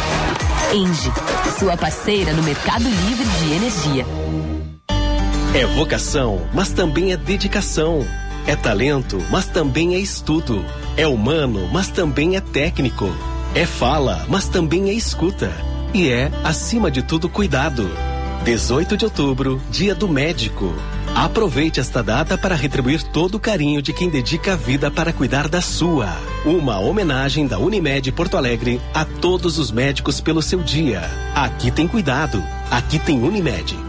[0.74, 1.12] Engie,
[1.58, 4.59] sua parceira no Mercado Livre de Energia.
[5.54, 8.06] É vocação, mas também é dedicação.
[8.46, 10.64] É talento, mas também é estudo.
[10.96, 13.12] É humano, mas também é técnico.
[13.56, 15.52] É fala, mas também é escuta.
[15.92, 17.90] E é, acima de tudo, cuidado.
[18.46, 20.72] 18 de outubro, Dia do Médico.
[21.16, 25.50] Aproveite esta data para retribuir todo o carinho de quem dedica a vida para cuidar
[25.50, 26.16] da sua.
[26.46, 31.02] Uma homenagem da Unimed Porto Alegre a todos os médicos pelo seu dia.
[31.34, 32.42] Aqui tem cuidado.
[32.70, 33.89] Aqui tem Unimed.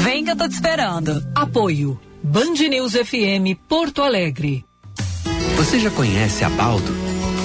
[0.02, 1.24] Vem que eu tô te esperando.
[1.34, 2.00] Apoio.
[2.22, 4.64] Band News FM Porto Alegre.
[5.56, 6.92] Você já conhece a Baldo?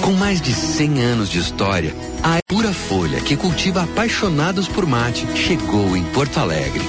[0.02, 1.93] Com mais de 100 anos de história,
[2.24, 6.82] a Pura Folha, que cultiva apaixonados por mate, chegou em Porto Alegre.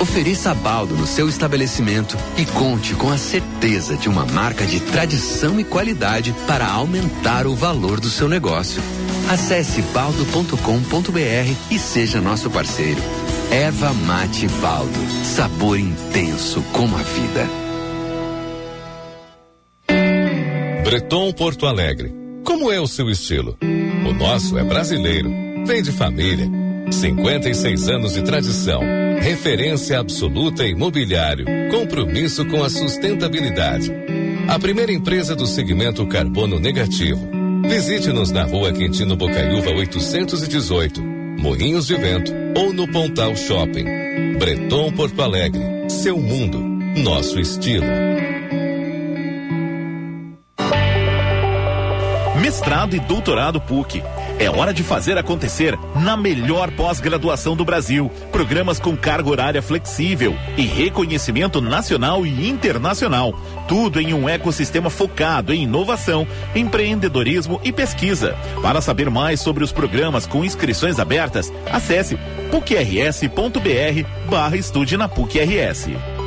[0.00, 4.78] Ofereça a Baldo no seu estabelecimento e conte com a certeza de uma marca de
[4.78, 8.80] tradição e qualidade para aumentar o valor do seu negócio.
[9.28, 13.02] Acesse baldo.com.br e seja nosso parceiro.
[13.50, 14.98] Erva Mate Baldo.
[15.24, 17.48] Sabor intenso como a vida.
[20.84, 22.12] Breton Porto Alegre.
[22.44, 23.56] Como é o seu estilo?
[24.06, 25.30] O nosso é brasileiro.
[25.66, 26.46] Vem de família.
[26.90, 28.82] 56 anos de tradição.
[29.18, 31.46] Referência absoluta em imobiliário.
[31.70, 33.90] Compromisso com a sustentabilidade.
[34.46, 37.26] A primeira empresa do segmento carbono negativo.
[37.66, 43.84] Visite-nos na rua Quintino Bocaiúva 818, Morrinhos de Vento ou no Pontal Shopping.
[44.38, 45.62] Breton Porto Alegre.
[45.88, 46.58] Seu mundo.
[47.00, 47.86] Nosso estilo.
[52.40, 54.02] Mestrado e doutorado PUC.
[54.40, 58.10] É hora de fazer acontecer na melhor pós-graduação do Brasil.
[58.32, 63.32] Programas com carga horária flexível e reconhecimento nacional e internacional.
[63.68, 68.34] Tudo em um ecossistema focado em inovação, empreendedorismo e pesquisa.
[68.62, 72.18] Para saber mais sobre os programas com inscrições abertas, acesse
[72.50, 76.17] pucrs.br barra estude na PUC-RS.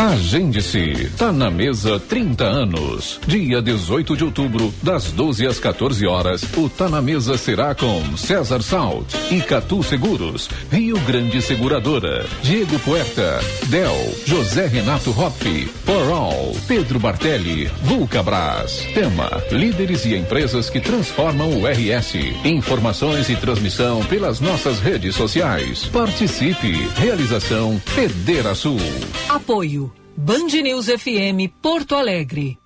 [0.00, 1.10] Agende-se.
[1.18, 3.20] Tá na mesa 30 anos.
[3.26, 8.16] Dia 18 de outubro, das 12 às 14 horas, o Tá na mesa será com
[8.16, 13.94] César Salt, Icatu Seguros, Rio Grande Seguradora, Diego Puerta, Del,
[14.24, 15.44] José Renato Hopf,
[15.84, 18.82] For Pedro Bartelli, Vulcabras.
[18.94, 22.14] Tema: Líderes e empresas que transformam o RS.
[22.42, 25.84] Informações e transmissão pelas nossas redes sociais.
[25.92, 26.88] Participe.
[26.96, 28.80] Realização Federa Sul.
[29.28, 29.89] Apoio.
[30.22, 32.58] Band News FM Porto Alegre.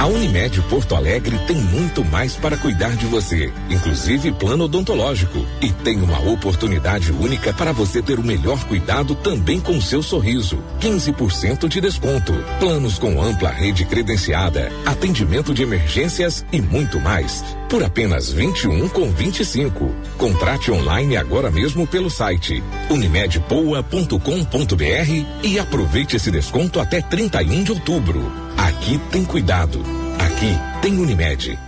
[0.00, 5.44] A Unimed Porto Alegre tem muito mais para cuidar de você, inclusive plano odontológico.
[5.60, 10.64] E tem uma oportunidade única para você ter o melhor cuidado também com seu sorriso.
[10.80, 12.32] 15% de desconto.
[12.58, 17.44] Planos com ampla rede credenciada, atendimento de emergências e muito mais.
[17.68, 19.94] Por apenas 21 com 25.
[20.16, 28.49] Contrate online agora mesmo pelo site unimedpoa.com.br e aproveite esse desconto até 31 de outubro.
[28.68, 29.82] Aqui tem cuidado.
[30.18, 30.52] Aqui
[30.82, 31.58] tem Unimed.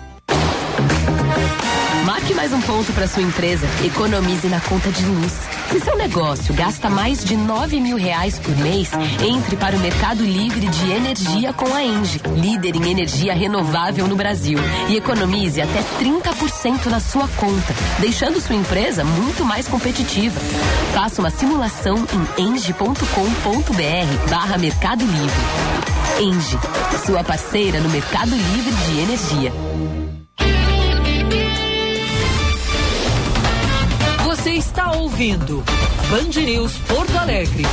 [2.05, 3.67] Marque mais um ponto para sua empresa.
[3.83, 5.33] Economize na conta de luz.
[5.73, 8.91] Se seu negócio gasta mais de 9 mil reais por mês,
[9.27, 14.15] entre para o Mercado Livre de Energia com a Engie, líder em energia renovável no
[14.15, 14.59] Brasil.
[14.91, 20.39] E economize até 30% na sua conta, deixando sua empresa muito mais competitiva.
[20.93, 21.97] Faça uma simulação
[22.39, 25.41] em engie.com.br barra Mercado Livre.
[26.21, 26.59] Engie,
[27.07, 30.02] sua parceira no Mercado Livre de Energia.
[34.63, 35.61] Está ouvindo
[36.09, 37.65] Band News Porto Alegre.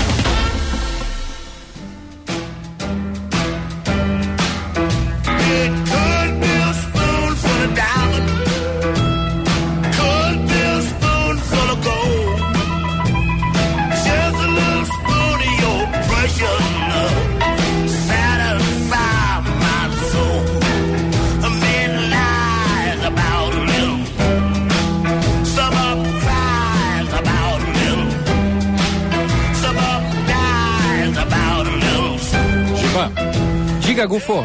[34.00, 34.40] Diga, Gufo.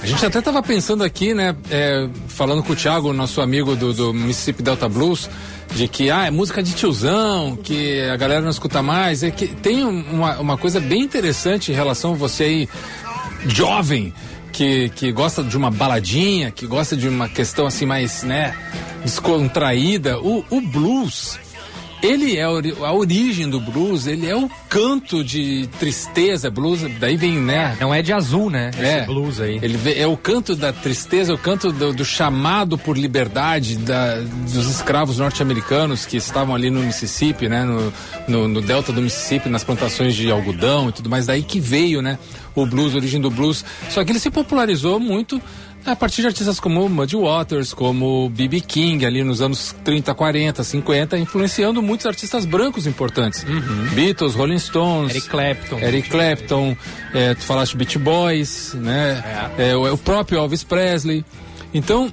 [0.00, 3.92] a gente até tava pensando aqui, né, é, falando com o Thiago, nosso amigo do,
[3.92, 5.28] do Mississippi Delta Blues,
[5.74, 9.24] de que, ah, é música de tiozão, que a galera não escuta mais.
[9.24, 12.68] É que tem uma, uma coisa bem interessante em relação a você aí,
[13.48, 14.14] jovem,
[14.52, 18.54] que, que gosta de uma baladinha, que gosta de uma questão assim mais, né,
[19.02, 20.20] descontraída.
[20.20, 21.36] O, o blues,
[22.02, 26.80] ele é a ori- a origem do blues, ele é o canto de tristeza, blues,
[27.00, 27.76] daí vem, né?
[27.80, 28.70] Não é de azul, né?
[28.78, 29.58] É, Esse blues aí.
[29.62, 34.16] Ele vê- é o canto da tristeza, o canto do, do chamado por liberdade da-
[34.20, 37.64] dos escravos norte-americanos que estavam ali no Mississippi, né?
[37.64, 37.92] No,
[38.28, 41.26] no, no delta do Mississippi, nas plantações de algodão e tudo mais.
[41.26, 42.18] Daí que veio, né?
[42.54, 43.64] O blues, a origem do blues.
[43.90, 45.40] Só que ele se popularizou muito
[45.92, 48.60] a partir de artistas como Muddy Waters, como B.B.
[48.60, 53.44] King, ali nos anos 30, 40, 50, influenciando muitos artistas brancos importantes.
[53.94, 55.78] Beatles, Rolling Stones, Eric Clapton.
[55.78, 56.76] Eric Clapton,
[57.14, 59.52] é, tu falaste Beach Boys, né?
[59.58, 61.24] É, o, o próprio Elvis Presley.
[61.72, 62.12] Então,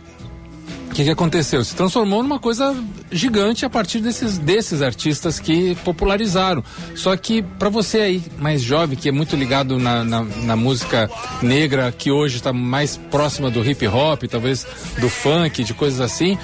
[0.95, 1.61] que, que aconteceu?
[1.61, 2.73] Se transformou numa coisa
[3.11, 6.63] gigante a partir desses, desses artistas que popularizaram.
[6.95, 11.11] Só que para você aí, mais jovem, que é muito ligado na, na, na música
[11.41, 14.65] negra, que hoje está mais próxima do hip hop, talvez
[14.97, 16.37] do funk, de coisas assim,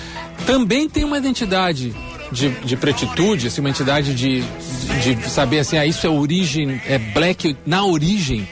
[0.46, 1.96] também tem uma identidade
[2.30, 4.44] de, de pretitude, assim, uma entidade de,
[5.02, 8.46] de, de saber assim, ah, isso é origem, é black, na origem,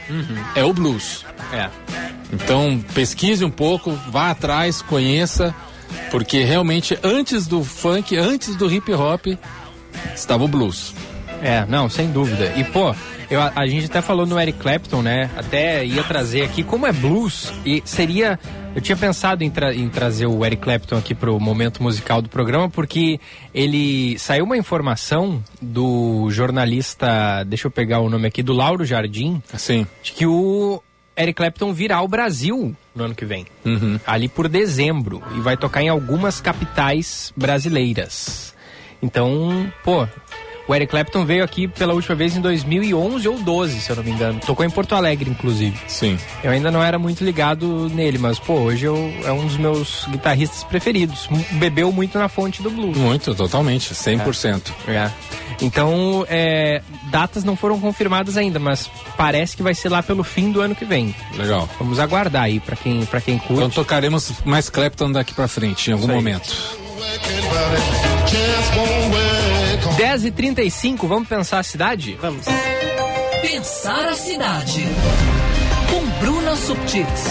[0.54, 1.26] é o blues.
[1.52, 1.68] É.
[2.32, 5.54] Então, pesquise um pouco, vá atrás, conheça,
[6.10, 9.26] porque realmente antes do funk, antes do hip hop,
[10.14, 10.94] estava o blues.
[11.42, 12.52] É, não, sem dúvida.
[12.56, 12.94] E, pô,
[13.30, 15.30] eu, a, a gente até falou no Eric Clapton, né?
[15.36, 18.38] Até ia trazer aqui como é blues e seria.
[18.74, 22.28] Eu tinha pensado em, tra- em trazer o Eric Clapton aqui pro momento musical do
[22.28, 23.18] programa, porque
[23.52, 29.42] ele saiu uma informação do jornalista, deixa eu pegar o nome aqui, do Lauro Jardim,
[29.52, 29.86] Assim.
[30.04, 30.80] de que o
[31.20, 33.46] Eric Clapton virá ao Brasil no ano que vem,
[34.06, 38.54] ali por dezembro, e vai tocar em algumas capitais brasileiras.
[39.02, 40.06] Então, pô,
[40.70, 44.04] o Eric Clapton veio aqui pela última vez em 2011 ou 12, se eu não
[44.04, 44.38] me engano.
[44.38, 45.76] Tocou em Porto Alegre, inclusive.
[45.88, 46.16] Sim.
[46.44, 50.04] Eu ainda não era muito ligado nele, mas, pô, hoje eu, é um dos meus
[50.08, 51.28] guitarristas preferidos.
[51.54, 52.96] Bebeu muito na fonte do blues.
[52.96, 53.92] Muito, totalmente.
[53.92, 54.70] 100%.
[54.86, 54.92] É.
[54.92, 55.12] é.
[55.60, 60.52] Então, é, datas não foram confirmadas ainda, mas parece que vai ser lá pelo fim
[60.52, 61.12] do ano que vem.
[61.36, 61.68] Legal.
[61.80, 63.54] Vamos aguardar aí para quem, pra quem curte.
[63.54, 66.54] Então tocaremos mais Clapton daqui para frente, em algum momento.
[70.00, 72.16] 10 e 35 vamos pensar a cidade?
[72.22, 72.46] Vamos.
[73.42, 74.82] Pensar a cidade.
[75.90, 77.24] Com Bruna Subtits.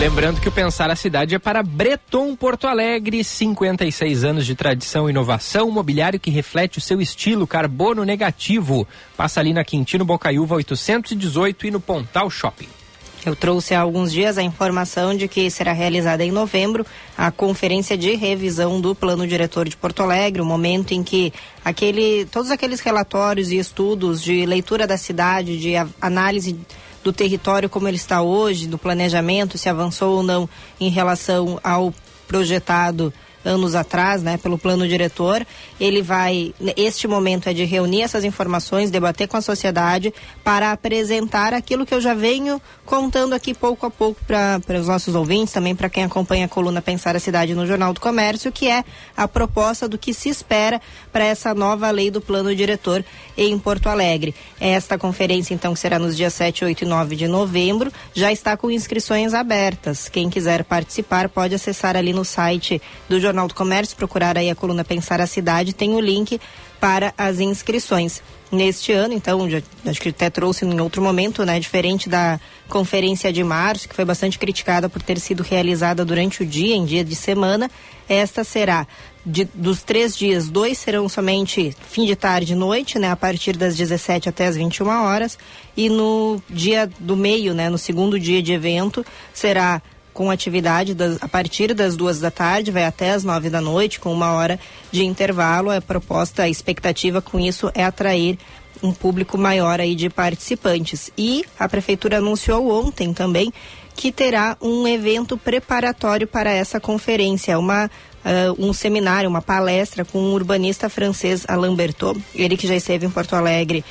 [0.00, 5.08] Lembrando que o Pensar a Cidade é para Breton Porto Alegre, 56 anos de tradição
[5.08, 8.84] e inovação, mobiliário que reflete o seu estilo carbono negativo.
[9.16, 12.81] Passa ali na Quintino Bocaiúva 818 e no Pontal Shopping.
[13.24, 16.84] Eu trouxe há alguns dias a informação de que será realizada em novembro
[17.16, 21.32] a conferência de revisão do plano diretor de Porto Alegre, o momento em que
[21.64, 26.58] aquele, todos aqueles relatórios e estudos de leitura da cidade, de análise
[27.04, 30.48] do território como ele está hoje, do planejamento, se avançou ou não
[30.80, 31.94] em relação ao
[32.26, 33.12] projetado
[33.44, 35.46] anos atrás, né, pelo plano diretor.
[35.80, 40.12] Ele vai, este momento é de reunir essas informações, debater com a sociedade
[40.44, 45.14] para apresentar aquilo que eu já venho contando aqui pouco a pouco para os nossos
[45.14, 48.68] ouvintes, também para quem acompanha a coluna Pensar a Cidade no Jornal do Comércio, que
[48.68, 48.84] é
[49.16, 50.80] a proposta do que se espera
[51.12, 53.04] para essa nova lei do plano diretor
[53.36, 54.34] em Porto Alegre.
[54.60, 58.56] Esta conferência, então, que será nos dias 7, 8 e 9 de novembro, já está
[58.56, 60.08] com inscrições abertas.
[60.08, 64.54] Quem quiser participar pode acessar ali no site do Jornal do Comércio, procurar aí a
[64.54, 66.40] coluna Pensar a Cidade, tem o link
[66.80, 68.22] para as inscrições.
[68.50, 71.58] Neste ano, então, já, acho que até trouxe em outro momento, né?
[71.58, 72.38] Diferente da
[72.68, 76.84] conferência de março, que foi bastante criticada por ter sido realizada durante o dia, em
[76.84, 77.70] dia de semana,
[78.06, 78.86] esta será
[79.24, 83.10] de- dos três dias, dois serão somente fim de tarde e noite, né?
[83.10, 85.38] A partir das 17 até as 21 horas.
[85.74, 87.70] E no dia do meio, né?
[87.70, 89.80] No segundo dia de evento, será
[90.12, 93.98] com atividade das- a partir das duas da tarde, vai até as nove da noite,
[94.00, 94.58] com uma hora
[94.90, 95.70] de intervalo.
[95.70, 98.38] A proposta, a expectativa com isso é atrair
[98.82, 101.10] um público maior aí de participantes.
[101.16, 103.52] E a prefeitura anunciou ontem também
[103.94, 107.90] que terá um evento preparatório para essa conferência, uma
[108.24, 113.04] ah, um seminário, uma palestra com o urbanista francês Alain Bertot, ele que já esteve
[113.04, 113.84] em Porto Alegre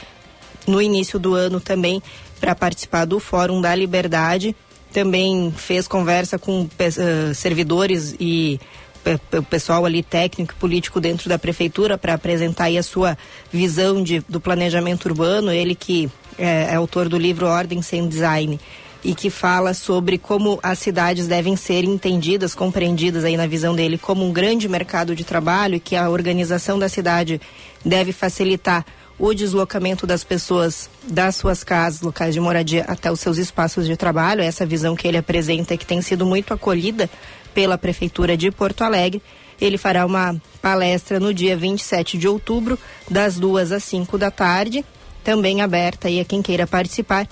[0.66, 2.02] no início do ano também
[2.40, 4.56] para participar do Fórum da Liberdade.
[4.94, 8.60] Também fez conversa com eh, servidores e
[9.38, 13.18] o pessoal ali técnico e político dentro da prefeitura para apresentar aí a sua
[13.52, 15.52] visão de, do planejamento urbano.
[15.52, 18.60] Ele que é, é autor do livro Ordem Sem Design
[19.04, 23.98] e que fala sobre como as cidades devem ser entendidas, compreendidas aí na visão dele
[23.98, 27.42] como um grande mercado de trabalho e que a organização da cidade
[27.84, 28.86] deve facilitar
[29.22, 33.96] o deslocamento das pessoas das suas casas, locais de moradia até os seus espaços de
[33.96, 34.42] trabalho.
[34.42, 37.08] Essa visão que ele apresenta e que tem sido muito acolhida
[37.54, 39.22] pela prefeitura de Porto Alegre.
[39.62, 44.84] Ele fará uma palestra no dia 27 de outubro, das duas às 5 da tarde,
[45.24, 47.28] também aberta aí a quem queira participar.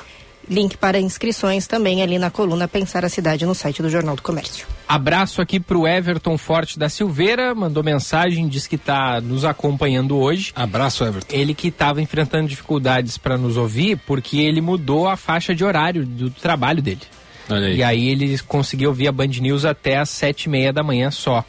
[0.50, 4.22] Link para inscrições também ali na coluna Pensar a Cidade no site do Jornal do
[4.22, 4.66] Comércio.
[4.88, 10.52] Abraço aqui pro Everton Forte da Silveira, mandou mensagem, diz que está nos acompanhando hoje.
[10.56, 11.36] Abraço, Everton.
[11.36, 16.04] Ele que estava enfrentando dificuldades para nos ouvir porque ele mudou a faixa de horário
[16.06, 17.02] do trabalho dele.
[17.48, 17.78] Aí.
[17.78, 21.12] E aí ele conseguiu ouvir a Band News até às sete e meia da manhã
[21.12, 21.46] só.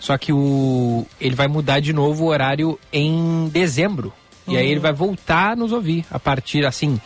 [0.00, 4.12] Só que o ele vai mudar de novo o horário em dezembro.
[4.46, 4.70] E aí Uhum.
[4.70, 6.98] ele vai voltar a nos ouvir a partir, assim,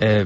[0.00, 0.24] é,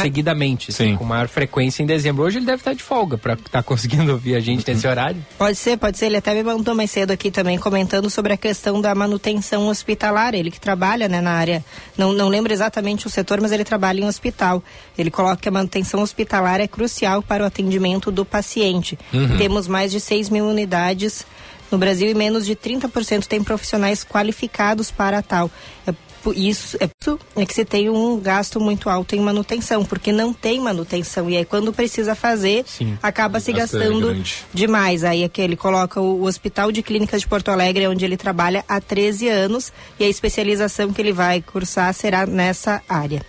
[0.00, 2.24] seguidamente, assim, com maior frequência em dezembro.
[2.24, 5.24] Hoje ele deve estar de folga para estar conseguindo ouvir a gente nesse horário.
[5.36, 6.06] Pode ser, pode ser.
[6.06, 10.34] Ele até me mandou mais cedo aqui também comentando sobre a questão da manutenção hospitalar.
[10.34, 11.62] Ele que trabalha né, na área,
[11.98, 14.64] não, não lembro exatamente o setor, mas ele trabalha em hospital.
[14.96, 18.98] Ele coloca que a manutenção hospitalar é crucial para o atendimento do paciente.
[19.12, 19.36] Uhum.
[19.36, 21.26] Temos mais de 6 mil unidades
[21.70, 25.50] no Brasil e menos de 30% tem profissionais qualificados para tal.
[25.86, 25.92] É
[26.32, 30.32] isso é, isso é que se tem um gasto muito alto em manutenção, porque não
[30.32, 31.28] tem manutenção.
[31.28, 32.64] E aí, quando precisa fazer,
[33.02, 34.36] acaba se é gastando grande.
[34.52, 35.04] demais.
[35.04, 38.64] Aí aqui ele coloca o, o Hospital de Clínicas de Porto Alegre, onde ele trabalha
[38.68, 43.22] há 13 anos, e a especialização que ele vai cursar será nessa área.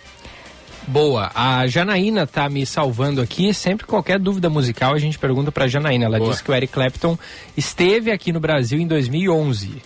[0.88, 3.52] Boa, a Janaína tá me salvando aqui.
[3.52, 6.04] Sempre qualquer dúvida musical a gente pergunta pra Janaína.
[6.04, 6.30] Ela Boa.
[6.30, 7.18] disse que o Eric Clapton
[7.56, 9.82] esteve aqui no Brasil em 2011.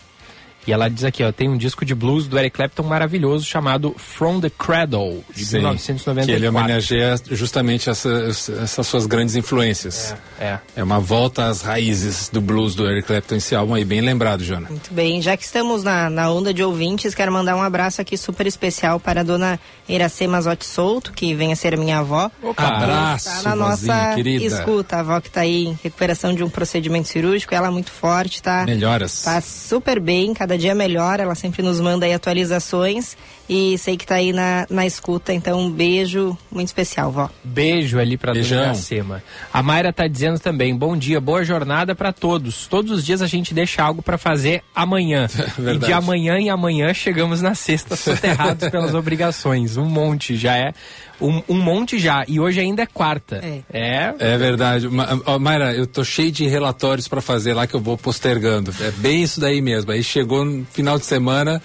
[0.66, 3.94] E ela diz aqui, ó, tem um disco de blues do Eric Clapton maravilhoso chamado
[3.96, 6.26] From the Cradle, de Sim, 1994.
[6.26, 10.14] Que ele homenageia justamente essas, essas suas grandes influências.
[10.38, 14.00] É, É uma volta às raízes do blues do Eric Clapton, esse álbum aí, bem
[14.00, 14.68] lembrado, Jona.
[14.68, 18.16] Muito bem, já que estamos na, na onda de ouvintes, quero mandar um abraço aqui
[18.16, 19.58] super especial para a dona
[19.94, 22.30] Iracema Zotti Souto, que vem a ser minha avó.
[22.56, 24.44] Abraço, Está na nossa querida.
[24.44, 27.90] escuta, a avó que está aí em recuperação de um procedimento cirúrgico, ela é muito
[27.90, 28.64] forte, tá?
[28.66, 29.22] Melhoras.
[29.22, 33.16] Tá super bem, cada cada dia melhor, ela sempre nos manda aí atualizações
[33.52, 37.28] e sei que tá aí na, na escuta, então um beijo muito especial, vó.
[37.42, 38.62] Beijo ali pra Dona Beijão.
[38.62, 39.20] Iracema.
[39.52, 42.68] A Mayra tá dizendo também, bom dia, boa jornada pra todos.
[42.68, 45.26] Todos os dias a gente deixa algo pra fazer amanhã.
[45.58, 49.76] e de amanhã em amanhã chegamos na sexta soterrados pelas obrigações.
[49.76, 50.72] Um monte já é.
[51.20, 52.24] Um, um monte já.
[52.28, 53.42] E hoje ainda é quarta.
[53.72, 54.14] É.
[54.16, 54.88] É verdade.
[54.88, 58.72] Ma- ó, Mayra, eu tô cheio de relatórios pra fazer lá que eu vou postergando.
[58.80, 59.90] É bem isso daí mesmo.
[59.90, 61.60] Aí chegou no final de semana,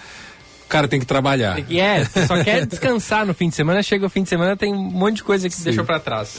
[0.65, 1.59] o cara tem que trabalhar.
[1.71, 4.73] É, você só quer descansar no fim de semana, chega o fim de semana, tem
[4.73, 6.37] um monte de coisa que deixou pra trás.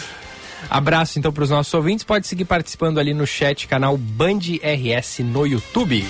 [0.69, 5.47] Abraço então pros nossos ouvintes, pode seguir participando ali no chat, canal Band RS no
[5.47, 6.05] YouTube.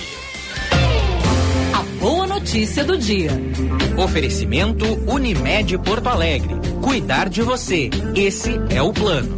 [1.73, 3.31] A boa notícia do dia.
[3.97, 6.55] Oferecimento Unimed Porto Alegre.
[6.81, 7.89] Cuidar de você.
[8.15, 9.35] Esse é o plano.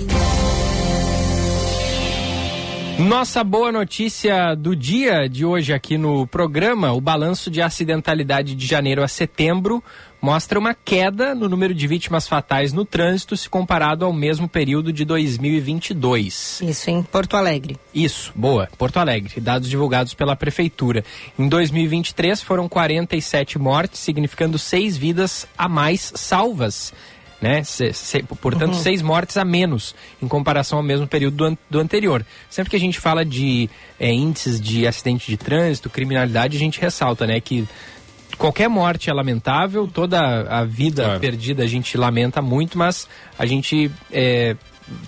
[2.99, 8.67] Nossa boa notícia do dia de hoje aqui no programa, o balanço de acidentalidade de
[8.67, 9.81] janeiro a setembro
[10.21, 14.91] mostra uma queda no número de vítimas fatais no trânsito se comparado ao mesmo período
[14.91, 16.59] de 2022.
[16.61, 17.77] Isso em Porto Alegre.
[17.95, 18.67] Isso, boa.
[18.77, 21.05] Porto Alegre, dados divulgados pela prefeitura.
[21.37, 26.93] Em 2023 foram 47 mortes, significando seis vidas a mais salvas.
[27.41, 27.63] Né?
[27.63, 28.79] Se- se- portanto, Uhum.
[28.81, 32.25] seis mortes a menos em comparação ao mesmo período do, an- do anterior.
[32.49, 36.81] Sempre que a gente fala de eh, índices de acidente de trânsito, criminalidade, a gente
[36.81, 37.65] ressalta né, que
[38.37, 43.07] qualquer morte é lamentável, toda a vida perdida a gente lamenta muito, mas
[43.37, 44.55] a gente eh,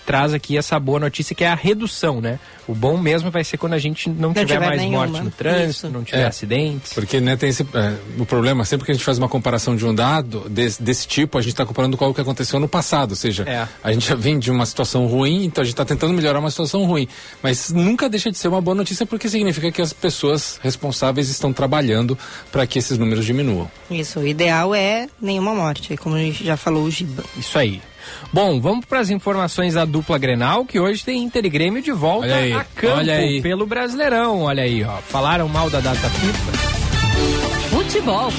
[0.06, 2.38] traz aqui essa boa notícia que é a redução, né?
[2.68, 5.06] O bom mesmo vai ser quando a gente não, tiver, tiver mais nenhuma.
[5.06, 6.26] morte no trânsito, não tiver É.
[6.26, 6.92] acidentes.
[6.92, 9.84] Porque né, tem esse, é, o problema, sempre que a gente faz uma comparação de
[9.84, 13.10] um dado desse, desse tipo, a gente está comparando com algo que aconteceu no passado.
[13.10, 13.66] Ou seja, É.
[13.82, 16.50] a gente já vem de uma situação ruim, então a gente está tentando melhorar uma
[16.50, 17.08] situação ruim.
[17.42, 21.52] Mas nunca deixa de ser uma boa notícia porque significa que as pessoas responsáveis estão
[21.52, 22.16] trabalhando
[22.50, 23.70] para que esses números diminuam.
[23.90, 27.24] Isso, o ideal é nenhuma morte, como a gente já falou o Giba.
[27.36, 27.80] Isso aí.
[28.32, 31.92] Bom, vamos para as informações da dupla Grenal, que hoje tem Inter e Grêmio de
[31.92, 33.42] volta Olha aí, a campo olha aí.
[33.42, 34.42] pelo Brasileirão.
[34.42, 34.96] Olha aí, ó.
[34.98, 36.52] Falaram mal da data FIFA.
[37.70, 38.32] Futebol.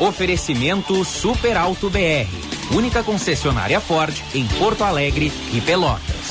[0.00, 2.28] Oferecimento Super Alto BR.
[2.74, 6.25] Única concessionária Ford em Porto Alegre e Pelotas.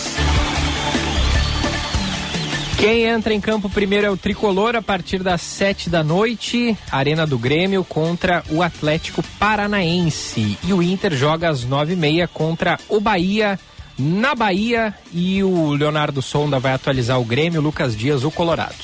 [2.78, 7.26] Quem entra em campo primeiro é o Tricolor a partir das sete da noite, Arena
[7.26, 10.58] do Grêmio contra o Atlético Paranaense.
[10.62, 13.58] E o Inter joga às nove e meia contra o Bahia,
[13.98, 14.94] na Bahia.
[15.14, 18.76] E o Leonardo Sonda vai atualizar o Grêmio, Lucas Dias, o Colorado.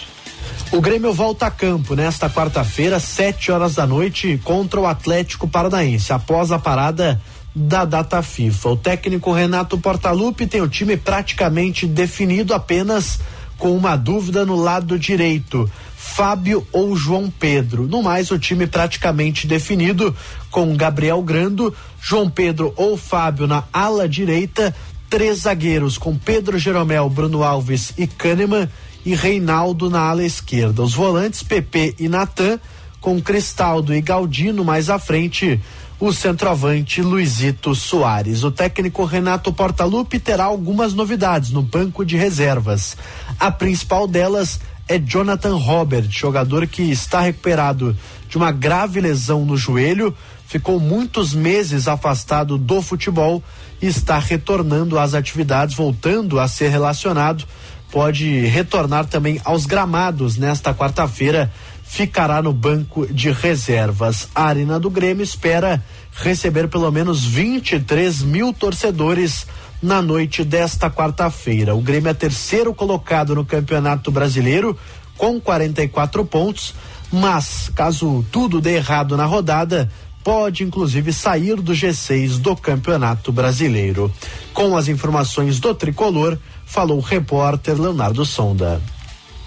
[0.72, 6.14] O Grêmio volta a campo nesta quarta-feira, sete horas da noite, contra o Atlético Paranaense,
[6.14, 7.22] após a parada
[7.54, 8.70] da data FIFA.
[8.70, 13.20] O técnico Renato Portaluppi tem o time praticamente definido apenas
[13.62, 15.70] com uma dúvida no lado direito.
[15.96, 17.88] Fábio ou João Pedro.
[17.88, 20.16] No mais, o time praticamente definido
[20.50, 21.72] com Gabriel Grando,
[22.02, 24.76] João Pedro ou Fábio na ala direita,
[25.08, 28.68] três zagueiros com Pedro Jeromel, Bruno Alves e Kahneman
[29.06, 30.82] e Reinaldo na ala esquerda.
[30.82, 32.60] Os volantes PP e Natan
[33.00, 35.62] com Cristaldo e Galdino mais à frente.
[36.02, 38.44] O centroavante Luizito Soares.
[38.44, 42.98] O técnico Renato Portaluppi terá algumas novidades no banco de reservas.
[43.40, 47.96] A principal delas é Jonathan Robert, jogador que está recuperado
[48.28, 50.12] de uma grave lesão no joelho,
[50.48, 53.44] ficou muitos meses afastado do futebol
[53.80, 57.46] e está retornando às atividades, voltando a ser relacionado.
[57.92, 61.54] Pode retornar também aos gramados nesta quarta-feira.
[61.94, 64.30] Ficará no banco de reservas.
[64.34, 69.46] A Arena do Grêmio espera receber pelo menos 23 mil torcedores
[69.84, 71.76] na noite desta quarta-feira.
[71.76, 74.80] O Grêmio é terceiro colocado no Campeonato Brasileiro
[75.18, 76.74] com 44 pontos,
[77.12, 79.92] mas caso tudo dê errado na rodada,
[80.24, 84.10] pode inclusive sair do G6 do Campeonato Brasileiro.
[84.54, 88.82] Com as informações do tricolor, falou o repórter Leonardo Sonda.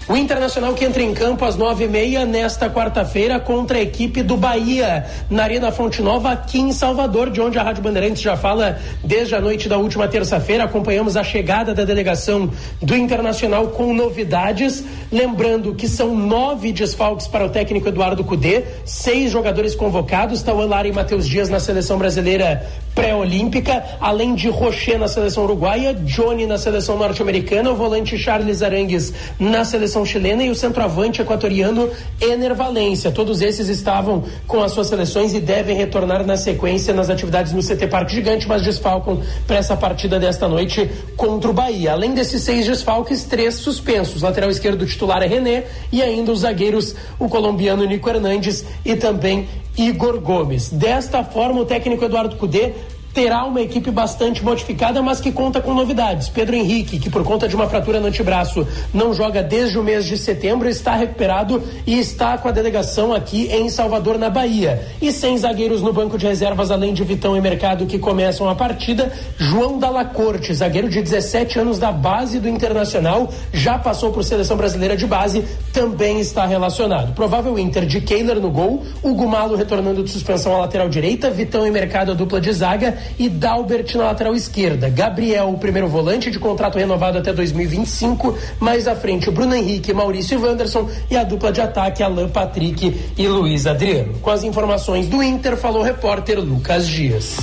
[0.07, 4.21] O Internacional que entra em campo às nove e meia nesta quarta-feira contra a equipe
[4.21, 8.37] do Bahia, na Arena Fonte Nova, aqui em Salvador, de onde a Rádio Bandeirantes já
[8.37, 10.65] fala desde a noite da última terça-feira.
[10.65, 14.83] Acompanhamos a chegada da delegação do Internacional com novidades.
[15.11, 20.91] Lembrando que são nove desfalques para o técnico Eduardo Cudê, seis jogadores convocados, Tauan e
[20.91, 22.63] Matheus Dias na seleção brasileira
[22.93, 29.13] pré-olímpica, além de Rocher na seleção uruguaia, Johnny na seleção norte-americana, o volante Charles Arangues
[29.37, 31.89] na seleção seleção chilena e o centroavante equatoriano
[32.19, 33.11] Ener Valência.
[33.11, 37.61] Todos esses estavam com as suas seleções e devem retornar na sequência nas atividades no
[37.61, 41.93] CT Parque Gigante, mas desfalcam para essa partida desta noite contra o Bahia.
[41.93, 44.21] Além desses seis desfalques, três suspensos.
[44.21, 49.47] Lateral esquerdo titular é René e ainda os zagueiros, o colombiano Nico Hernandes e também
[49.77, 50.69] Igor Gomes.
[50.69, 52.73] Desta forma, o técnico Eduardo Cudê
[53.15, 56.27] terá uma equipe bastante modificada, mas que conta com novidades.
[56.27, 60.03] Pedro Henrique, que por conta de uma fratura no antebraço não joga desde o mês
[60.03, 64.85] de setembro, está recuperado e está com a delegação aqui em Salvador, na Bahia.
[65.01, 68.55] E sem zagueiros no banco de reservas, além de Vitão e Mercado, que começam a
[68.55, 74.57] partida, João Dalacorte, zagueiro de 17 anos da base do Internacional, já passou por seleção
[74.57, 77.15] brasileira de base, também está relacionado.
[77.15, 81.65] Provável Inter de Kehler no gol, Hugo Malo retornando de suspensão à lateral direita, Vitão
[81.65, 84.89] e Mercado a dupla de zaga e Dalbert na lateral esquerda.
[84.89, 88.37] Gabriel, o primeiro volante de contrato renovado até 2025.
[88.59, 93.27] Mais à frente, Bruno Henrique, Maurício Wanderson e a dupla de ataque Alan Patrick e
[93.27, 94.13] Luiz Adriano.
[94.19, 97.37] Com as informações do Inter, falou o repórter Lucas Dias.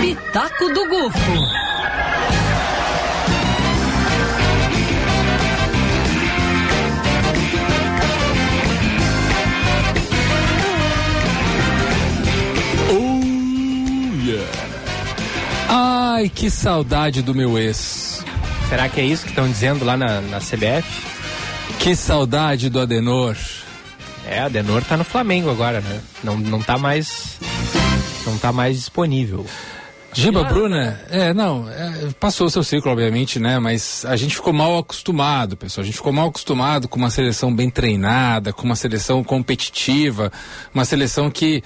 [0.00, 1.66] Pitaco do Gufo.
[16.26, 18.24] Ai, que saudade do meu ex.
[18.68, 20.84] Será que é isso que estão dizendo lá na, na CBF?
[21.78, 23.36] Que saudade do Adenor.
[24.26, 26.00] É, Adenor tá no Flamengo agora, né?
[26.24, 27.38] Não, não tá mais.
[28.26, 29.46] Não tá mais disponível.
[30.12, 33.60] Giba Bruna, é, não, é, passou o seu ciclo, obviamente, né?
[33.60, 35.84] Mas a gente ficou mal acostumado, pessoal.
[35.84, 40.32] A gente ficou mal acostumado com uma seleção bem treinada, com uma seleção competitiva,
[40.74, 41.62] uma seleção que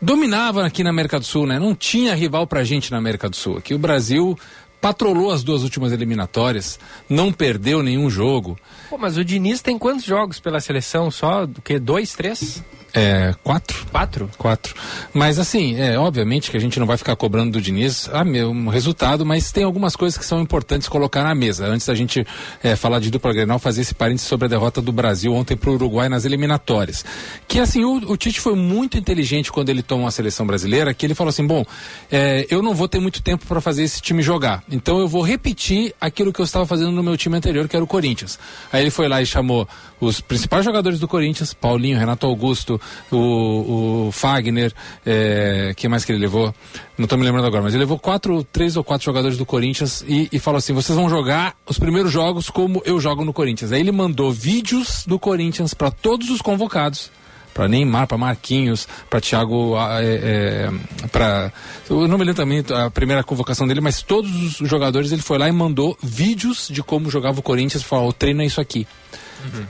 [0.00, 1.58] dominava aqui na América do Sul, né?
[1.58, 3.58] Não tinha rival pra gente na América do Sul.
[3.58, 4.38] Aqui o Brasil
[4.80, 6.78] patrolou as duas últimas eliminatórias,
[7.08, 8.58] não perdeu nenhum jogo.
[8.88, 11.10] Pô, mas o Diniz tem quantos jogos pela seleção?
[11.10, 11.78] Só do que?
[11.78, 12.62] Dois, três?
[12.94, 13.86] É, quatro.
[13.90, 14.30] Quatro?
[14.38, 14.74] Quatro.
[15.12, 18.50] Mas assim, é, obviamente que a gente não vai ficar cobrando do Diniz ah, meu,
[18.50, 21.66] um resultado, mas tem algumas coisas que são importantes colocar na mesa.
[21.66, 22.26] Antes da gente
[22.62, 25.70] é, falar de dupla Grenal, fazer esse parênteses sobre a derrota do Brasil ontem para
[25.70, 27.04] o Uruguai nas eliminatórias.
[27.46, 31.04] Que assim, o, o, Tite foi muito inteligente quando ele tomou a seleção brasileira, que
[31.04, 31.64] ele falou assim, bom,
[32.10, 35.22] é, eu não vou ter muito tempo para fazer esse time jogar, então eu vou
[35.22, 38.38] repetir aquilo que eu estava fazendo no meu time anterior, que era o Corinthians.
[38.72, 39.68] Aí ele foi lá e chamou
[40.00, 42.75] os principais jogadores do Corinthians, Paulinho, Renato Augusto,
[43.10, 44.72] o, o Fagner,
[45.04, 46.54] é, que mais que ele levou?
[46.96, 50.04] Não estou me lembrando agora, mas ele levou quatro, três ou quatro jogadores do Corinthians
[50.06, 53.72] e, e falou assim: vocês vão jogar os primeiros jogos como eu jogo no Corinthians.
[53.72, 57.10] Aí ele mandou vídeos do Corinthians para todos os convocados
[57.56, 61.50] para Neymar, para Marquinhos, para Thiago, é, é, para
[61.88, 65.38] eu não me lembro também a primeira convocação dele, mas todos os jogadores ele foi
[65.38, 68.86] lá e mandou vídeos de como jogava o Corinthians, falou, o treino é isso aqui.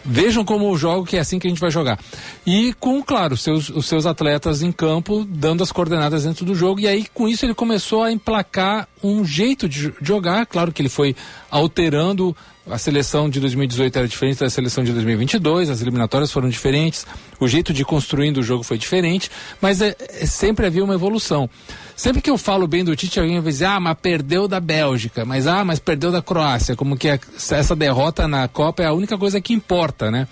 [0.04, 1.98] Vejam como eu jogo, que é assim que a gente vai jogar.
[2.46, 6.80] E com, claro, seus, os seus atletas em campo dando as coordenadas dentro do jogo.
[6.80, 10.46] E aí, com isso, ele começou a emplacar um jeito de jogar.
[10.46, 11.14] Claro que ele foi
[11.50, 12.36] alterando.
[12.68, 17.06] A seleção de 2018 era diferente da seleção de 2022, as eliminatórias foram diferentes,
[17.38, 19.30] o jeito de construindo o jogo foi diferente,
[19.60, 21.48] mas é, é, sempre havia uma evolução.
[21.96, 25.24] Sempre que eu falo bem do Tite, alguém vai dizer, ah, mas perdeu da Bélgica,
[25.24, 29.16] mas ah, mas perdeu da Croácia, como que essa derrota na Copa é a única
[29.16, 30.28] coisa que importa, né?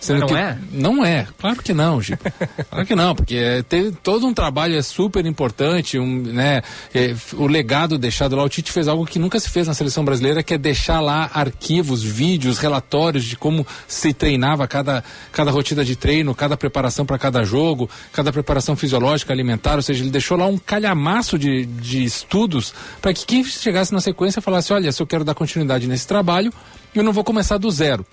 [0.00, 0.58] Sendo não que, é?
[0.70, 2.22] Não é, claro que não, Gico.
[2.70, 6.62] claro que não, porque teve todo um trabalho é super importante, um, né,
[6.94, 10.04] é, o legado deixado lá, o Tite fez algo que nunca se fez na seleção
[10.04, 15.02] brasileira, que é deixar lá arquivos, vídeos, relatórios de como se treinava cada,
[15.32, 20.04] cada rotina de treino, cada preparação para cada jogo, cada preparação fisiológica, alimentar, ou seja,
[20.04, 22.72] ele deixou lá um calhamaço de, de estudos
[23.02, 26.52] para que quem chegasse na sequência falasse, olha, se eu quero dar continuidade nesse trabalho,
[26.94, 28.06] eu não vou começar do zero.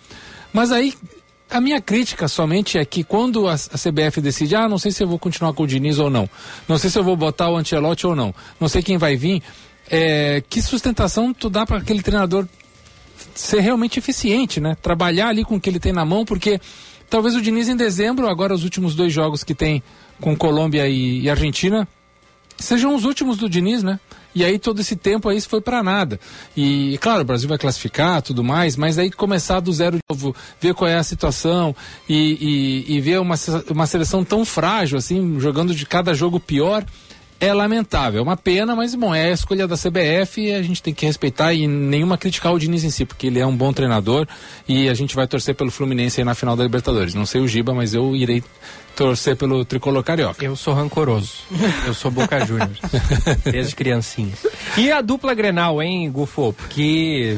[0.52, 0.94] Mas aí
[1.50, 5.04] a minha crítica somente é que quando a, a, CBF decide, ah, não sei se
[5.04, 6.30] eu vou continuar com o Diniz ou não,
[6.68, 9.42] não sei se eu vou botar o Ancelotti ou não, não sei quem vai vir,
[9.90, 12.48] é, que sustentação tu dá para aquele treinador
[13.34, 14.76] ser realmente eficiente, né?
[14.82, 16.60] Trabalhar ali com o que ele tem na mão, porque
[17.10, 19.84] talvez o Diniz em dezembro, agora os últimos dois jogos que tem
[20.20, 21.88] com Colômbia e, e Argentina,
[22.58, 24.00] sejam os últimos do Diniz, né?
[24.36, 26.20] E aí todo esse tempo aí foi para nada.
[26.56, 30.36] E claro, o Brasil vai classificar, tudo mais, mas aí começar do zero de novo,
[30.60, 31.74] ver qual é a situação
[32.08, 33.36] e, e, e ver uma,
[33.72, 36.86] uma seleção tão frágil, assim, jogando de cada jogo pior
[37.40, 40.82] é lamentável, é uma pena, mas bom, é a escolha da CBF e a gente
[40.82, 43.74] tem que respeitar e nenhuma criticar o Diniz em si, porque ele é um bom
[43.74, 44.28] treinador
[44.68, 47.14] e a gente vai torcer pelo Fluminense aí na final da Libertadores.
[47.14, 48.44] Não sei o Giba, mas eu irei
[48.96, 50.44] torcer pelo tricolor carioca.
[50.44, 51.34] Eu sou rancoroso.
[51.86, 52.80] Eu sou Boca Juniors.
[53.44, 54.34] desde criancinha.
[54.78, 56.54] E a dupla Grenal, hein, Gufo?
[56.54, 57.38] Porque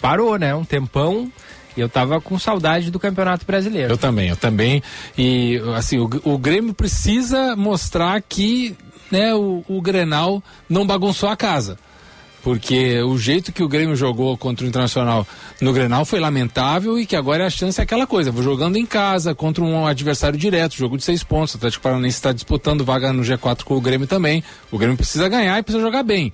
[0.00, 0.54] parou, né?
[0.54, 1.30] Um tempão
[1.76, 3.92] E eu tava com saudade do Campeonato Brasileiro.
[3.92, 4.82] Eu também, eu também.
[5.16, 8.76] E assim, o, o Grêmio precisa mostrar que
[9.10, 11.78] né, o, o Grenal não bagunçou a casa.
[12.42, 15.26] Porque o jeito que o Grêmio jogou contra o Internacional
[15.60, 18.86] no Grenal foi lamentável e que agora a chance é aquela coisa, vou jogando em
[18.86, 23.12] casa contra um adversário direto, jogo de seis pontos, o Atlético Paranaense está disputando vaga
[23.12, 24.44] no G4 com o Grêmio também.
[24.70, 26.32] O Grêmio precisa ganhar e precisa jogar bem.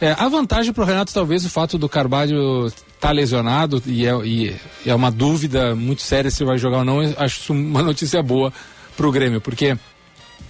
[0.00, 4.06] É, a vantagem para o Renato talvez o fato do Carvalho estar tá lesionado e
[4.06, 8.22] é, e é uma dúvida muito séria se vai jogar ou não, acho uma notícia
[8.22, 8.52] boa
[8.96, 9.76] para o Grêmio, porque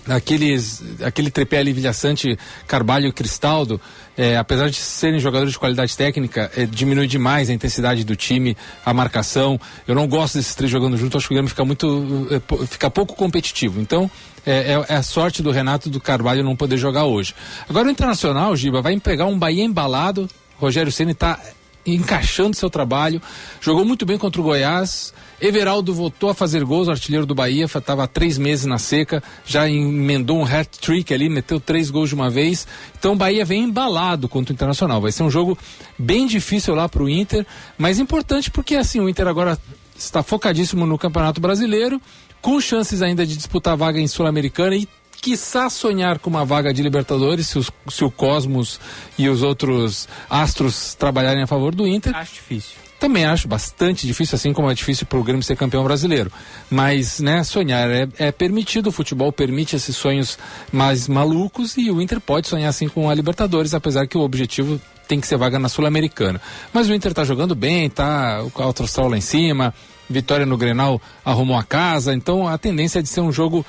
[0.08, 3.80] aqueles, aquele tripé ali, Vilhaçante, Carvalho e Cristaldo,
[4.16, 8.56] é, apesar de serem jogadores de qualidade técnica, é, diminui demais a intensidade do time,
[8.84, 9.60] a marcação.
[9.86, 12.90] Eu não gosto desses três jogando junto, acho que o Grêmio fica muito, é, fica
[12.90, 13.80] pouco competitivo.
[13.80, 14.10] Então,
[14.44, 17.34] é, é, é, a sorte do Renato do Carvalho não poder jogar hoje.
[17.68, 20.28] Agora o Internacional, Giba, vai pegar um Bahia embalado.
[20.56, 21.38] Rogério Ceni está
[21.86, 23.20] encaixando seu trabalho,
[23.60, 25.12] jogou muito bem contra o Goiás.
[25.40, 29.22] Everaldo voltou a fazer gols, o artilheiro do Bahia, estava há três meses na seca,
[29.46, 32.66] já emendou um hat-trick ali, meteu três gols de uma vez.
[32.98, 35.00] Então o Bahia vem embalado contra o Internacional.
[35.00, 35.56] Vai ser um jogo
[35.96, 37.46] bem difícil lá para o Inter,
[37.76, 39.56] mas importante porque assim o Inter agora
[39.96, 42.00] está focadíssimo no Campeonato Brasileiro,
[42.40, 44.88] com chances ainda de disputar a vaga em Sul-Americana e
[45.20, 48.80] quiçá sonhar com uma vaga de Libertadores se, os, se o Cosmos
[49.18, 52.14] e os outros astros trabalharem a favor do Inter.
[52.16, 52.88] Acho difícil.
[52.98, 56.32] Também acho bastante difícil, assim como é difícil para o Grêmio ser campeão brasileiro.
[56.68, 60.36] Mas, né, sonhar é, é, permitido, o futebol permite esses sonhos
[60.72, 64.80] mais malucos e o Inter pode sonhar assim com a Libertadores, apesar que o objetivo
[65.06, 66.40] tem que ser vaga na Sul-Americana.
[66.72, 69.72] Mas o Inter está jogando bem, tá o Alto Astral lá em cima,
[70.08, 73.64] vitória no Grenal arrumou a casa, então a tendência é de ser um jogo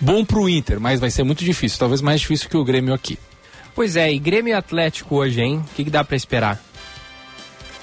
[0.00, 2.94] bom para o Inter, mas vai ser muito difícil, talvez mais difícil que o Grêmio
[2.94, 3.18] aqui.
[3.74, 5.64] Pois é, e Grêmio e Atlético hoje, hein?
[5.64, 6.60] O que, que dá para esperar?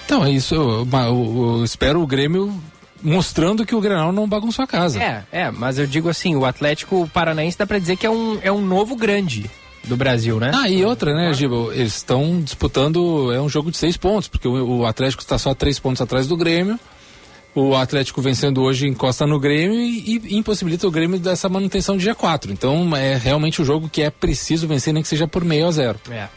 [0.06, 0.56] Então, é isso.
[0.56, 2.54] Eu, eu, eu espero o Grêmio
[3.02, 5.02] mostrando que o Grenal não bagunçou a casa.
[5.02, 8.40] É, é, mas eu digo assim, o Atlético Paranaense dá para dizer que é um,
[8.42, 9.50] é um novo grande
[9.84, 10.52] do Brasil, né?
[10.54, 11.74] Ah, e outra, né, Giba?
[11.74, 15.54] Eles estão disputando, é um jogo de seis pontos, porque o, o Atlético está só
[15.54, 16.80] três pontos atrás do Grêmio.
[17.60, 22.08] O Atlético vencendo hoje encosta no Grêmio e, e impossibilita o Grêmio dessa manutenção de
[22.08, 22.52] G4.
[22.52, 25.66] Então é realmente o um jogo que é preciso vencer, nem que seja por meio
[25.66, 26.00] a zero.
[26.12, 26.28] É.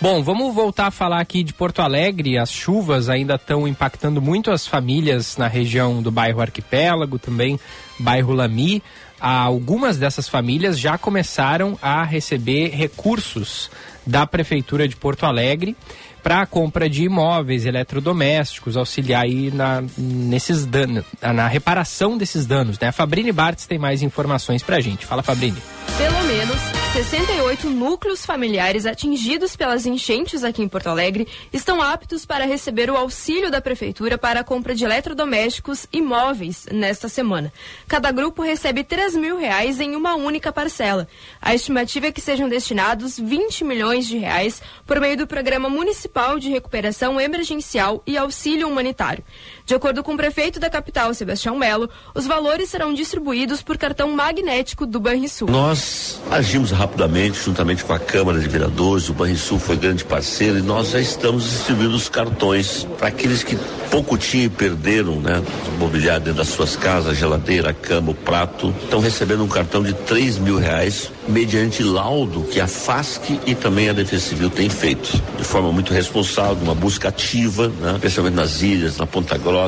[0.00, 2.38] Bom, vamos voltar a falar aqui de Porto Alegre.
[2.38, 7.58] As chuvas ainda estão impactando muito as famílias na região do bairro Arquipélago, também
[7.98, 8.80] bairro Lami.
[9.18, 13.68] Algumas dessas famílias já começaram a receber recursos
[14.06, 15.76] da Prefeitura de Porto Alegre
[16.22, 22.78] para a compra de imóveis, eletrodomésticos, auxiliar aí na, nesses danos, na reparação desses danos.
[22.78, 22.88] Né?
[22.88, 25.06] A Fabrini Bartz tem mais informações para a gente.
[25.06, 25.58] Fala, Fabrini.
[25.96, 32.44] Pelo menos 68 núcleos familiares atingidos pelas enchentes aqui em Porto Alegre estão aptos para
[32.44, 37.50] receber o auxílio da Prefeitura para a compra de eletrodomésticos e móveis nesta semana.
[37.88, 41.08] Cada grupo recebe 3 mil reais em uma única parcela.
[41.40, 46.38] A estimativa é que sejam destinados 20 milhões de reais por meio do Programa Municipal
[46.38, 49.24] de Recuperação Emergencial e Auxílio Humanitário.
[49.70, 54.10] De acordo com o prefeito da capital, Sebastião Melo, os valores serão distribuídos por cartão
[54.10, 55.48] magnético do Banrisul.
[55.48, 60.60] Nós agimos rapidamente, juntamente com a Câmara de Vereadores, o Banrisul foi grande parceiro e
[60.60, 63.56] nós já estamos distribuindo os cartões para aqueles que
[63.92, 65.40] pouco tinham e perderam, né?
[65.68, 69.92] O mobiliário dentro das suas casas, geladeira, cama, o prato, estão recebendo um cartão de
[69.92, 75.22] 3 mil reais mediante laudo que a FASC e também a Defesa Civil têm feito,
[75.38, 77.92] de forma muito responsável, uma busca ativa, né?
[77.94, 79.59] especialmente nas ilhas, na Ponta Grossa.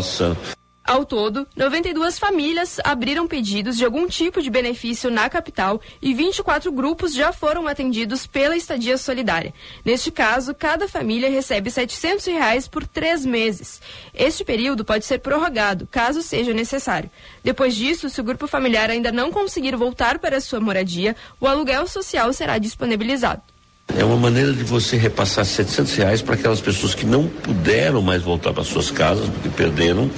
[0.84, 6.72] Ao todo, 92 famílias abriram pedidos de algum tipo de benefício na capital e 24
[6.72, 9.54] grupos já foram atendidos pela estadia solidária.
[9.84, 13.80] Neste caso, cada família recebe 700 reais por três meses.
[14.12, 17.08] Este período pode ser prorrogado, caso seja necessário.
[17.44, 21.86] Depois disso, se o grupo familiar ainda não conseguir voltar para sua moradia, o aluguel
[21.86, 23.51] social será disponibilizado.
[23.96, 28.22] É uma maneira de você repassar 700 reais para aquelas pessoas que não puderam mais
[28.22, 30.10] voltar para suas casas, porque perderam,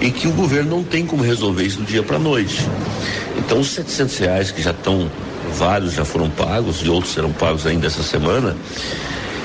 [0.00, 2.58] e que o governo não tem como resolver isso do dia para a noite.
[3.36, 5.08] Então, os 700 reais que já estão,
[5.54, 8.56] vários já foram pagos e outros serão pagos ainda essa semana,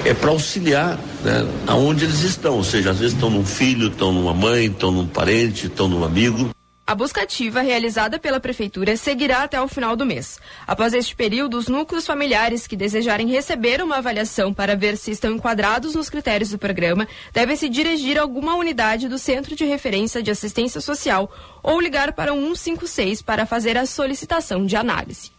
[0.03, 2.55] é para auxiliar né, aonde eles estão.
[2.55, 6.03] Ou seja, às vezes estão num filho, estão numa mãe, estão num parente, estão num
[6.03, 6.52] amigo.
[6.85, 10.37] A busca ativa realizada pela Prefeitura seguirá até o final do mês.
[10.67, 15.31] Após este período, os núcleos familiares que desejarem receber uma avaliação para ver se estão
[15.31, 20.21] enquadrados nos critérios do programa devem se dirigir a alguma unidade do Centro de Referência
[20.21, 21.31] de Assistência Social
[21.63, 25.31] ou ligar para o 156 para fazer a solicitação de análise.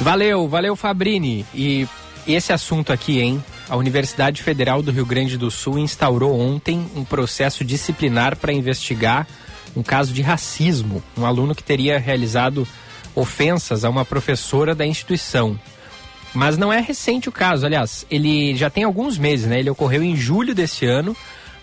[0.00, 1.44] Valeu, valeu Fabrini.
[1.52, 1.88] E
[2.24, 3.44] esse assunto aqui, hein?
[3.70, 9.28] A Universidade Federal do Rio Grande do Sul instaurou ontem um processo disciplinar para investigar
[9.76, 11.00] um caso de racismo.
[11.16, 12.66] Um aluno que teria realizado
[13.14, 15.56] ofensas a uma professora da instituição.
[16.34, 19.60] Mas não é recente o caso, aliás, ele já tem alguns meses, né?
[19.60, 21.16] Ele ocorreu em julho desse ano,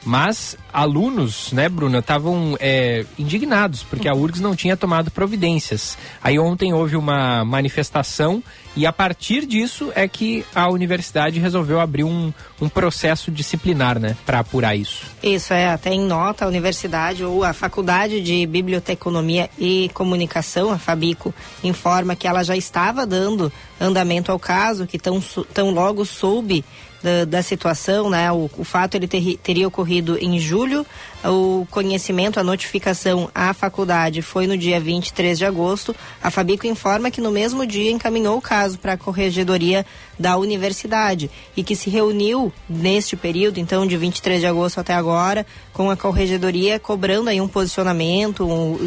[0.07, 5.97] mas alunos, né, Bruna, estavam é, indignados porque a URGS não tinha tomado providências.
[6.23, 8.41] Aí ontem houve uma manifestação
[8.75, 12.31] e a partir disso é que a universidade resolveu abrir um,
[12.61, 15.05] um processo disciplinar, né, para apurar isso.
[15.21, 20.77] Isso é, até em nota a universidade ou a Faculdade de Biblioteconomia e Comunicação, a
[20.77, 25.19] Fabico, informa que ela já estava dando andamento ao caso, que tão,
[25.53, 26.63] tão logo soube
[27.01, 28.31] da, da situação, né?
[28.31, 30.85] O, o fato ele ter- teria ocorrido em julho,
[31.23, 35.95] o conhecimento, a notificação à faculdade foi no dia 23 de agosto.
[36.21, 39.85] A Fabico informa que no mesmo dia encaminhou o caso para a corregedoria
[40.17, 45.45] da universidade e que se reuniu neste período, então de 23 de agosto até agora,
[45.73, 48.77] com a corregedoria cobrando aí um posicionamento, um,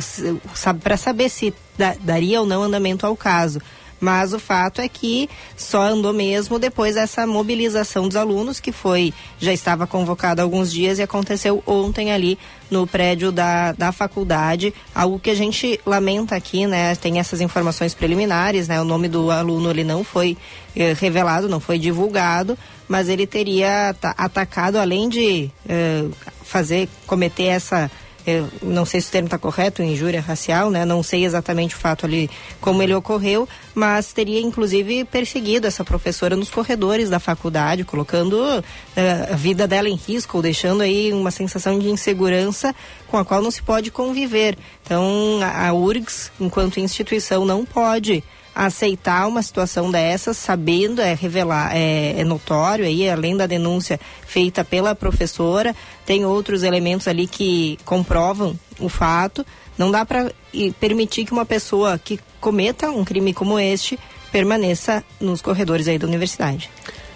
[0.82, 3.60] para saber se da- daria ou não andamento ao caso.
[4.00, 9.12] Mas o fato é que só andou mesmo depois dessa mobilização dos alunos, que foi,
[9.38, 12.38] já estava convocada há alguns dias e aconteceu ontem ali
[12.70, 14.72] no prédio da, da faculdade.
[14.94, 16.94] Algo que a gente lamenta aqui, né?
[16.96, 18.80] Tem essas informações preliminares, né?
[18.80, 20.36] O nome do aluno ele não foi
[20.74, 22.56] eh, revelado, não foi divulgado,
[22.88, 26.06] mas ele teria ta- atacado, além de eh,
[26.42, 27.90] fazer, cometer essa
[28.26, 30.84] eu não sei se o termo está correto, injúria racial, né?
[30.84, 32.30] Não sei exatamente o fato ali
[32.60, 38.62] como ele ocorreu, mas teria inclusive perseguido essa professora nos corredores da faculdade, colocando
[38.96, 42.74] eh, a vida dela em risco, ou deixando aí uma sensação de insegurança
[43.08, 44.56] com a qual não se pode conviver.
[44.84, 48.22] Então, a, a URGS, enquanto instituição, não pode
[48.54, 54.64] aceitar uma situação dessas, sabendo, é revelar, é, é notório aí, além da denúncia feita
[54.64, 55.74] pela professora,
[56.04, 59.44] tem outros elementos ali que comprovam o fato.
[59.78, 60.32] Não dá para
[60.78, 63.98] permitir que uma pessoa que cometa um crime como este
[64.30, 66.70] permaneça nos corredores aí da universidade.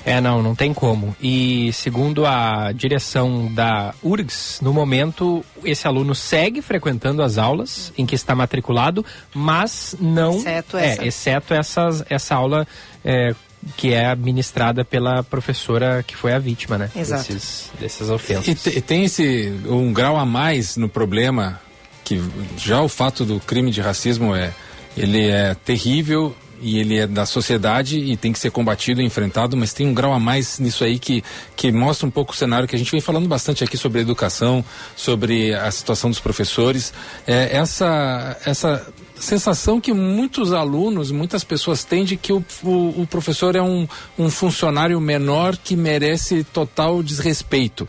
[0.06, 1.16] É, não, não tem como.
[1.20, 8.05] E segundo a direção da URGS, no momento esse aluno segue frequentando as aulas em
[8.05, 9.05] que está matriculado,
[9.35, 10.36] mas não.
[10.36, 11.06] Exceto é, essa.
[11.06, 12.66] exceto essas, essa aula
[13.02, 13.35] é,
[13.78, 16.90] que é administrada pela professora que foi a vítima, né?
[16.94, 17.32] Exato.
[17.32, 18.47] Desses, dessas ofensas.
[18.48, 21.59] E, te- e tem esse um grau a mais no problema
[22.05, 22.22] que
[22.59, 24.52] já o fato do crime de racismo é
[24.97, 29.55] ele é terrível e ele é da sociedade e tem que ser combatido e enfrentado,
[29.55, 31.23] mas tem um grau a mais nisso aí que,
[31.55, 34.65] que mostra um pouco o cenário que a gente vem falando bastante aqui sobre educação,
[34.97, 36.95] sobre a situação dos professores.
[37.27, 43.07] É, essa, essa sensação que muitos alunos, muitas pessoas têm de que o, o, o
[43.07, 43.86] professor é um,
[44.19, 47.86] um funcionário menor que merece total desrespeito.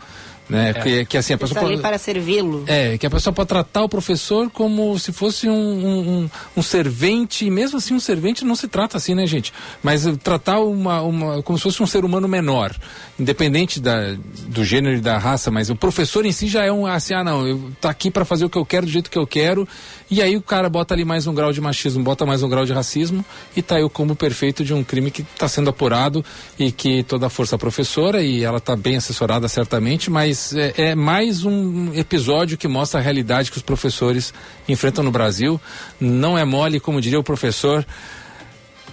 [0.48, 0.70] Né?
[0.70, 0.72] É.
[0.74, 2.62] Que, que assim, a pessoa pode- para servi-lo.
[2.68, 7.44] é, que a pessoa pode tratar o professor como se fosse um, um, um- servente,
[7.46, 9.52] e mesmo assim um servente não se trata assim, né, gente?
[9.82, 12.74] Mas tratar uma, uma, como se fosse um ser humano menor,
[13.18, 14.14] independente da,
[14.48, 17.24] do gênero e da raça, mas o professor em si já é um assim, ah
[17.24, 19.66] não, eu tá aqui para fazer o que eu quero, do jeito que eu quero,
[20.10, 22.64] e aí o cara bota ali mais um grau de machismo, bota mais um grau
[22.64, 23.24] de racismo,
[23.56, 26.24] e tá aí o combo perfeito de um crime que está sendo apurado
[26.58, 30.94] e que toda a força professora, e ela está bem assessorada certamente, mas é, é
[30.94, 34.32] mais um episódio que mostra a realidade que os professores
[34.68, 35.60] enfrentam no Brasil.
[36.00, 37.86] Não é mole, como diria o professor.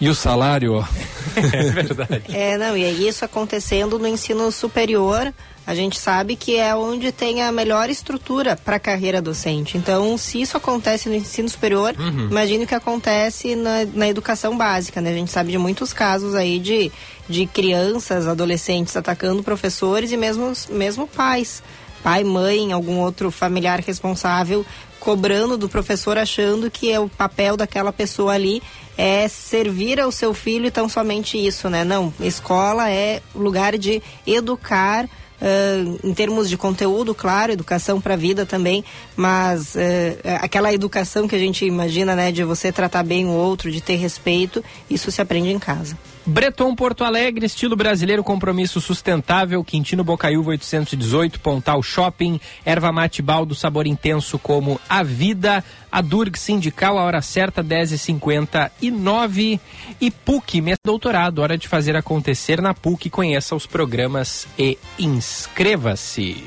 [0.02, 0.86] E o salário, ó.
[1.36, 2.24] É verdade.
[2.30, 5.34] É, não, e é isso acontecendo no ensino superior,
[5.66, 9.78] a gente sabe que é onde tem a melhor estrutura para a carreira docente.
[9.78, 12.28] Então, se isso acontece no ensino superior, Uhum.
[12.30, 15.12] imagine o que acontece na, na educação básica, né?
[15.12, 16.92] A gente sabe de muitos casos aí de,
[17.30, 21.64] de crianças, adolescentes atacando professores e mesmo, mesmo pais.
[22.04, 24.66] Pai, mãe, algum outro familiar responsável
[25.00, 28.62] cobrando do professor achando que é o papel daquela pessoa ali
[28.98, 31.84] é servir ao seu filho e tão somente isso, né?
[31.84, 35.10] Não, escola é lugar de educar
[35.42, 38.84] ah, em termos de conteúdo, claro, educação para a vida também,
[39.16, 43.72] mas eh, aquela educação que a gente imagina, né, de você tratar bem o outro,
[43.72, 45.98] de ter respeito, isso se aprende em casa.
[46.26, 53.54] Breton Porto Alegre, estilo brasileiro, compromisso sustentável, Quintino Bocaiúva 818, Pontal Shopping, Erva Mate Baldo,
[53.54, 59.60] sabor intenso como a vida, a Durg Sindical, a hora certa 10h59
[60.00, 66.42] e PUC, mês doutorado, hora de fazer acontecer na PUC, conheça os programas e inscreva-se.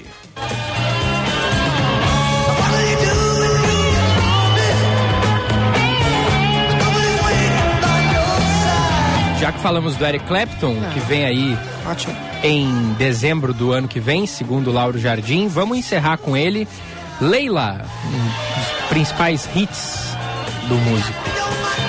[9.47, 11.56] Já que falamos do Eric Clapton, que vem aí
[12.43, 15.47] em dezembro do ano que vem, segundo Lauro Jardim.
[15.47, 16.66] Vamos encerrar com ele.
[17.20, 18.24] Leila, um
[18.59, 20.16] dos principais hits
[20.66, 21.16] do músico.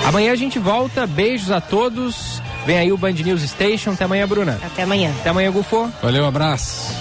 [0.06, 1.04] Amanhã a gente volta.
[1.04, 2.40] Beijos a todos.
[2.64, 3.90] Vem aí o Band News Station.
[3.90, 4.56] Até amanhã, Bruna.
[4.64, 5.10] Até amanhã.
[5.18, 5.90] Até amanhã, Gufo.
[6.00, 6.94] Valeu, abraço.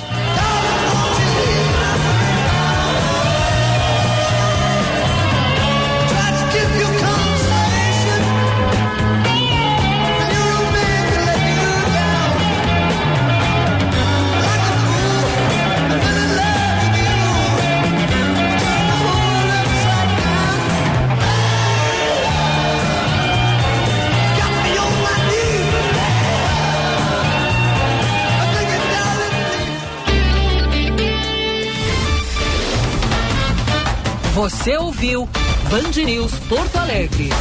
[34.37, 35.27] Você ouviu
[35.67, 37.31] Band News Porto Alegre.